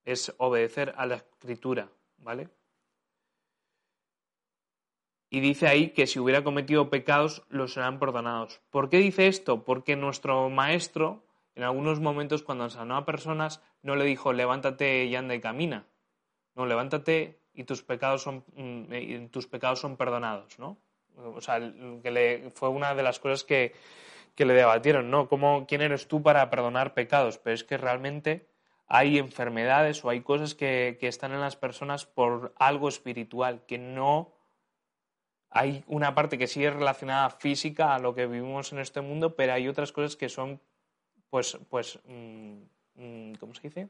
Es 0.05 0.33
obedecer 0.37 0.93
a 0.95 1.05
la 1.05 1.15
escritura, 1.15 1.89
¿vale? 2.19 2.47
Y 5.29 5.41
dice 5.41 5.67
ahí 5.67 5.89
que 5.89 6.07
si 6.07 6.17
hubiera 6.17 6.45
cometido 6.45 6.89
pecados, 6.89 7.43
los 7.49 7.73
serán 7.73 7.99
perdonados. 7.99 8.61
¿Por 8.69 8.87
qué 8.87 8.99
dice 8.99 9.27
esto? 9.27 9.65
Porque 9.65 9.97
nuestro 9.97 10.49
maestro, 10.49 11.26
en 11.57 11.63
algunos 11.63 11.99
momentos, 11.99 12.43
cuando 12.43 12.69
sanó 12.69 12.95
a 12.95 13.05
personas, 13.05 13.61
no 13.81 13.95
le 13.95 14.05
dijo, 14.05 14.31
levántate 14.31 15.05
y 15.05 15.15
anda 15.15 15.35
y 15.35 15.41
camina. 15.41 15.87
No, 16.55 16.65
levántate 16.65 17.39
y 17.53 17.63
tus 17.63 17.83
pecados 17.83 18.21
son, 18.21 18.45
mm, 18.55 19.25
tus 19.27 19.47
pecados 19.47 19.79
son 19.79 19.97
perdonados, 19.97 20.57
¿no? 20.59 20.77
O 21.15 21.41
sea, 21.41 21.59
que 22.03 22.11
le, 22.11 22.51
fue 22.51 22.69
una 22.69 22.93
de 22.93 23.03
las 23.03 23.19
cosas 23.19 23.43
que, 23.43 23.73
que 24.35 24.45
le 24.45 24.53
debatieron, 24.53 25.09
¿no? 25.09 25.27
¿Cómo, 25.27 25.65
¿Quién 25.67 25.81
eres 25.81 26.07
tú 26.07 26.21
para 26.21 26.47
perdonar 26.51 26.93
pecados? 26.93 27.39
Pero 27.39 27.55
es 27.55 27.63
que 27.63 27.75
realmente 27.75 28.47
hay 28.87 29.17
enfermedades 29.17 30.05
o 30.05 30.09
hay 30.09 30.21
cosas 30.21 30.55
que, 30.55 30.97
están 31.01 31.33
en 31.33 31.41
las 31.41 31.55
personas 31.55 32.05
por 32.05 32.53
algo 32.57 32.87
espiritual, 32.87 33.65
que 33.65 33.79
no 33.79 34.31
hay 35.49 35.83
una 35.87 36.13
parte 36.13 36.37
que 36.37 36.47
sí 36.47 36.63
es 36.63 36.73
relacionada 36.73 37.31
física 37.31 37.95
a 37.95 37.99
lo 37.99 38.13
que 38.13 38.27
vivimos 38.27 38.71
en 38.71 38.79
este 38.79 39.01
mundo, 39.01 39.35
pero 39.35 39.53
hay 39.53 39.67
otras 39.67 39.91
cosas 39.91 40.15
que 40.15 40.29
son, 40.29 40.61
pues, 41.29 41.57
pues, 41.69 41.99
mm, 42.05 42.57
mm, 42.95 43.33
¿cómo 43.39 43.53
se 43.53 43.61
dice? 43.63 43.87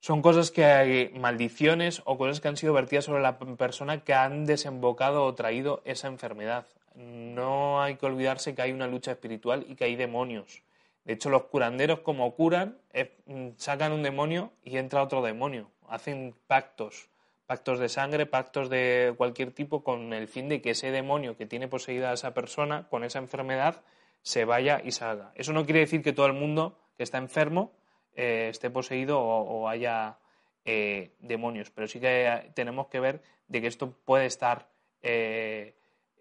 Son 0.00 0.20
cosas 0.20 0.50
que 0.50 0.64
hay 0.64 1.08
maldiciones 1.18 2.02
o 2.04 2.18
cosas 2.18 2.40
que 2.40 2.48
han 2.48 2.56
sido 2.56 2.74
vertidas 2.74 3.06
sobre 3.06 3.22
la 3.22 3.38
persona 3.38 4.04
que 4.04 4.12
han 4.12 4.44
desembocado 4.44 5.24
o 5.24 5.34
traído 5.34 5.80
esa 5.84 6.08
enfermedad 6.08 6.66
no 6.94 7.82
hay 7.82 7.96
que 7.96 8.06
olvidarse 8.06 8.54
que 8.54 8.62
hay 8.62 8.72
una 8.72 8.86
lucha 8.86 9.12
espiritual 9.12 9.66
y 9.68 9.74
que 9.74 9.84
hay 9.84 9.96
demonios. 9.96 10.62
De 11.04 11.12
hecho, 11.12 11.28
los 11.28 11.44
curanderos, 11.44 12.00
como 12.00 12.34
curan, 12.34 12.78
mm, 13.26 13.48
sacan 13.56 13.92
un 13.92 14.02
demonio 14.02 14.52
y 14.62 14.78
entra 14.78 15.02
otro 15.02 15.20
demonio. 15.20 15.70
Hacen 15.88 16.34
pactos, 16.46 17.10
pactos 17.46 17.78
de 17.78 17.88
sangre, 17.88 18.26
pactos 18.26 18.70
de 18.70 19.12
cualquier 19.16 19.50
tipo, 19.52 19.84
con 19.84 20.12
el 20.14 20.28
fin 20.28 20.48
de 20.48 20.62
que 20.62 20.70
ese 20.70 20.90
demonio 20.90 21.36
que 21.36 21.46
tiene 21.46 21.68
poseída 21.68 22.10
a 22.10 22.14
esa 22.14 22.32
persona 22.32 22.88
con 22.88 23.04
esa 23.04 23.18
enfermedad 23.18 23.82
se 24.24 24.46
vaya 24.46 24.80
y 24.82 24.90
salga. 24.90 25.32
Eso 25.36 25.52
no 25.52 25.64
quiere 25.66 25.80
decir 25.80 26.02
que 26.02 26.14
todo 26.14 26.26
el 26.26 26.32
mundo 26.32 26.78
que 26.96 27.02
está 27.02 27.18
enfermo 27.18 27.72
eh, 28.14 28.48
esté 28.50 28.70
poseído 28.70 29.20
o, 29.20 29.68
haya 29.68 30.18
eh, 30.64 31.14
demonios, 31.20 31.70
pero 31.70 31.86
sí 31.86 32.00
que 32.00 32.50
tenemos 32.54 32.88
que 32.88 33.00
ver 33.00 33.22
de 33.48 33.60
que 33.60 33.66
esto 33.66 33.92
puede 33.92 34.24
estar 34.24 34.70
eh, 35.02 35.76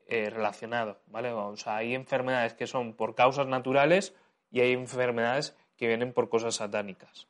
relacionado, 0.05 0.99
¿vale? 1.07 1.31
O 1.31 1.55
sea, 1.55 1.77
hay 1.77 1.95
enfermedades 1.95 2.53
que 2.53 2.67
son 2.67 2.93
por 2.93 3.15
causas 3.15 3.47
naturales 3.47 4.13
y 4.51 4.59
hay 4.59 4.73
enfermedades 4.73 5.57
que 5.77 5.87
vienen 5.87 6.13
por 6.13 6.29
cosas 6.29 6.55
satánicas. 6.55 7.29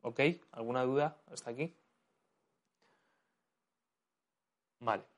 ¿Ok? 0.00 0.20
¿Alguna 0.52 0.84
duda 0.84 1.18
hasta 1.26 1.50
aquí? 1.50 1.74
Vale. 4.78 5.11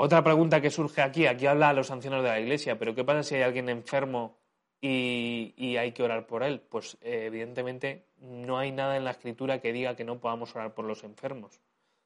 Otra 0.00 0.22
pregunta 0.22 0.60
que 0.60 0.70
surge 0.70 1.02
aquí, 1.02 1.26
aquí 1.26 1.46
habla 1.46 1.70
a 1.70 1.72
los 1.72 1.90
ancianos 1.90 2.22
de 2.22 2.28
la 2.28 2.38
iglesia, 2.38 2.78
pero 2.78 2.94
¿qué 2.94 3.02
pasa 3.02 3.24
si 3.24 3.34
hay 3.34 3.42
alguien 3.42 3.68
enfermo 3.68 4.38
y, 4.80 5.76
hay 5.76 5.90
que 5.90 6.04
orar 6.04 6.24
por 6.28 6.44
él? 6.44 6.60
Pues 6.60 6.96
eh, 7.00 7.24
evidentemente 7.26 8.06
no 8.20 8.58
hay 8.58 8.70
nada 8.70 8.96
en 8.96 9.02
la 9.02 9.10
escritura 9.10 9.60
que 9.60 9.72
diga 9.72 9.96
que 9.96 10.04
no 10.04 10.20
podamos 10.20 10.54
orar 10.54 10.72
por 10.72 10.84
los 10.84 11.02
enfermos. 11.02 11.60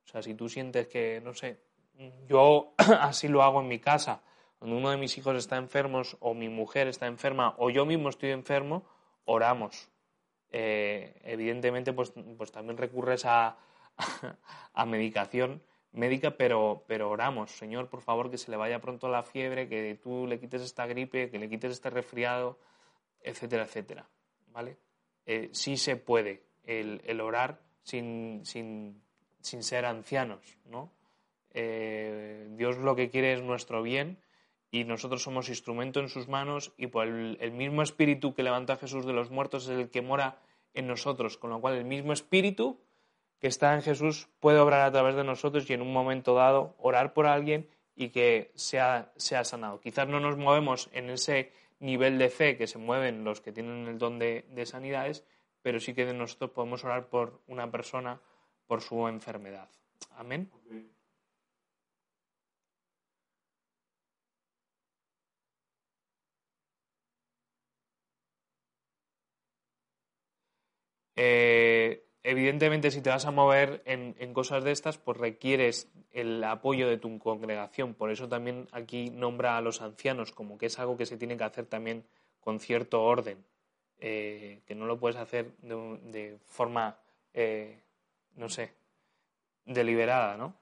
O 0.06 0.08
sea, 0.08 0.22
si 0.22 0.32
tú 0.32 0.48
sientes 0.48 0.88
que, 0.88 1.20
no 1.22 1.34
sé, 1.34 1.60
yo 2.26 2.72
así 2.78 3.28
lo 3.28 3.42
hago 3.42 3.60
en 3.60 3.68
mi 3.68 3.78
casa, 3.78 4.22
cuando 4.58 4.78
uno 4.78 4.88
de 4.88 4.96
mis 4.96 5.18
hijos 5.18 5.36
está 5.36 5.58
enfermo 5.58 6.00
o 6.20 6.32
mi 6.32 6.48
mujer 6.48 6.88
está 6.88 7.06
enferma 7.06 7.54
o 7.58 7.68
yo 7.68 7.84
mismo 7.84 8.08
estoy 8.08 8.30
enfermo, 8.30 8.86
oramos. 9.26 9.90
Eh, 10.48 11.20
evidentemente, 11.24 11.92
pues, 11.92 12.14
pues 12.38 12.52
también 12.52 12.78
recurres 12.78 13.26
a, 13.26 13.58
a 14.72 14.86
medicación 14.86 15.60
médica, 15.92 16.32
pero, 16.36 16.84
pero 16.86 17.10
oramos, 17.10 17.50
Señor, 17.52 17.88
por 17.88 18.00
favor, 18.00 18.30
que 18.30 18.38
se 18.38 18.50
le 18.50 18.56
vaya 18.56 18.80
pronto 18.80 19.08
la 19.08 19.22
fiebre, 19.22 19.68
que 19.68 19.98
tú 20.02 20.26
le 20.26 20.40
quites 20.40 20.62
esta 20.62 20.86
gripe, 20.86 21.30
que 21.30 21.38
le 21.38 21.48
quites 21.48 21.72
este 21.72 21.90
resfriado, 21.90 22.58
etcétera, 23.22 23.64
etcétera. 23.64 24.08
¿Vale? 24.52 24.76
Eh, 25.26 25.50
sí 25.52 25.76
se 25.76 25.96
puede 25.96 26.42
el, 26.64 27.00
el 27.04 27.20
orar 27.20 27.60
sin, 27.82 28.44
sin, 28.44 29.02
sin 29.40 29.62
ser 29.62 29.84
ancianos, 29.84 30.58
¿no? 30.66 30.90
Eh, 31.54 32.48
Dios 32.52 32.78
lo 32.78 32.96
que 32.96 33.10
quiere 33.10 33.34
es 33.34 33.42
nuestro 33.42 33.82
bien 33.82 34.18
y 34.70 34.84
nosotros 34.84 35.22
somos 35.22 35.50
instrumento 35.50 36.00
en 36.00 36.08
sus 36.08 36.28
manos 36.28 36.72
y 36.78 36.86
por 36.86 37.06
el, 37.06 37.52
mismo 37.52 37.82
espíritu 37.82 38.34
que 38.34 38.42
levantó 38.42 38.72
a 38.72 38.78
Jesús 38.78 39.04
de 39.04 39.12
los 39.12 39.30
muertos 39.30 39.64
es 39.64 39.78
el 39.78 39.90
que 39.90 40.00
mora 40.00 40.38
en 40.72 40.86
nosotros, 40.86 41.36
con 41.36 41.50
lo 41.50 41.60
cual 41.60 41.76
el 41.76 41.84
mismo 41.84 42.14
espíritu 42.14 42.80
que 43.42 43.48
está 43.48 43.74
en 43.74 43.82
Jesús 43.82 44.28
puede 44.38 44.60
obrar 44.60 44.82
a 44.82 44.92
través 44.92 45.16
de 45.16 45.24
nosotros 45.24 45.68
y 45.68 45.72
en 45.72 45.82
un 45.82 45.92
momento 45.92 46.32
dado 46.32 46.76
orar 46.78 47.12
por 47.12 47.26
alguien 47.26 47.68
y 47.96 48.10
que 48.10 48.52
sea, 48.54 49.12
sea 49.16 49.42
sanado. 49.42 49.80
Quizás 49.80 50.06
no 50.06 50.20
nos 50.20 50.36
movemos 50.36 50.88
en 50.92 51.10
ese 51.10 51.50
nivel 51.80 52.18
de 52.18 52.30
fe 52.30 52.56
que 52.56 52.68
se 52.68 52.78
mueven 52.78 53.24
los 53.24 53.40
que 53.40 53.50
tienen 53.50 53.88
el 53.88 53.98
don 53.98 54.20
de, 54.20 54.46
de 54.50 54.64
sanidades, 54.64 55.24
pero 55.60 55.80
sí 55.80 55.92
que 55.92 56.04
nosotros 56.14 56.52
podemos 56.52 56.84
orar 56.84 57.08
por 57.08 57.40
una 57.48 57.68
persona 57.68 58.20
por 58.68 58.80
su 58.80 59.08
enfermedad. 59.08 59.68
Amén. 60.16 60.48
Eh, 71.16 71.61
evidentemente, 72.22 72.90
si 72.90 73.00
te 73.00 73.10
vas 73.10 73.26
a 73.26 73.30
mover 73.30 73.82
en, 73.84 74.32
cosas 74.32 74.64
de 74.64 74.72
estas, 74.72 74.98
pues 74.98 75.18
requieres 75.18 75.90
el 76.12 76.42
apoyo 76.44 76.88
de 76.88 76.98
tu 76.98 77.18
congregación. 77.18 77.94
Por 77.94 78.10
eso 78.10 78.28
también 78.28 78.68
aquí 78.72 79.10
nombra 79.10 79.56
a 79.56 79.60
los 79.60 79.82
ancianos, 79.82 80.32
como 80.32 80.58
que 80.58 80.66
es 80.66 80.78
algo 80.78 80.96
que 80.96 81.06
se 81.06 81.16
tiene 81.16 81.36
que 81.36 81.44
hacer 81.44 81.66
también 81.66 82.04
con 82.40 82.60
cierto 82.60 83.02
orden, 83.02 83.44
eh, 84.00 84.60
que 84.66 84.74
no 84.74 84.86
lo 84.86 84.98
puedes 84.98 85.16
hacer 85.16 85.52
de, 85.58 86.38
forma, 86.46 86.98
eh, 87.34 87.78
no 88.36 88.48
sé, 88.48 88.72
deliberada, 89.64 90.36
¿no? 90.36 90.54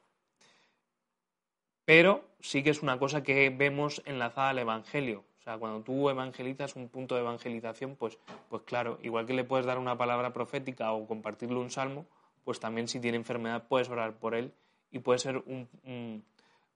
Pero 1.85 2.25
sí 2.41 2.63
que 2.63 2.71
es 2.71 2.83
una 2.83 2.99
cosa 2.99 3.23
que 3.23 3.51
vemos 3.51 4.03
enlazada 4.05 4.51
al 4.51 4.59
Evangelio. 4.61 5.25
O 5.41 5.43
sea, 5.43 5.57
cuando 5.57 5.83
tú 5.83 6.11
evangelizas 6.11 6.77
un 6.77 6.91
punto 6.91 7.15
de 7.15 7.23
evangelización, 7.23 7.97
pues, 7.97 8.19
pues 8.51 8.63
claro, 8.65 8.99
igual 9.03 9.25
que 9.25 9.33
le 9.33 9.45
puedes 9.45 9.65
dar 9.65 9.79
una 9.79 9.97
palabra 9.97 10.35
profética 10.35 10.93
o 10.93 11.07
compartirle 11.07 11.57
un 11.57 11.71
salmo, 11.71 12.05
pues 12.45 12.61
también 12.61 12.89
si 12.89 13.01
tiene 13.01 13.17
enfermedad 13.17 13.67
puedes 13.67 13.89
orar 13.89 14.19
por 14.19 14.35
él 14.35 14.53
y 14.91 14.99
puede 14.99 15.19
ser 15.19 15.39
un, 15.39 15.67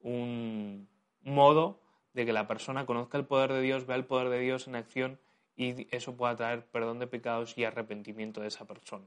un 0.01 0.89
modo 1.23 1.79
de 2.15 2.25
que 2.25 2.33
la 2.33 2.47
persona 2.47 2.87
conozca 2.87 3.19
el 3.19 3.27
poder 3.27 3.53
de 3.53 3.61
Dios, 3.61 3.87
vea 3.87 3.97
el 3.97 4.07
poder 4.07 4.31
de 4.31 4.39
Dios 4.39 4.67
en 4.67 4.77
acción 4.77 5.19
y 5.57 5.87
eso 5.95 6.17
pueda 6.17 6.35
traer 6.35 6.65
perdón 6.67 6.99
de 6.99 7.07
pecados 7.07 7.59
y 7.59 7.65
arrepentimiento 7.65 8.41
de 8.41 8.49
esa 8.49 8.65
persona. 8.65 9.07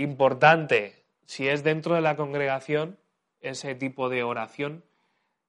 Importante, 0.00 1.04
si 1.26 1.46
es 1.46 1.62
dentro 1.62 1.94
de 1.94 2.00
la 2.00 2.16
congregación, 2.16 2.98
ese 3.42 3.74
tipo 3.74 4.08
de 4.08 4.22
oración, 4.22 4.82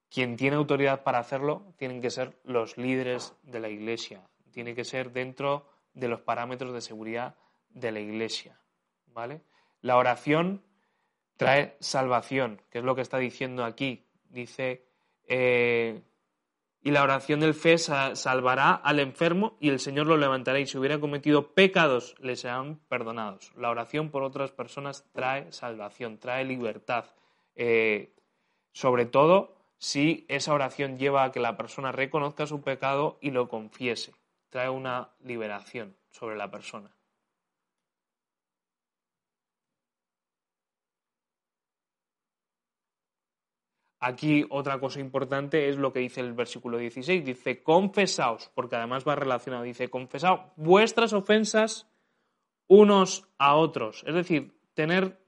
quien 0.09 0.35
tiene 0.35 0.57
autoridad 0.57 1.03
para 1.03 1.19
hacerlo 1.19 1.73
tienen 1.77 2.01
que 2.01 2.09
ser 2.09 2.37
los 2.43 2.77
líderes 2.77 3.33
de 3.43 3.61
la 3.61 3.69
iglesia, 3.69 4.27
tiene 4.51 4.75
que 4.75 4.83
ser 4.83 5.13
dentro 5.13 5.69
de 5.93 6.09
los 6.09 6.19
parámetros 6.19 6.73
de 6.73 6.81
seguridad 6.81 7.35
de 7.69 7.93
la 7.93 8.01
iglesia, 8.01 8.59
¿vale? 9.05 9.39
La 9.79 9.95
oración 9.95 10.65
trae 11.37 11.77
salvación, 11.79 12.61
que 12.69 12.79
es 12.79 12.83
lo 12.83 12.93
que 12.93 13.03
está 13.03 13.19
diciendo 13.19 13.63
aquí. 13.63 14.05
Dice, 14.25 14.85
eh, 15.29 16.01
y 16.83 16.91
la 16.91 17.03
oración 17.03 17.39
del 17.39 17.53
fe 17.53 17.77
salvará 17.77 18.73
al 18.73 18.99
enfermo 18.99 19.55
y 19.59 19.69
el 19.69 19.79
Señor 19.79 20.07
lo 20.07 20.17
levantará 20.17 20.59
y 20.59 20.65
si 20.65 20.77
hubiera 20.77 20.99
cometido 20.99 21.53
pecados 21.53 22.15
le 22.19 22.35
serán 22.35 22.79
perdonados. 22.89 23.51
La 23.55 23.69
oración 23.69 24.09
por 24.09 24.23
otras 24.23 24.51
personas 24.51 25.05
trae 25.13 25.51
salvación, 25.51 26.17
trae 26.17 26.43
libertad. 26.43 27.05
Eh, 27.55 28.15
sobre 28.73 29.05
todo 29.05 29.57
si 29.77 30.25
esa 30.29 30.53
oración 30.53 30.97
lleva 30.97 31.23
a 31.23 31.31
que 31.31 31.39
la 31.39 31.57
persona 31.57 31.91
reconozca 31.91 32.47
su 32.47 32.61
pecado 32.61 33.17
y 33.21 33.31
lo 33.31 33.47
confiese. 33.47 34.13
Trae 34.49 34.69
una 34.69 35.09
liberación 35.19 35.95
sobre 36.09 36.35
la 36.35 36.49
persona. 36.49 36.95
Aquí 44.03 44.47
otra 44.49 44.79
cosa 44.79 44.99
importante 44.99 45.69
es 45.69 45.77
lo 45.77 45.93
que 45.93 45.99
dice 45.99 46.21
el 46.21 46.33
versículo 46.33 46.79
16. 46.79 47.23
Dice, 47.23 47.61
confesaos, 47.61 48.49
porque 48.55 48.75
además 48.75 49.07
va 49.07 49.15
relacionado. 49.15 49.61
Dice, 49.61 49.89
confesaos 49.89 50.41
vuestras 50.55 51.13
ofensas 51.13 51.87
unos 52.67 53.29
a 53.37 53.55
otros. 53.55 54.03
Es 54.07 54.15
decir, 54.15 54.57
tener 54.73 55.21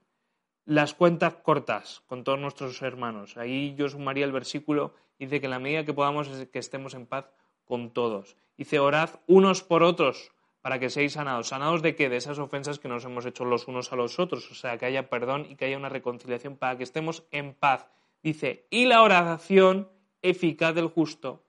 las 0.64 0.92
cuentas 0.92 1.36
cortas 1.36 2.02
con 2.06 2.24
todos 2.24 2.40
nuestros 2.40 2.82
hermanos. 2.82 3.36
Ahí 3.36 3.76
yo 3.76 3.88
sumaría 3.88 4.24
el 4.24 4.32
versículo. 4.32 4.94
Dice 5.20 5.38
que 5.38 5.46
en 5.46 5.52
la 5.52 5.60
medida 5.60 5.84
que 5.84 5.94
podamos 5.94 6.26
es 6.26 6.48
que 6.48 6.58
estemos 6.58 6.94
en 6.94 7.06
paz 7.06 7.30
con 7.64 7.92
todos. 7.92 8.36
Dice, 8.56 8.80
orad 8.80 9.10
unos 9.28 9.62
por 9.62 9.84
otros 9.84 10.32
para 10.62 10.80
que 10.80 10.90
seáis 10.90 11.12
sanados. 11.12 11.46
¿Sanados 11.46 11.80
de 11.80 11.94
qué? 11.94 12.08
De 12.08 12.16
esas 12.16 12.40
ofensas 12.40 12.80
que 12.80 12.88
nos 12.88 13.04
hemos 13.04 13.24
hecho 13.24 13.44
los 13.44 13.68
unos 13.68 13.92
a 13.92 13.96
los 13.96 14.18
otros. 14.18 14.50
O 14.50 14.54
sea, 14.54 14.78
que 14.78 14.86
haya 14.86 15.08
perdón 15.10 15.46
y 15.48 15.54
que 15.54 15.66
haya 15.66 15.76
una 15.76 15.90
reconciliación 15.90 16.56
para 16.56 16.76
que 16.76 16.82
estemos 16.82 17.22
en 17.30 17.54
paz. 17.54 17.86
Dice, 18.24 18.66
y 18.70 18.86
la 18.86 19.02
oración 19.02 19.86
eficaz 20.22 20.74
del 20.74 20.88
justo 20.88 21.44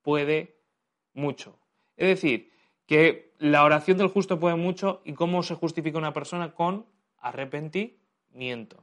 puede 0.00 0.56
mucho. 1.12 1.58
Es 1.94 2.08
decir, 2.08 2.50
que 2.86 3.34
la 3.38 3.62
oración 3.62 3.98
del 3.98 4.08
justo 4.08 4.40
puede 4.40 4.56
mucho 4.56 5.02
y 5.04 5.12
cómo 5.12 5.42
se 5.42 5.56
justifica 5.56 5.98
una 5.98 6.14
persona 6.14 6.54
con 6.54 6.86
arrepentimiento. 7.18 8.82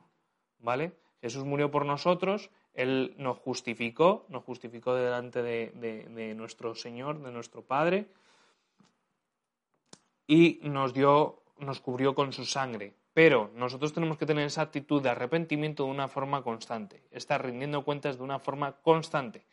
¿Vale? 0.60 0.94
Jesús 1.22 1.44
murió 1.44 1.72
por 1.72 1.88
nosotros, 1.88 2.52
Él 2.76 3.16
nos 3.18 3.40
justificó, 3.40 4.28
nos 4.30 4.44
justificó 4.44 4.94
delante 4.94 5.42
de, 5.42 5.72
de 5.72 6.36
nuestro 6.36 6.76
Señor, 6.76 7.20
de 7.24 7.32
nuestro 7.32 7.64
Padre, 7.64 8.12
y 10.28 10.60
nos 10.62 10.94
dio, 10.94 11.42
nos 11.58 11.80
cubrió 11.80 12.14
con 12.14 12.32
su 12.32 12.46
sangre. 12.46 12.94
Pero 13.14 13.52
nosotros 13.56 13.94
tenemos 13.94 14.18
que 14.18 14.26
tener 14.26 14.46
esa 14.46 14.64
actitud 14.64 15.02
de 15.02 15.10
arrepentimiento 15.10 15.86
de 15.86 15.92
una 15.92 16.08
forma 16.08 16.44
constante, 16.44 17.04
estar 17.12 17.46
rindiendo 17.46 17.84
cuentas 17.84 18.18
de 18.18 18.24
una 18.24 18.40
forma 18.40 18.74
constante, 18.82 19.46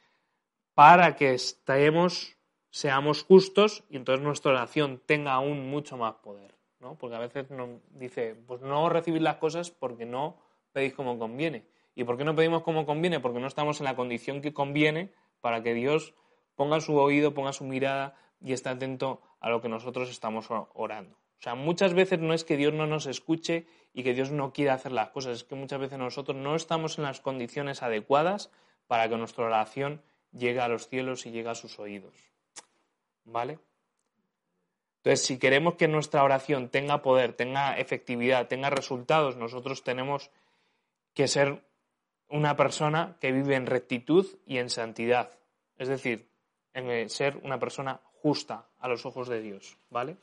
para 0.75 1.15
que 1.17 1.35
estemos, 1.35 2.37
seamos 2.71 3.23
justos 3.23 3.85
y 3.91 3.97
entonces 3.97 4.25
nuestra 4.25 4.53
oración 4.53 5.03
tenga 5.05 5.35
aún 5.35 5.69
mucho 5.69 5.97
más 5.97 6.15
poder. 6.15 6.55
¿no? 6.81 6.97
Porque 6.97 7.17
a 7.17 7.21
veces 7.21 7.51
nos 7.51 7.69
dice, 7.91 8.35
pues 8.47 8.63
no 8.63 8.89
recibir 8.89 9.23
las 9.23 9.37
cosas 9.37 9.71
porque 9.71 10.07
no 10.07 10.37
pedís 10.73 10.95
como 10.95 11.19
conviene. 11.19 11.67
¿Y 11.95 12.05
por 12.05 12.17
qué 12.17 12.25
no 12.25 12.35
pedimos 12.35 12.63
como 12.63 12.87
conviene? 12.87 13.21
Porque 13.21 13.41
no 13.41 13.47
estamos 13.47 13.81
en 13.81 13.85
la 13.85 13.97
condición 13.97 14.41
que 14.41 14.55
conviene 14.55 15.13
para 15.41 15.63
que 15.63 15.75
Dios 15.75 16.15
ponga 16.55 16.81
su 16.81 16.97
oído, 16.97 17.35
ponga 17.35 17.53
su 17.53 17.65
mirada 17.65 18.17
y 18.41 18.53
esté 18.53 18.71
atento 18.71 19.21
a 19.41 19.51
lo 19.51 19.61
que 19.61 19.69
nosotros 19.69 20.11
estamos 20.11 20.49
orando. 20.75 21.20
O 21.41 21.43
sea, 21.43 21.55
muchas 21.55 21.95
veces 21.95 22.19
no 22.19 22.35
es 22.35 22.45
que 22.45 22.59
Dios 22.59 22.75
no 22.75 22.87
nos 22.87 23.07
escuche 23.07 23.67
y 23.95 24.03
que 24.03 24.13
Dios 24.13 24.31
no 24.31 24.53
quiera 24.53 24.75
hacer 24.75 24.93
las 24.93 25.09
cosas, 25.09 25.39
es 25.39 25.45
que 25.45 25.55
muchas 25.55 25.81
veces 25.81 25.99
nosotros 25.99 26.37
no 26.37 26.55
estamos 26.55 26.99
en 26.99 27.05
las 27.05 27.21
condiciones 27.21 27.83
adecuadas 27.83 28.51
para 28.87 29.09
que 29.09 29.17
nuestra 29.17 29.47
oración 29.47 30.03
llegue 30.33 30.61
a 30.61 30.69
los 30.69 30.89
cielos 30.89 31.25
y 31.25 31.31
llegue 31.31 31.49
a 31.49 31.55
sus 31.55 31.79
oídos. 31.79 32.15
¿Vale? 33.25 33.59
Entonces, 34.99 35.25
si 35.25 35.39
queremos 35.39 35.77
que 35.77 35.89
nuestra 35.89 36.23
oración 36.25 36.69
tenga 36.69 37.01
poder, 37.01 37.33
tenga 37.33 37.79
efectividad, 37.79 38.49
tenga 38.49 38.69
resultados, 38.69 39.37
nosotros 39.37 39.83
tenemos 39.83 40.31
que 41.15 41.27
ser 41.27 41.65
una 42.29 42.55
persona 42.55 43.17
que 43.19 43.33
vive 43.33 43.55
en 43.55 43.65
rectitud 43.65 44.27
y 44.45 44.59
en 44.59 44.69
santidad. 44.69 45.39
Es 45.79 45.89
decir, 45.89 46.29
en 46.75 47.09
ser 47.09 47.39
una 47.39 47.59
persona 47.59 48.03
justa 48.23 48.69
a 48.79 48.89
los 48.89 49.07
ojos 49.07 49.27
de 49.29 49.41
Dios. 49.41 49.79
¿Vale? 49.89 50.19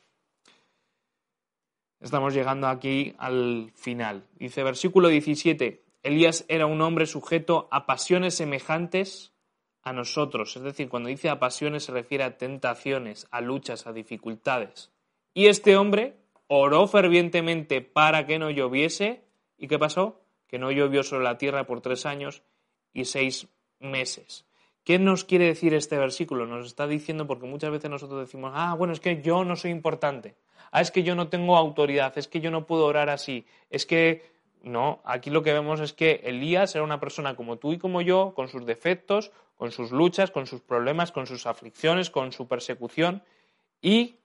Estamos 2.00 2.34
llegando 2.36 2.68
aquí 2.68 3.16
al 3.18 3.72
final. 3.74 4.28
Dice 4.36 4.62
versículo 4.62 5.08
17, 5.08 5.84
Elías 6.04 6.46
era 6.48 6.68
un 6.68 6.82
hombre 6.82 7.08
sujeto 7.08 7.68
a 7.72 7.88
pasiones 7.88 8.36
semejantes 8.36 9.34
a 9.82 9.94
nosotros. 9.94 10.56
Es 10.56 10.62
decir, 10.62 10.90
cuando 10.90 11.10
dice 11.10 11.30
a 11.30 11.40
pasiones 11.40 11.86
se 11.86 11.92
refiere 11.92 12.24
a 12.24 12.38
tentaciones, 12.38 13.28
a 13.32 13.42
luchas, 13.42 13.88
a 13.88 13.94
dificultades. 13.94 14.92
Y 15.34 15.48
este 15.48 15.76
hombre 15.76 16.18
oró 16.46 16.88
fervientemente 16.88 17.82
para 17.82 18.28
que 18.28 18.38
no 18.38 18.52
lloviese. 18.52 19.24
¿Y 19.58 19.68
qué 19.68 19.80
pasó? 19.80 20.22
Que 20.48 20.60
no 20.60 20.72
llovió 20.72 21.02
sobre 21.02 21.24
la 21.24 21.40
tierra 21.40 21.66
por 21.66 21.82
tres 21.82 22.06
años 22.06 22.44
y 22.94 23.06
seis 23.06 23.48
meses. 23.80 24.46
¿Qué 24.84 25.00
nos 25.00 25.26
quiere 25.26 25.46
decir 25.46 25.74
este 25.74 25.98
versículo? 25.98 26.46
Nos 26.46 26.68
está 26.68 26.88
diciendo, 26.88 27.26
porque 27.26 27.48
muchas 27.48 27.72
veces 27.72 27.90
nosotros 27.90 28.20
decimos, 28.20 28.52
ah, 28.54 28.76
bueno, 28.76 28.94
es 28.94 29.00
que 29.00 29.22
yo 29.22 29.44
no 29.44 29.56
soy 29.56 29.72
importante 29.72 30.36
ah, 30.72 30.82
es 30.82 30.92
que 30.92 31.04
yo 31.04 31.16
no 31.16 31.30
tengo 31.30 31.58
autoridad, 31.58 32.18
es 32.18 32.28
que 32.28 32.40
yo 32.40 32.52
no 32.52 32.66
puedo 32.66 32.86
orar 32.86 33.10
así, 33.10 33.46
es 33.70 33.86
que 33.86 34.38
no, 34.64 35.02
aquí 35.06 35.30
lo 35.30 35.44
que 35.44 35.54
vemos 35.54 35.80
es 35.80 35.94
que 35.94 36.22
Elías 36.26 36.76
era 36.76 36.84
una 36.84 37.00
persona 37.00 37.36
como 37.36 37.58
tú 37.58 37.74
y 37.74 37.78
como 37.78 38.02
yo, 38.02 38.34
con 38.36 38.48
sus 38.48 38.66
defectos, 38.66 39.32
con 39.56 39.72
sus 39.72 39.92
luchas, 39.92 40.32
con 40.32 40.46
sus 40.46 40.62
problemas, 40.62 41.12
con 41.12 41.26
sus 41.28 41.46
aflicciones, 41.46 42.10
con 42.10 42.32
su 42.32 42.48
persecución, 42.48 43.24
y 43.82 44.18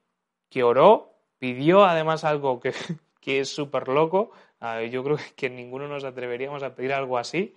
que 0.51 0.63
oró, 0.63 1.15
pidió 1.39 1.85
además 1.85 2.25
algo 2.25 2.61
que, 2.61 2.73
es 3.27 3.49
súper 3.49 3.89
loco, 3.89 4.33
yo 4.91 5.03
creo 5.03 5.19
que 5.37 5.51
ninguno 5.51 5.89
nos 5.89 6.05
atreveríamos 6.05 6.63
a 6.63 6.75
pedir 6.75 6.93
algo 6.93 7.19
así, 7.19 7.55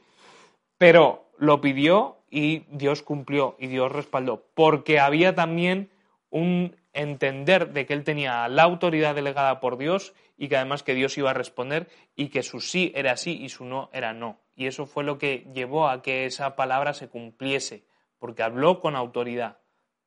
pero 0.77 1.25
lo 1.37 1.61
pidió 1.61 2.17
y 2.29 2.59
Dios 2.69 3.01
cumplió 3.01 3.55
y 3.59 3.67
Dios 3.67 3.91
respaldó, 3.91 4.43
porque 4.53 4.99
había 4.99 5.35
también 5.35 5.91
un 6.29 6.75
entender 6.95 7.71
de 7.73 7.85
que 7.85 7.93
él 7.93 8.03
tenía 8.03 8.47
la 8.47 8.63
autoridad 8.63 9.13
delegada 9.13 9.59
por 9.59 9.77
Dios 9.77 10.13
y 10.37 10.47
que 10.47 10.57
además 10.57 10.83
que 10.83 10.95
Dios 10.95 11.17
iba 11.17 11.31
a 11.31 11.35
responder 11.35 11.87
y 12.15 12.29
que 12.29 12.43
su 12.43 12.59
sí 12.59 12.91
era 12.95 13.17
sí 13.17 13.37
y 13.41 13.49
su 13.49 13.65
no 13.65 13.89
era 13.93 14.13
no. 14.13 14.39
Y 14.55 14.67
eso 14.67 14.85
fue 14.85 15.03
lo 15.03 15.17
que 15.17 15.47
llevó 15.53 15.87
a 15.87 16.01
que 16.01 16.25
esa 16.25 16.55
palabra 16.55 16.93
se 16.93 17.09
cumpliese, 17.09 17.85
porque 18.17 18.43
habló 18.43 18.79
con 18.79 18.95
autoridad. 18.95 19.59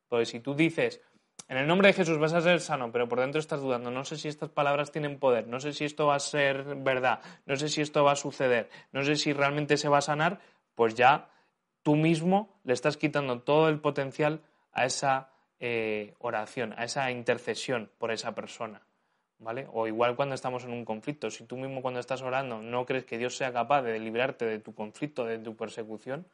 Porque 0.07 0.25
si 0.25 0.39
tú 0.39 0.55
dices, 0.55 1.01
en 1.47 1.57
el 1.57 1.67
nombre 1.67 1.87
de 1.87 1.93
Jesús 1.93 2.17
vas 2.17 2.33
a 2.33 2.41
ser 2.41 2.59
sano, 2.59 2.91
pero 2.91 3.07
por 3.07 3.19
dentro 3.19 3.39
estás 3.39 3.61
dudando, 3.61 3.91
no 3.91 4.03
sé 4.03 4.17
si 4.17 4.27
estas 4.27 4.49
palabras 4.49 4.91
tienen 4.91 5.19
poder, 5.19 5.47
no 5.47 5.59
sé 5.59 5.73
si 5.73 5.85
esto 5.85 6.07
va 6.07 6.15
a 6.15 6.19
ser 6.19 6.75
verdad, 6.75 7.21
no 7.45 7.55
sé 7.55 7.69
si 7.69 7.81
esto 7.81 8.03
va 8.03 8.13
a 8.13 8.15
suceder, 8.15 8.69
no 8.91 9.03
sé 9.03 9.15
si 9.15 9.33
realmente 9.33 9.77
se 9.77 9.89
va 9.89 9.99
a 9.99 10.01
sanar, 10.01 10.39
pues 10.75 10.95
ya 10.95 11.29
tú 11.81 11.95
mismo 11.95 12.59
le 12.63 12.73
estás 12.73 12.97
quitando 12.97 13.41
todo 13.41 13.69
el 13.69 13.79
potencial 13.79 14.41
a 14.71 14.85
esa 14.85 15.31
eh, 15.59 16.13
oración, 16.19 16.73
a 16.77 16.85
esa 16.85 17.11
intercesión 17.11 17.91
por 17.97 18.11
esa 18.11 18.33
persona. 18.33 18.81
¿Vale? 19.39 19.67
O 19.71 19.87
igual 19.87 20.17
cuando 20.17 20.35
estamos 20.35 20.65
en 20.65 20.71
un 20.71 20.83
conflicto, 20.83 21.31
si 21.31 21.45
tú 21.45 21.55
mismo 21.55 21.81
cuando 21.81 22.01
estás 22.01 22.21
orando 22.21 22.61
no 22.61 22.85
crees 22.85 23.05
que 23.05 23.17
Dios 23.17 23.37
sea 23.37 23.53
capaz 23.53 23.83
de 23.83 23.97
librarte 23.97 24.45
de 24.45 24.59
tu 24.59 24.75
conflicto, 24.75 25.23
de 25.25 25.39
tu 25.39 25.55
persecución, 25.55 26.27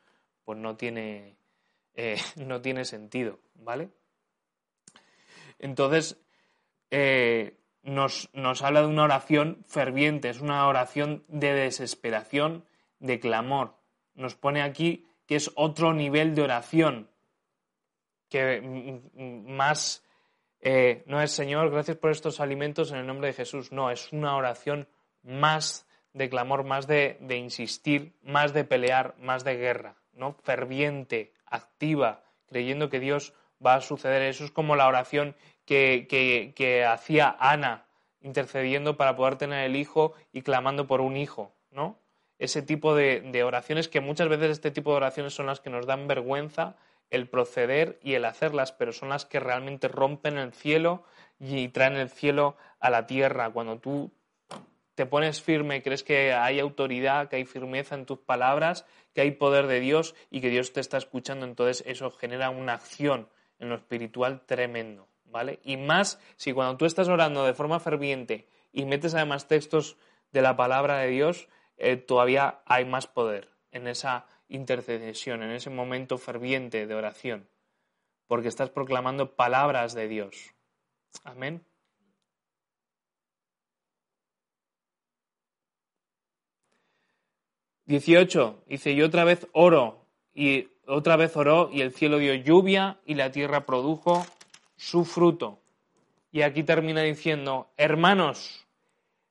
pues 0.43 0.57
no 0.57 0.75
tiene, 0.75 1.35
eh, 1.93 2.17
no 2.37 2.61
tiene 2.61 2.83
sentido, 2.83 3.39
¿vale? 3.53 3.89
Entonces, 5.59 6.17
eh, 6.89 7.57
nos, 7.83 8.29
nos 8.33 8.63
habla 8.63 8.81
de 8.81 8.87
una 8.87 9.03
oración 9.03 9.63
ferviente, 9.67 10.29
es 10.29 10.41
una 10.41 10.67
oración 10.67 11.23
de 11.27 11.53
desesperación, 11.53 12.65
de 12.99 13.19
clamor. 13.19 13.75
Nos 14.15 14.35
pone 14.35 14.61
aquí 14.61 15.05
que 15.27 15.35
es 15.35 15.51
otro 15.55 15.93
nivel 15.93 16.35
de 16.35 16.41
oración, 16.41 17.09
que 18.35 18.59
mm, 18.61 19.21
mm, 19.21 19.55
más 19.55 20.03
eh, 20.59 21.03
no 21.05 21.21
es 21.21 21.31
Señor, 21.31 21.71
gracias 21.71 21.95
por 21.95 22.11
estos 22.11 22.41
alimentos 22.41 22.91
en 22.91 22.97
el 22.97 23.07
nombre 23.07 23.27
de 23.27 23.33
Jesús, 23.33 23.71
no, 23.71 23.89
es 23.91 24.11
una 24.11 24.35
oración 24.35 24.89
más 25.23 25.87
de 26.11 26.27
clamor, 26.27 26.65
más 26.65 26.85
de, 26.85 27.17
insistir, 27.29 28.13
más 28.23 28.53
de 28.53 28.65
pelear, 28.65 29.15
más 29.19 29.45
de 29.45 29.55
guerra, 29.55 29.95
¿no? 30.13 30.33
Ferviente, 30.43 31.33
activa, 31.45 32.23
creyendo 32.47 32.89
que 32.89 32.99
Dios 32.99 33.33
va 33.65 33.75
a 33.75 33.81
suceder. 33.81 34.21
Eso 34.23 34.43
es 34.43 34.51
como 34.51 34.75
la 34.75 34.87
oración 34.87 35.35
que, 35.65 36.07
que, 36.09 36.85
hacía 36.85 37.35
Ana, 37.39 37.85
intercediendo 38.21 38.97
para 38.97 39.15
poder 39.15 39.37
tener 39.37 39.63
el 39.65 39.77
hijo 39.77 40.13
y 40.33 40.41
clamando 40.41 40.87
por 40.87 40.99
un 40.99 41.15
hijo, 41.15 41.53
¿no? 41.71 41.99
Ese 42.37 42.61
tipo 42.61 42.95
de 42.95 43.43
oraciones 43.43 43.87
que 43.87 44.01
muchas 44.01 44.27
veces 44.27 44.51
este 44.51 44.71
tipo 44.71 44.91
de 44.91 44.97
oraciones 44.97 45.33
son 45.33 45.45
las 45.45 45.61
que 45.61 45.69
nos 45.69 45.85
dan 45.85 46.07
vergüenza 46.07 46.75
el 47.09 47.27
proceder 47.29 47.99
y 48.01 48.13
el 48.13 48.25
son 48.91 49.09
las 49.09 49.25
que 49.25 49.39
realmente 49.39 49.87
rompen 49.87 50.37
el 50.37 50.53
cielo 50.53 51.03
y 51.39 51.67
traen 51.69 51.95
el 51.95 52.09
cielo 52.09 52.55
a 52.79 52.89
la 52.89 53.07
tierra. 53.07 53.49
Cuando 53.51 53.79
tú 53.79 54.11
te 54.95 55.05
pones 55.05 55.41
firme, 55.41 55.83
crees 55.83 56.03
que 56.03 56.33
hay 56.33 56.59
autoridad, 56.59 57.27
que 57.27 57.35
hay 57.35 57.45
firmeza 57.45 57.95
en 57.95 58.05
tus 58.05 58.19
palabras, 58.19 58.85
que 59.13 59.21
hay 59.21 59.31
poder 59.31 59.67
de 59.67 59.79
Dios 59.79 60.15
y 60.29 60.41
que 60.41 60.49
Dios 60.49 60.73
te 60.73 60.79
está 60.79 60.97
escuchando, 60.97 61.45
entonces 61.45 61.83
eso 61.85 62.11
genera 62.11 62.49
una 62.49 62.73
acción 62.73 63.29
en 63.59 63.69
lo 63.69 63.75
espiritual 63.75 64.41
tremendo, 64.45 65.07
¿vale? 65.25 65.59
Y 65.63 65.77
más 65.77 66.19
si 66.37 66.53
cuando 66.53 66.77
tú 66.77 66.85
estás 66.85 67.07
orando 67.07 67.45
de 67.45 67.53
forma 67.53 67.79
ferviente 67.79 68.47
y 68.71 68.85
metes 68.85 69.15
además 69.15 69.47
textos 69.47 69.97
de 70.31 70.41
la 70.41 70.55
palabra 70.55 70.97
de 70.99 71.07
Dios, 71.07 71.47
eh, 71.77 71.97
todavía 71.97 72.59
hay 72.65 72.85
más 72.85 73.07
poder 73.07 73.49
en 73.71 73.87
esa 73.87 74.25
intercesión, 74.55 75.43
en 75.43 75.51
ese 75.51 75.69
momento 75.69 76.17
ferviente 76.17 76.87
de 76.87 76.95
oración, 76.95 77.47
porque 78.27 78.47
estás 78.47 78.69
proclamando 78.69 79.35
palabras 79.35 79.93
de 79.93 80.07
Dios. 80.07 80.53
Amén. 81.23 81.63
Dieciocho, 87.85 88.63
dice, 88.65 88.91
y 88.91 89.03
otra 89.03 89.23
vez 89.25 89.47
oro, 89.53 90.07
y 90.33 90.69
otra 90.87 91.17
vez 91.17 91.37
oró, 91.37 91.69
y 91.71 91.81
el 91.81 91.93
cielo 91.93 92.17
dio 92.17 92.33
lluvia, 92.33 92.99
y 93.05 93.13
la 93.13 93.31
tierra 93.31 93.67
produjo 93.67 94.25
su 94.75 95.05
fruto. 95.05 95.59
Y 96.31 96.41
aquí 96.41 96.63
termina 96.63 97.01
diciendo, 97.01 97.69
hermanos, 97.77 98.65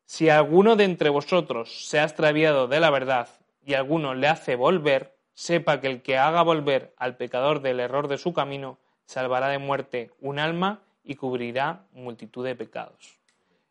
si 0.05 0.29
alguno 0.29 0.77
de 0.77 0.85
entre 0.85 1.11
vosotros 1.11 1.87
se 1.87 1.99
ha 1.99 2.05
extraviado 2.05 2.69
de 2.69 2.81
la 2.81 2.91
verdad 2.91 3.29
y 3.65 3.75
alguno 3.75 4.15
le 4.15 4.29
hace 4.29 4.55
volver, 4.55 5.14
sepa 5.35 5.81
que 5.81 5.89
el 5.89 6.03
que 6.03 6.17
haga 6.17 6.43
volver 6.43 6.95
al 6.97 7.17
pecador 7.17 7.61
del 7.61 7.81
error 7.81 8.09
de 8.09 8.19
su 8.19 8.33
camino, 8.33 8.79
salvará 9.05 9.49
de 9.49 9.59
muerte 9.59 10.11
un 10.21 10.39
alma 10.39 10.83
y 11.03 11.17
cubrirá 11.17 11.85
multitud 11.93 12.45
de 12.45 12.55
pecados. 12.55 13.19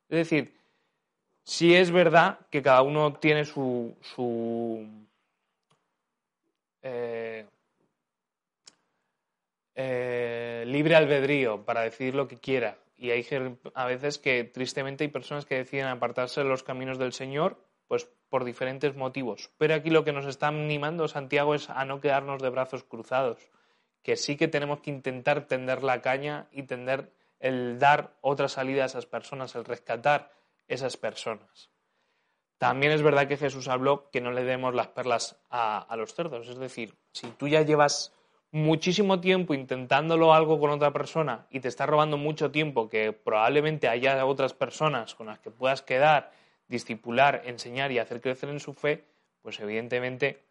Es 0.09 0.17
decir, 0.17 0.53
si 1.43 1.73
es 1.75 1.91
verdad 1.91 2.39
que 2.49 2.61
cada 2.61 2.81
uno 2.83 3.13
tiene 3.13 3.45
su, 3.45 3.95
eh, 6.81 7.45
eh, 9.75 10.63
libre 10.67 10.95
albedrío 10.95 11.65
para 11.65 11.81
decidir 11.81 12.15
lo 12.15 12.27
que 12.27 12.37
quiera. 12.37 12.77
Y 12.97 13.09
hay 13.09 13.25
a 13.73 13.85
veces 13.85 14.19
que 14.19 14.43
tristemente 14.43 15.03
hay 15.03 15.09
personas 15.09 15.45
que 15.45 15.55
deciden 15.55 15.87
apartarse 15.87 16.41
de 16.41 16.47
los 16.47 16.63
caminos 16.63 16.99
del 16.99 17.11
Señor 17.11 17.57
pues 17.93 18.09
por 18.27 18.43
diferentes 18.43 18.95
motivos. 18.95 19.51
Pero 19.59 19.75
aquí 19.75 19.91
lo 19.91 20.03
que 20.03 20.13
nos 20.13 20.25
está 20.25 20.47
animando 20.47 21.07
Santiago 21.07 21.53
es 21.53 21.69
a 21.69 21.85
no 21.85 22.01
quedarnos 22.01 22.41
de 22.41 22.49
brazos 22.49 22.83
cruzados, 22.83 23.51
que 24.01 24.15
sí 24.15 24.35
que 24.35 24.47
tenemos 24.47 24.79
que 24.79 24.89
intentar 24.89 25.45
tender 25.45 25.83
la 25.83 26.01
caña 26.01 26.47
y 26.51 26.63
tender 26.63 27.13
el 27.39 27.77
dar 27.77 28.17
otra 28.21 28.47
salida 28.47 28.81
a 28.81 28.87
esas 28.87 29.05
personas, 29.05 29.53
el 29.53 29.63
rescatar 29.63 30.31
esas 30.67 30.97
personas. 30.97 31.69
También 32.57 32.93
es 32.93 33.03
verdad 33.03 33.27
que 33.27 33.37
Jesús 33.37 33.67
habló 33.67 34.09
que 34.09 34.21
no 34.21 34.31
le 34.31 34.43
demos 34.43 34.73
las 34.73 34.87
perlas 34.87 35.39
a, 35.51 35.77
a 35.77 35.95
los 35.95 36.15
cerdos. 36.15 36.47
Es 36.47 36.57
decir, 36.57 36.97
si 37.11 37.27
tú 37.27 37.47
ya 37.47 37.61
llevas 37.61 38.11
muchísimo 38.49 39.19
tiempo 39.19 39.53
intentándolo 39.53 40.33
algo 40.33 40.59
con 40.59 40.71
otra 40.71 40.91
persona 40.91 41.45
y 41.51 41.59
te 41.59 41.67
está 41.67 41.85
robando 41.85 42.17
mucho 42.17 42.49
tiempo 42.49 42.89
que 42.89 43.13
probablemente 43.13 43.87
haya 43.87 44.25
otras 44.25 44.55
personas 44.55 45.13
con 45.13 45.27
las 45.27 45.37
que 45.37 45.51
puedas 45.51 45.83
quedar 45.83 46.31
discipular, 46.67 47.41
enseñar 47.45 47.91
y 47.91 47.99
hacer 47.99 48.21
crecer 48.21 48.49
en 48.49 48.59
su 48.59 48.73
fe, 48.73 49.05
pues 49.41 49.59
evidentemente 49.59 50.43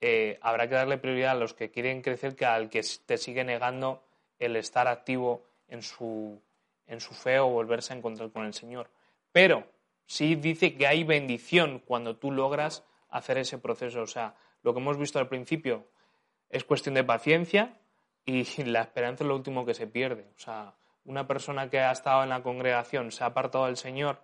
eh, 0.00 0.38
habrá 0.42 0.68
que 0.68 0.74
darle 0.74 0.98
prioridad 0.98 1.32
a 1.32 1.40
los 1.40 1.54
que 1.54 1.70
quieren 1.70 2.02
crecer 2.02 2.36
que 2.36 2.44
al 2.44 2.70
que 2.70 2.82
te 3.06 3.18
sigue 3.18 3.44
negando 3.44 4.04
el 4.38 4.56
estar 4.56 4.88
activo 4.88 5.44
en 5.68 5.82
su, 5.82 6.40
en 6.86 7.00
su 7.00 7.14
fe 7.14 7.38
o 7.38 7.48
volverse 7.48 7.92
a 7.92 7.96
encontrar 7.96 8.30
con 8.30 8.44
el 8.44 8.54
Señor. 8.54 8.90
Pero 9.32 9.64
sí 10.06 10.36
dice 10.36 10.74
que 10.74 10.86
hay 10.86 11.04
bendición 11.04 11.82
cuando 11.84 12.16
tú 12.16 12.30
logras 12.30 12.84
hacer 13.08 13.38
ese 13.38 13.58
proceso. 13.58 14.02
O 14.02 14.06
sea, 14.06 14.34
lo 14.62 14.72
que 14.74 14.80
hemos 14.80 14.98
visto 14.98 15.18
al 15.18 15.28
principio 15.28 15.86
es 16.50 16.64
cuestión 16.64 16.94
de 16.94 17.04
paciencia 17.04 17.78
y 18.24 18.44
la 18.64 18.82
esperanza 18.82 19.24
es 19.24 19.28
lo 19.28 19.36
último 19.36 19.64
que 19.64 19.74
se 19.74 19.86
pierde. 19.86 20.30
O 20.36 20.38
sea, 20.38 20.74
una 21.04 21.26
persona 21.26 21.70
que 21.70 21.80
ha 21.80 21.92
estado 21.92 22.22
en 22.22 22.28
la 22.28 22.42
congregación, 22.42 23.12
se 23.12 23.24
ha 23.24 23.28
apartado 23.28 23.66
del 23.66 23.76
Señor, 23.76 24.22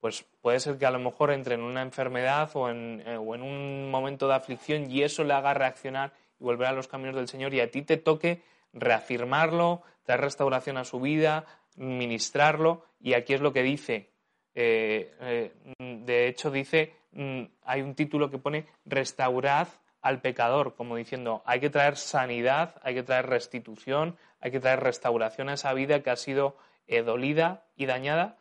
pues 0.00 0.24
puede 0.40 0.60
ser 0.60 0.78
que 0.78 0.86
a 0.86 0.90
lo 0.90 0.98
mejor 0.98 1.30
entre 1.30 1.54
en 1.54 1.62
una 1.62 1.82
enfermedad 1.82 2.50
o 2.54 2.70
en, 2.70 3.02
eh, 3.06 3.16
o 3.16 3.34
en 3.34 3.42
un 3.42 3.90
momento 3.90 4.26
de 4.26 4.34
aflicción 4.34 4.90
y 4.90 5.02
eso 5.02 5.24
le 5.24 5.34
haga 5.34 5.54
reaccionar 5.54 6.12
y 6.40 6.44
volver 6.44 6.68
a 6.68 6.72
los 6.72 6.88
caminos 6.88 7.14
del 7.14 7.28
Señor 7.28 7.52
y 7.52 7.60
a 7.60 7.70
ti 7.70 7.82
te 7.82 7.98
toque 7.98 8.42
reafirmarlo, 8.72 9.82
dar 10.06 10.20
restauración 10.20 10.78
a 10.78 10.84
su 10.84 11.00
vida, 11.00 11.44
ministrarlo 11.76 12.84
y 12.98 13.12
aquí 13.12 13.34
es 13.34 13.40
lo 13.40 13.52
que 13.52 13.62
dice. 13.62 14.10
Eh, 14.54 15.14
eh, 15.20 15.52
de 15.78 16.28
hecho 16.28 16.50
dice, 16.50 16.94
mm, 17.12 17.42
hay 17.62 17.82
un 17.82 17.94
título 17.94 18.30
que 18.30 18.38
pone 18.38 18.66
restaurad 18.86 19.68
al 20.00 20.22
pecador, 20.22 20.74
como 20.76 20.96
diciendo, 20.96 21.42
hay 21.44 21.60
que 21.60 21.68
traer 21.68 21.96
sanidad, 21.96 22.76
hay 22.82 22.94
que 22.94 23.02
traer 23.02 23.26
restitución, 23.26 24.16
hay 24.40 24.50
que 24.50 24.60
traer 24.60 24.80
restauración 24.80 25.50
a 25.50 25.54
esa 25.54 25.74
vida 25.74 26.02
que 26.02 26.08
ha 26.08 26.16
sido 26.16 26.56
dolida 27.04 27.66
y 27.76 27.86
dañada 27.86 28.39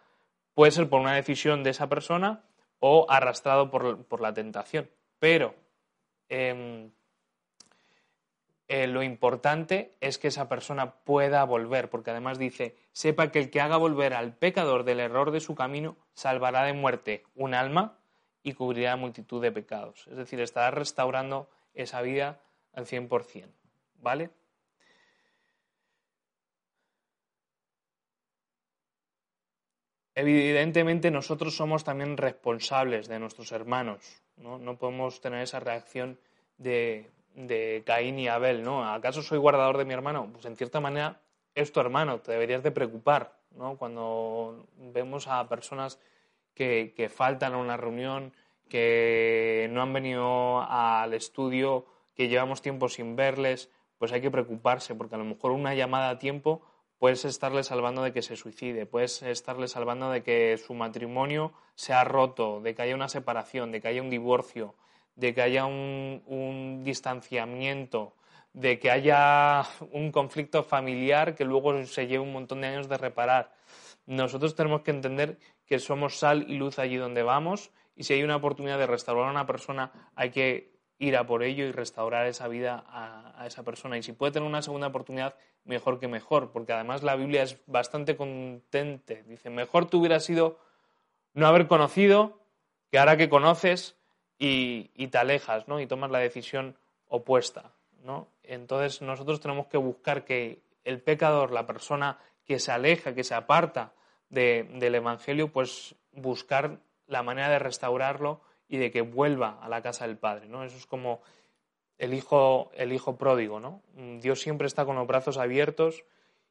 Puede 0.54 0.72
ser 0.72 0.90
por 0.90 1.02
una 1.02 1.14
decisión 1.14 1.64
de 1.64 1.70
esa 1.70 1.88
persona 1.88 2.44
o 2.80 3.06
arrastrado 3.10 3.70
por, 3.70 4.22
la 4.22 4.34
tentación. 4.34 4.90
Pero 5.20 5.56
em, 6.30 6.92
eh, 8.68 8.88
lo 8.88 9.04
importante 9.04 9.96
es 10.00 10.18
que 10.18 10.28
esa 10.28 10.48
persona 10.48 10.96
pueda 11.04 11.44
volver, 11.44 11.90
porque 11.90 12.12
además 12.12 12.38
dice, 12.38 12.76
sepa 12.92 13.32
que 13.32 13.40
el 13.40 13.50
que 13.50 13.62
haga 13.62 13.78
volver 13.78 14.14
al 14.14 14.36
pecador 14.36 14.84
del 14.84 15.00
error 15.00 15.32
de 15.32 15.40
su 15.40 15.56
camino 15.56 15.98
salvará 16.14 16.64
de 16.64 16.74
muerte 16.74 17.24
un 17.36 17.54
alma 17.54 17.98
y 18.44 18.54
cubrirá 18.54 18.96
multitud 18.96 19.42
de 19.42 19.52
pecados. 19.52 20.08
Es 20.08 20.18
decir, 20.18 20.40
estará 20.40 20.72
restaurando 20.72 21.50
esa 21.74 22.02
vida 22.02 22.42
al 22.74 22.86
100%. 22.86 23.48
¿Vale? 24.02 24.30
Evidentemente 30.20 31.12
nosotros 31.12 31.56
somos 31.56 31.86
también 31.86 32.18
responsables 32.18 33.08
de 33.08 33.20
nuestros 33.20 33.54
hermanos, 33.54 34.22
¿no? 34.36 34.58
No 34.58 34.78
podemos 34.78 35.22
tener 35.22 35.42
esa 35.44 35.62
reacción 35.62 36.20
de, 36.58 37.10
de 37.36 37.84
Caín 37.86 38.20
y 38.20 38.28
Abel, 38.28 38.62
¿no? 38.62 38.84
¿Acaso 38.84 39.22
soy 39.22 39.38
guardador 39.38 39.78
de 39.78 39.86
mi 39.86 39.94
hermano? 39.94 40.28
Pues 40.34 40.44
en 40.44 40.58
cierta 40.58 40.82
manera 40.82 41.22
es 41.56 41.72
tu 41.72 41.80
hermano, 41.80 42.20
te 42.20 42.34
deberías 42.34 42.64
de 42.64 42.72
preocupar, 42.72 43.40
¿no? 43.52 43.78
Cuando 43.78 44.68
vemos 44.76 45.26
a 45.30 45.48
personas 45.48 46.02
que, 46.54 46.94
que 46.98 47.08
faltan 47.08 47.54
a 47.54 47.58
una 47.58 47.78
reunión, 47.78 48.34
que 48.68 49.70
no 49.72 49.82
han 49.82 49.94
venido 49.94 50.62
al 50.70 51.14
estudio, 51.14 51.86
que 52.18 52.28
llevamos 52.28 52.62
tiempo 52.62 52.90
sin 52.90 53.16
verles, 53.16 53.72
pues 53.98 54.12
hay 54.12 54.20
que 54.20 54.32
preocuparse, 54.32 54.96
porque 54.96 55.16
a 55.16 55.18
lo 55.20 55.24
mejor 55.24 55.52
una 55.52 55.76
llamada 55.76 56.10
a 56.10 56.20
tiempo 56.20 56.62
puedes 57.00 57.24
estarle 57.26 57.64
salvando 57.64 58.04
de 58.04 58.12
que 58.14 58.22
se 58.22 58.36
suicide, 58.36 58.86
puedes 58.86 59.24
estarle 59.24 59.68
salvando 59.68 60.12
de 60.12 60.22
que 60.22 60.58
su 60.58 60.74
matrimonio 60.74 61.54
se 61.74 61.94
ha 61.94 62.04
roto, 62.04 62.60
de 62.62 62.76
que 62.76 62.82
haya 62.82 62.94
una 62.94 63.08
separación, 63.08 63.72
de 63.72 63.82
que 63.82 63.88
haya 63.88 64.02
un 64.02 64.10
divorcio, 64.10 64.76
de 65.16 65.34
que 65.34 65.42
haya 65.42 65.66
un, 65.66 66.82
distanciamiento, 66.84 68.16
de 68.54 68.80
que 68.80 68.92
haya 68.92 69.64
un 69.92 70.12
conflicto 70.12 70.64
familiar 70.64 71.36
que 71.36 71.46
luego 71.46 71.86
se 71.86 72.08
lleve 72.08 72.24
un 72.24 72.34
montón 72.34 72.62
de 72.62 72.68
años 72.68 72.90
de 72.90 72.98
reparar. 72.98 73.56
Nosotros 74.06 74.56
tenemos 74.56 74.82
que 74.82 74.92
entender 74.92 75.40
que 75.66 75.80
somos 75.80 76.20
sal 76.20 76.46
y 76.50 76.56
luz 76.56 76.80
allí 76.80 76.98
donde 76.98 77.24
vamos 77.24 77.72
y 77.96 78.04
si 78.04 78.14
hay 78.14 78.24
una 78.24 78.38
oportunidad 78.38 78.78
de 78.78 78.88
restaurar 78.88 79.28
a 79.28 79.32
una 79.32 79.46
persona 79.46 79.92
hay 80.16 80.32
que 80.32 80.79
ir 81.00 81.16
a 81.16 81.26
por 81.26 81.44
ello 81.44 81.66
y 81.66 81.72
restaurar 81.72 82.28
esa 82.28 82.48
vida 82.48 82.84
a, 82.88 83.48
esa 83.48 83.64
persona. 83.64 83.98
Y 83.98 84.04
si 84.04 84.12
puede 84.12 84.34
tener 84.34 84.48
una 84.48 84.62
segunda 84.62 84.88
oportunidad, 84.88 85.36
mejor 85.64 86.00
que 86.00 86.10
mejor, 86.10 86.52
porque 86.52 86.74
además 86.74 87.04
la 87.04 87.16
Biblia 87.16 87.42
es 87.42 87.58
bastante 87.66 88.18
contente. 88.18 89.24
Dice, 89.24 89.50
mejor 89.50 89.88
te 89.88 89.98
hubiera 89.98 90.20
sido 90.20 90.60
no 91.34 91.48
haber 91.48 91.68
conocido 91.68 92.40
que 92.92 93.00
ahora 93.00 93.16
que 93.16 93.30
conoces 93.30 93.96
y, 94.38 95.08
te 95.08 95.18
alejas, 95.18 95.68
¿no? 95.68 95.80
Y 95.80 95.88
tomas 95.88 96.12
la 96.12 96.20
decisión 96.20 96.78
opuesta. 97.08 97.72
¿no? 98.04 98.28
Entonces 98.44 99.02
nosotros 99.02 99.40
tenemos 99.40 99.68
que 99.68 99.78
buscar 99.78 100.26
que 100.26 100.62
el 100.84 101.02
pecador, 101.02 101.52
la 101.52 101.66
persona 101.66 102.20
que 102.46 102.60
se 102.60 102.72
aleja, 102.72 103.14
que 103.14 103.24
se 103.24 103.36
aparta 103.36 103.94
del 104.30 104.96
Evangelio, 104.96 105.52
pues 105.52 105.96
buscar 106.12 106.80
la 107.08 107.24
manera 107.24 107.50
de 107.50 107.60
restaurarlo 107.60 108.42
y 108.70 108.78
de 108.78 108.92
que 108.92 109.02
vuelva 109.02 109.60
a 109.62 109.68
la 109.68 109.82
casa 109.82 110.08
del 110.08 110.18
Padre, 110.18 110.48
¿no? 110.48 110.64
Eso 110.64 110.78
es 110.78 110.86
como 110.86 111.22
el 111.98 112.14
hijo, 112.14 112.72
el 112.76 112.94
hijo 112.94 113.18
pródigo, 113.18 113.60
¿no? 113.60 113.82
Dios 114.22 114.40
siempre 114.40 114.68
está 114.68 114.86
con 114.86 114.96
los 114.96 115.08
brazos 115.08 115.38
abiertos 115.38 116.06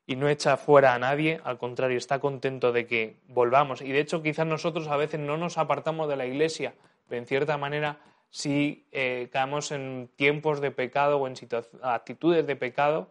y 0.07 0.17
no 0.17 0.29
echa 0.29 0.57
fuera 0.57 0.95
a 0.95 0.99
nadie, 0.99 1.41
al 1.45 1.59
contrario, 1.59 1.97
está 1.97 2.19
contento 2.19 2.73
de 2.73 2.87
que 2.87 3.17
volvamos. 3.29 3.81
Y 3.81 3.93
de 3.93 4.01
hecho, 4.01 4.23
quizás 4.23 4.47
nosotros 4.47 4.89
a 4.89 4.97
veces 4.97 5.21
no 5.21 5.37
nos 5.37 5.57
apartamos 5.57 6.09
de 6.09 6.17
la 6.17 6.27
iglesia, 6.27 6.75
pero 7.09 7.21
en 7.21 7.27
cierta 7.27 7.57
manera 7.57 7.99
si 8.31 8.87
eh, 8.93 9.29
caemos 9.33 9.73
en 9.73 10.11
tiempos 10.17 10.61
de 10.61 10.71
pecado 10.71 11.19
o 11.19 11.27
en 11.27 11.35
actitudes 11.83 12.47
de 12.47 12.57
pecado 12.57 13.11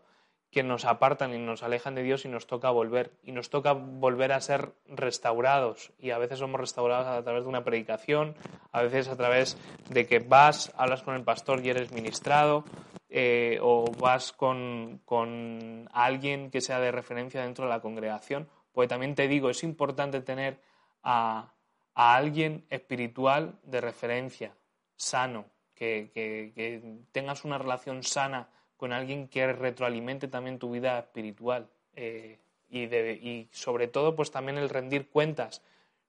que 0.51 0.63
nos 0.63 0.85
apartan 0.85 1.33
y 1.33 1.37
nos 1.37 1.63
alejan 1.63 1.95
de 1.95 2.03
Dios 2.03 2.25
y 2.25 2.29
nos 2.29 2.47
toca 2.47 2.69
volver. 2.69 3.11
Y 3.23 3.31
nos 3.31 3.49
toca 3.49 3.73
volver 3.73 4.31
a 4.31 4.41
ser 4.41 4.71
restaurados. 4.87 5.91
Y 5.99 6.11
a 6.11 6.17
veces 6.17 6.39
somos 6.39 6.59
restaurados 6.59 7.07
a 7.07 7.23
través 7.23 7.43
de 7.43 7.49
una 7.49 7.63
predicación, 7.63 8.35
a 8.71 8.81
veces 8.81 9.07
a 9.07 9.17
través 9.17 9.57
de 9.89 10.07
que 10.07 10.19
vas, 10.19 10.71
hablas 10.77 11.03
con 11.03 11.15
el 11.15 11.23
pastor 11.23 11.65
y 11.65 11.69
eres 11.69 11.91
ministrado, 11.91 12.63
eh, 13.09 13.59
o 13.61 13.91
vas 13.99 14.31
con, 14.31 15.01
con 15.05 15.89
alguien 15.93 16.51
que 16.51 16.61
sea 16.61 16.79
de 16.79 16.91
referencia 16.91 17.43
dentro 17.43 17.65
de 17.65 17.69
la 17.69 17.81
congregación. 17.81 18.47
Porque 18.71 18.87
también 18.87 19.15
te 19.15 19.27
digo, 19.27 19.49
es 19.49 19.63
importante 19.63 20.21
tener 20.21 20.61
a, 21.03 21.53
a 21.97 22.15
alguien 22.15 22.65
espiritual 22.69 23.59
de 23.63 23.81
referencia, 23.81 24.53
sano, 24.95 25.45
que, 25.73 26.11
que, 26.13 26.99
tengas 27.11 27.43
una 27.43 27.57
relación 27.57 28.03
sana 28.03 28.49
con 28.77 28.93
alguien 28.93 29.27
que 29.27 29.51
retroalimente 29.51 30.27
también 30.27 30.59
tu 30.59 30.71
vida 30.71 30.99
espiritual. 30.99 31.67
Eh, 31.95 32.37
y, 32.69 32.83
y 32.83 33.49
sobre 33.51 33.87
todo, 33.87 34.15
pues 34.15 34.31
también 34.31 34.57
el 34.57 34.69
rendir 34.69 35.09
cuentas. 35.09 35.61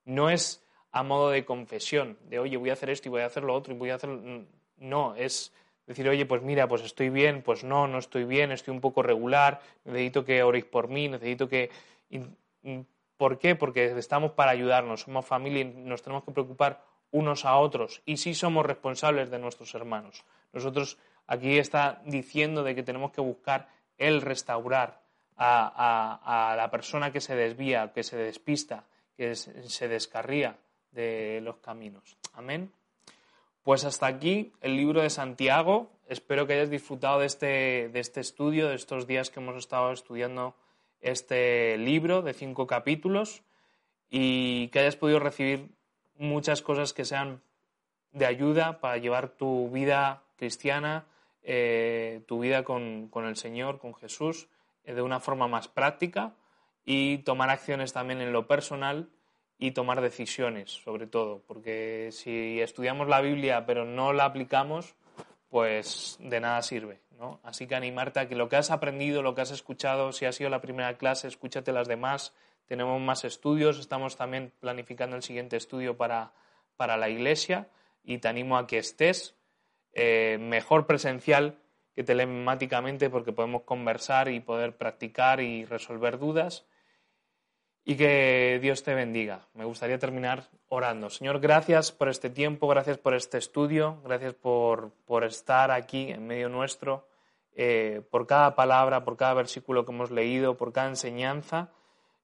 No 0.05 0.31
es 0.31 0.63
a 0.93 1.03
modo 1.03 1.31
de 1.31 1.45
confesión, 1.45 2.19
de 2.29 2.39
oye, 2.39 2.57
voy 2.57 2.71
a 2.71 2.75
hacer 2.75 2.91
esto 2.91 3.09
y 3.09 3.11
voy 3.11 3.23
a 3.23 3.27
hacer 3.27 3.45
lo 3.45 3.55
otro 3.55 3.75
y 3.75 3.77
voy 3.77 3.91
a 3.91 3.97
hacer. 3.97 4.11
No, 4.79 5.15
es 5.17 5.53
decir, 5.87 6.09
oye, 6.09 6.27
pues 6.27 6.43
mira, 6.43 6.69
pues 6.69 6.83
estoy 6.83 7.11
bien, 7.11 7.43
pues 7.43 7.65
no, 7.65 7.87
no 7.87 7.99
estoy 7.99 8.25
bien, 8.25 8.53
estoy 8.53 8.75
un 8.75 8.81
poco 8.81 9.03
regular, 9.03 9.61
necesito 9.85 10.25
que 10.25 10.43
oréis 10.43 10.65
por 10.65 10.89
mí, 10.89 11.09
necesito 11.09 11.49
que. 11.49 11.71
¿Por 13.17 13.39
qué? 13.39 13.57
Porque 13.57 13.99
estamos 13.99 14.33
para 14.33 14.53
ayudarnos, 14.53 15.03
somos 15.03 15.27
familia 15.27 15.63
y 15.63 15.65
nos 15.65 16.03
tenemos 16.03 16.25
que 16.25 16.31
preocupar 16.31 16.81
unos 17.11 17.45
a 17.45 17.57
otros 17.57 18.03
y 18.05 18.19
sí 18.19 18.35
somos 18.35 18.65
responsables 18.65 19.31
de 19.31 19.39
nuestros 19.39 19.75
hermanos. 19.75 20.25
Nosotros 20.53 20.99
aquí 21.29 21.59
está 21.59 22.03
diciendo 22.05 22.65
de 22.65 22.75
que 22.75 22.83
tenemos 22.83 23.13
que 23.13 23.21
buscar 23.21 23.69
el 23.97 24.21
restaurar 24.21 25.01
a, 25.37 26.55
la 26.57 26.71
persona 26.71 27.13
que 27.13 27.21
se 27.21 27.37
desvía, 27.37 27.93
que 27.93 28.03
se 28.03 28.17
despista, 28.17 28.85
que 29.17 29.37
se 29.37 29.89
descarría 29.89 30.57
de 30.91 31.41
los 31.43 31.59
caminos. 31.59 32.17
Amén. 32.35 32.73
Pues 33.63 33.85
hasta 33.85 34.07
aquí 34.07 34.53
el 34.61 34.77
libro 34.77 35.03
de 35.03 35.11
Santiago. 35.11 35.93
Espero 36.09 36.47
que 36.47 36.55
hayas 36.55 36.71
disfrutado 36.71 37.21
de 37.21 37.27
este, 37.27 37.89
de 37.91 38.01
este 38.01 38.21
estudio, 38.21 38.69
de 38.69 38.75
estos 38.75 39.07
días 39.07 39.31
que 39.31 39.41
hemos 39.41 39.57
estado 39.57 39.93
estudiando 39.93 40.57
este 41.01 41.77
libro 41.79 42.23
de 42.23 42.33
cinco 42.33 42.67
capítulos 42.67 43.43
y 44.11 44.69
que 44.69 44.81
hayas 44.81 44.97
podido 44.97 45.21
recibir 45.21 45.69
muchas 46.17 46.63
cosas 46.63 46.93
que 46.93 47.05
sean 47.05 47.43
de 48.13 48.27
ayuda 48.27 48.81
para 48.81 48.97
llevar 48.97 49.29
tu 49.29 49.71
vida 49.71 50.23
cristiana, 50.37 51.05
eh, 51.51 52.21
tu 52.27 52.41
vida 52.41 52.63
con, 52.63 53.11
el 53.15 53.37
Señor, 53.37 53.79
con 53.79 53.95
Jesús, 53.95 54.49
eh, 54.85 54.93
de 54.93 55.01
una 55.01 55.19
forma 55.19 55.49
más 55.49 55.67
práctica 55.67 56.35
y 56.85 57.19
tomar 57.19 57.49
acciones 57.49 57.95
también 57.95 58.21
en 58.21 58.35
lo 58.35 58.47
personal 58.47 59.09
y 59.59 59.71
tomar 59.71 60.03
decisiones, 60.03 60.71
sobre 60.71 61.07
todo, 61.07 61.43
porque 61.47 62.11
si 62.13 62.61
estudiamos 62.61 63.09
la 63.09 63.23
Biblia 63.23 63.65
pero 63.65 63.87
no 63.87 64.13
la 64.13 64.27
aplicamos, 64.27 64.95
pues 65.49 66.19
de 66.21 66.39
nada 66.39 66.61
sirve. 66.61 67.01
¿no? 67.19 67.41
Así 67.43 67.67
que 67.67 67.75
animarte 67.75 68.21
a 68.21 68.29
que 68.29 68.37
lo 68.37 68.51
que 68.51 68.57
has 68.57 68.71
aprendido, 68.71 69.23
lo 69.23 69.35
que 69.35 69.41
has 69.41 69.51
escuchado, 69.51 70.13
si 70.13 70.27
ha 70.27 70.33
sido 70.33 70.51
la 70.51 70.61
primera 70.61 70.99
clase, 70.99 71.29
escúchate 71.29 71.73
las 71.73 71.89
demás, 71.89 72.35
tenemos 72.67 73.01
más 73.01 73.25
estudios, 73.25 73.79
estamos 73.79 74.19
también 74.19 74.53
planificando 74.61 75.17
el 75.17 75.23
siguiente 75.23 75.57
estudio 75.57 75.97
para, 75.97 76.35
la 76.79 77.09
iglesia 77.09 77.69
y 78.05 78.19
te 78.19 78.29
animo 78.29 78.59
a 78.59 78.67
que 78.67 78.77
estés 78.77 79.35
eh, 80.01 80.39
mejor 80.39 80.87
presencial 80.87 81.59
que 81.93 82.05
telemáticamente 82.05 83.11
porque 83.11 83.33
podemos 83.33 83.63
conversar 83.63 84.29
y 84.29 84.39
poder 84.39 84.77
practicar 84.77 85.41
y 85.41 85.65
resolver 85.65 86.21
dudas 86.21 86.65
y 87.85 87.97
que 87.97 88.61
Dios 88.63 88.85
te 88.85 88.95
bendiga. 88.95 89.49
Me 89.55 89.65
gustaría 89.65 89.99
terminar 89.99 90.45
orando. 90.69 91.11
Señor, 91.11 91.41
gracias 91.41 91.91
por 91.91 92.09
este 92.09 92.31
tiempo, 92.31 92.69
gracias 92.69 92.97
por 92.99 93.15
este 93.15 93.39
estudio, 93.39 94.01
gracias 94.05 94.35
por, 94.35 94.93
estar 95.25 95.73
aquí 95.73 96.11
en 96.13 96.29
medio 96.29 96.49
nuestro, 96.49 97.09
eh, 97.57 98.03
por 98.09 98.29
cada 98.29 98.55
palabra, 98.55 99.05
por 99.05 99.17
cada 99.17 99.35
versículo 99.35 99.85
que 99.85 99.91
hemos 99.91 100.13
leído, 100.13 100.57
por 100.57 100.73
cada 100.73 100.91
enseñanza. 100.91 101.71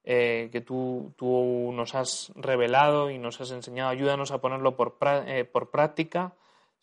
Eh, 0.05 0.49
que 0.51 0.61
tú, 0.61 1.13
tú, 1.17 1.71
nos 1.73 1.93
has 1.95 2.31
revelado 2.35 3.09
y 3.09 3.17
nos 3.17 3.41
has 3.41 3.51
enseñado. 3.51 3.89
Ayúdanos 3.89 4.31
a 4.31 4.39
ponerlo 4.39 4.77
por, 4.77 4.97
por 5.51 5.71
práctica, 5.71 6.35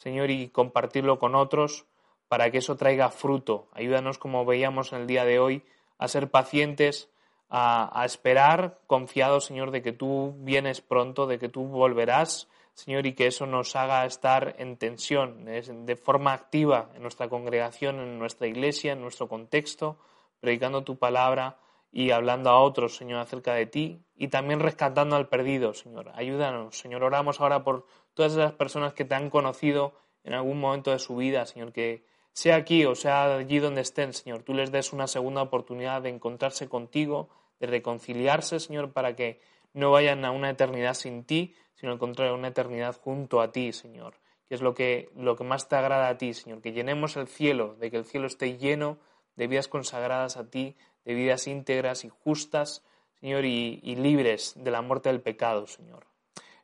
Señor, 0.02 0.32
y 0.32 0.48
compartirlo 0.48 1.20
con 1.20 1.36
otros 1.36 1.86
para 2.26 2.50
que 2.50 2.58
eso 2.58 2.76
traiga 2.76 3.10
fruto. 3.10 3.68
Ayúdanos, 3.72 4.18
como 4.18 4.44
veíamos 4.44 4.92
en 4.92 5.02
el 5.02 5.06
día 5.06 5.24
de 5.24 5.38
hoy, 5.38 5.62
a 5.96 6.08
ser 6.08 6.28
pacientes, 6.28 7.08
a, 7.48 8.02
esperar, 8.04 8.80
confiados, 8.88 9.44
Señor, 9.44 9.70
de 9.70 9.80
que 9.80 9.92
tú 9.92 10.34
vienes 10.38 10.80
pronto, 10.80 11.28
de 11.28 11.38
que 11.38 11.48
tú 11.48 11.68
volverás, 11.68 12.48
Señor, 12.74 13.06
y 13.06 13.12
que 13.12 13.28
eso 13.28 13.46
nos 13.46 13.76
haga 13.76 14.04
estar 14.04 14.56
en 14.58 14.76
tensión, 14.76 15.44
de 15.44 15.96
forma 15.96 16.32
activa 16.32 16.90
en 16.96 17.02
nuestra 17.02 17.28
congregación, 17.28 18.00
en 18.00 18.18
nuestra 18.18 18.48
iglesia, 18.48 18.94
en 18.94 19.02
nuestro 19.02 19.28
contexto, 19.28 19.98
predicando 20.40 20.82
tu 20.82 20.98
palabra 20.98 21.58
y 21.92 22.10
hablando 22.10 22.50
a 22.50 22.58
otros, 22.58 22.96
Señor, 22.96 23.20
acerca 23.20 23.52
de 23.54 23.66
ti 23.66 24.02
y 24.16 24.28
también 24.28 24.58
rescatando 24.58 25.14
al 25.14 25.28
perdido, 25.28 25.74
Señor. 25.74 26.10
Ayúdanos, 26.14 26.78
Señor. 26.78 27.04
Oramos 27.04 27.40
ahora 27.40 27.62
por 27.62 27.86
todas 28.14 28.32
esas 28.32 28.52
personas 28.52 28.94
que 28.94 29.04
te 29.04 29.14
han 29.14 29.30
conocido 29.30 29.94
en 30.24 30.34
algún 30.34 30.60
momento 30.60 30.90
de 30.90 30.98
su 30.98 31.16
vida, 31.16 31.46
Señor, 31.46 31.72
que 31.72 32.04
sea 32.32 32.56
aquí 32.56 32.84
o 32.84 32.94
sea 32.94 33.36
allí 33.36 33.58
donde 33.58 33.82
estén, 33.82 34.12
Señor, 34.12 34.42
tú 34.42 34.54
les 34.54 34.72
des 34.72 34.92
una 34.92 35.06
segunda 35.06 35.42
oportunidad 35.42 36.02
de 36.02 36.10
encontrarse 36.10 36.68
contigo, 36.68 37.28
de 37.60 37.66
reconciliarse, 37.66 38.60
Señor, 38.60 38.92
para 38.92 39.14
que 39.14 39.40
no 39.74 39.90
vayan 39.90 40.24
a 40.24 40.30
una 40.30 40.50
eternidad 40.50 40.94
sin 40.94 41.24
ti, 41.24 41.54
sino 41.74 41.92
al 41.92 41.98
contrario, 41.98 42.34
una 42.34 42.48
eternidad 42.48 42.98
junto 43.00 43.40
a 43.40 43.52
ti, 43.52 43.72
Señor, 43.72 44.14
que 44.48 44.54
es 44.54 44.62
lo 44.62 44.74
que, 44.74 45.10
lo 45.16 45.36
que 45.36 45.44
más 45.44 45.68
te 45.68 45.76
agrada 45.76 46.08
a 46.08 46.18
ti, 46.18 46.34
Señor, 46.34 46.60
que 46.60 46.72
llenemos 46.72 47.16
el 47.16 47.28
cielo, 47.28 47.74
de 47.76 47.90
que 47.90 47.96
el 47.96 48.04
cielo 48.04 48.26
esté 48.26 48.56
lleno 48.56 48.98
de 49.36 49.46
vidas 49.46 49.68
consagradas 49.68 50.36
a 50.36 50.48
ti, 50.48 50.76
de 51.04 51.14
vidas 51.14 51.46
íntegras 51.46 52.04
y 52.04 52.08
justas, 52.08 52.84
Señor, 53.20 53.44
y, 53.44 53.80
libres 53.96 54.54
de 54.56 54.70
la 54.70 54.82
muerte 54.82 55.08
del 55.08 55.20
pecado, 55.20 55.66
Señor. 55.66 56.06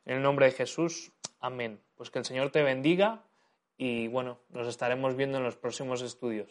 En 0.05 0.17
el 0.17 0.21
nombre 0.21 0.47
de 0.47 0.51
Jesús, 0.51 1.11
amén. 1.39 1.81
Pues 1.95 2.09
que 2.09 2.19
el 2.19 2.25
Señor 2.25 2.51
te 2.51 2.63
bendiga 2.63 3.23
y 3.77 4.07
bueno, 4.07 4.39
nos 4.49 4.67
estaremos 4.67 5.15
viendo 5.15 5.37
en 5.37 5.43
los 5.43 5.57
próximos 5.57 6.01
estudios. 6.01 6.49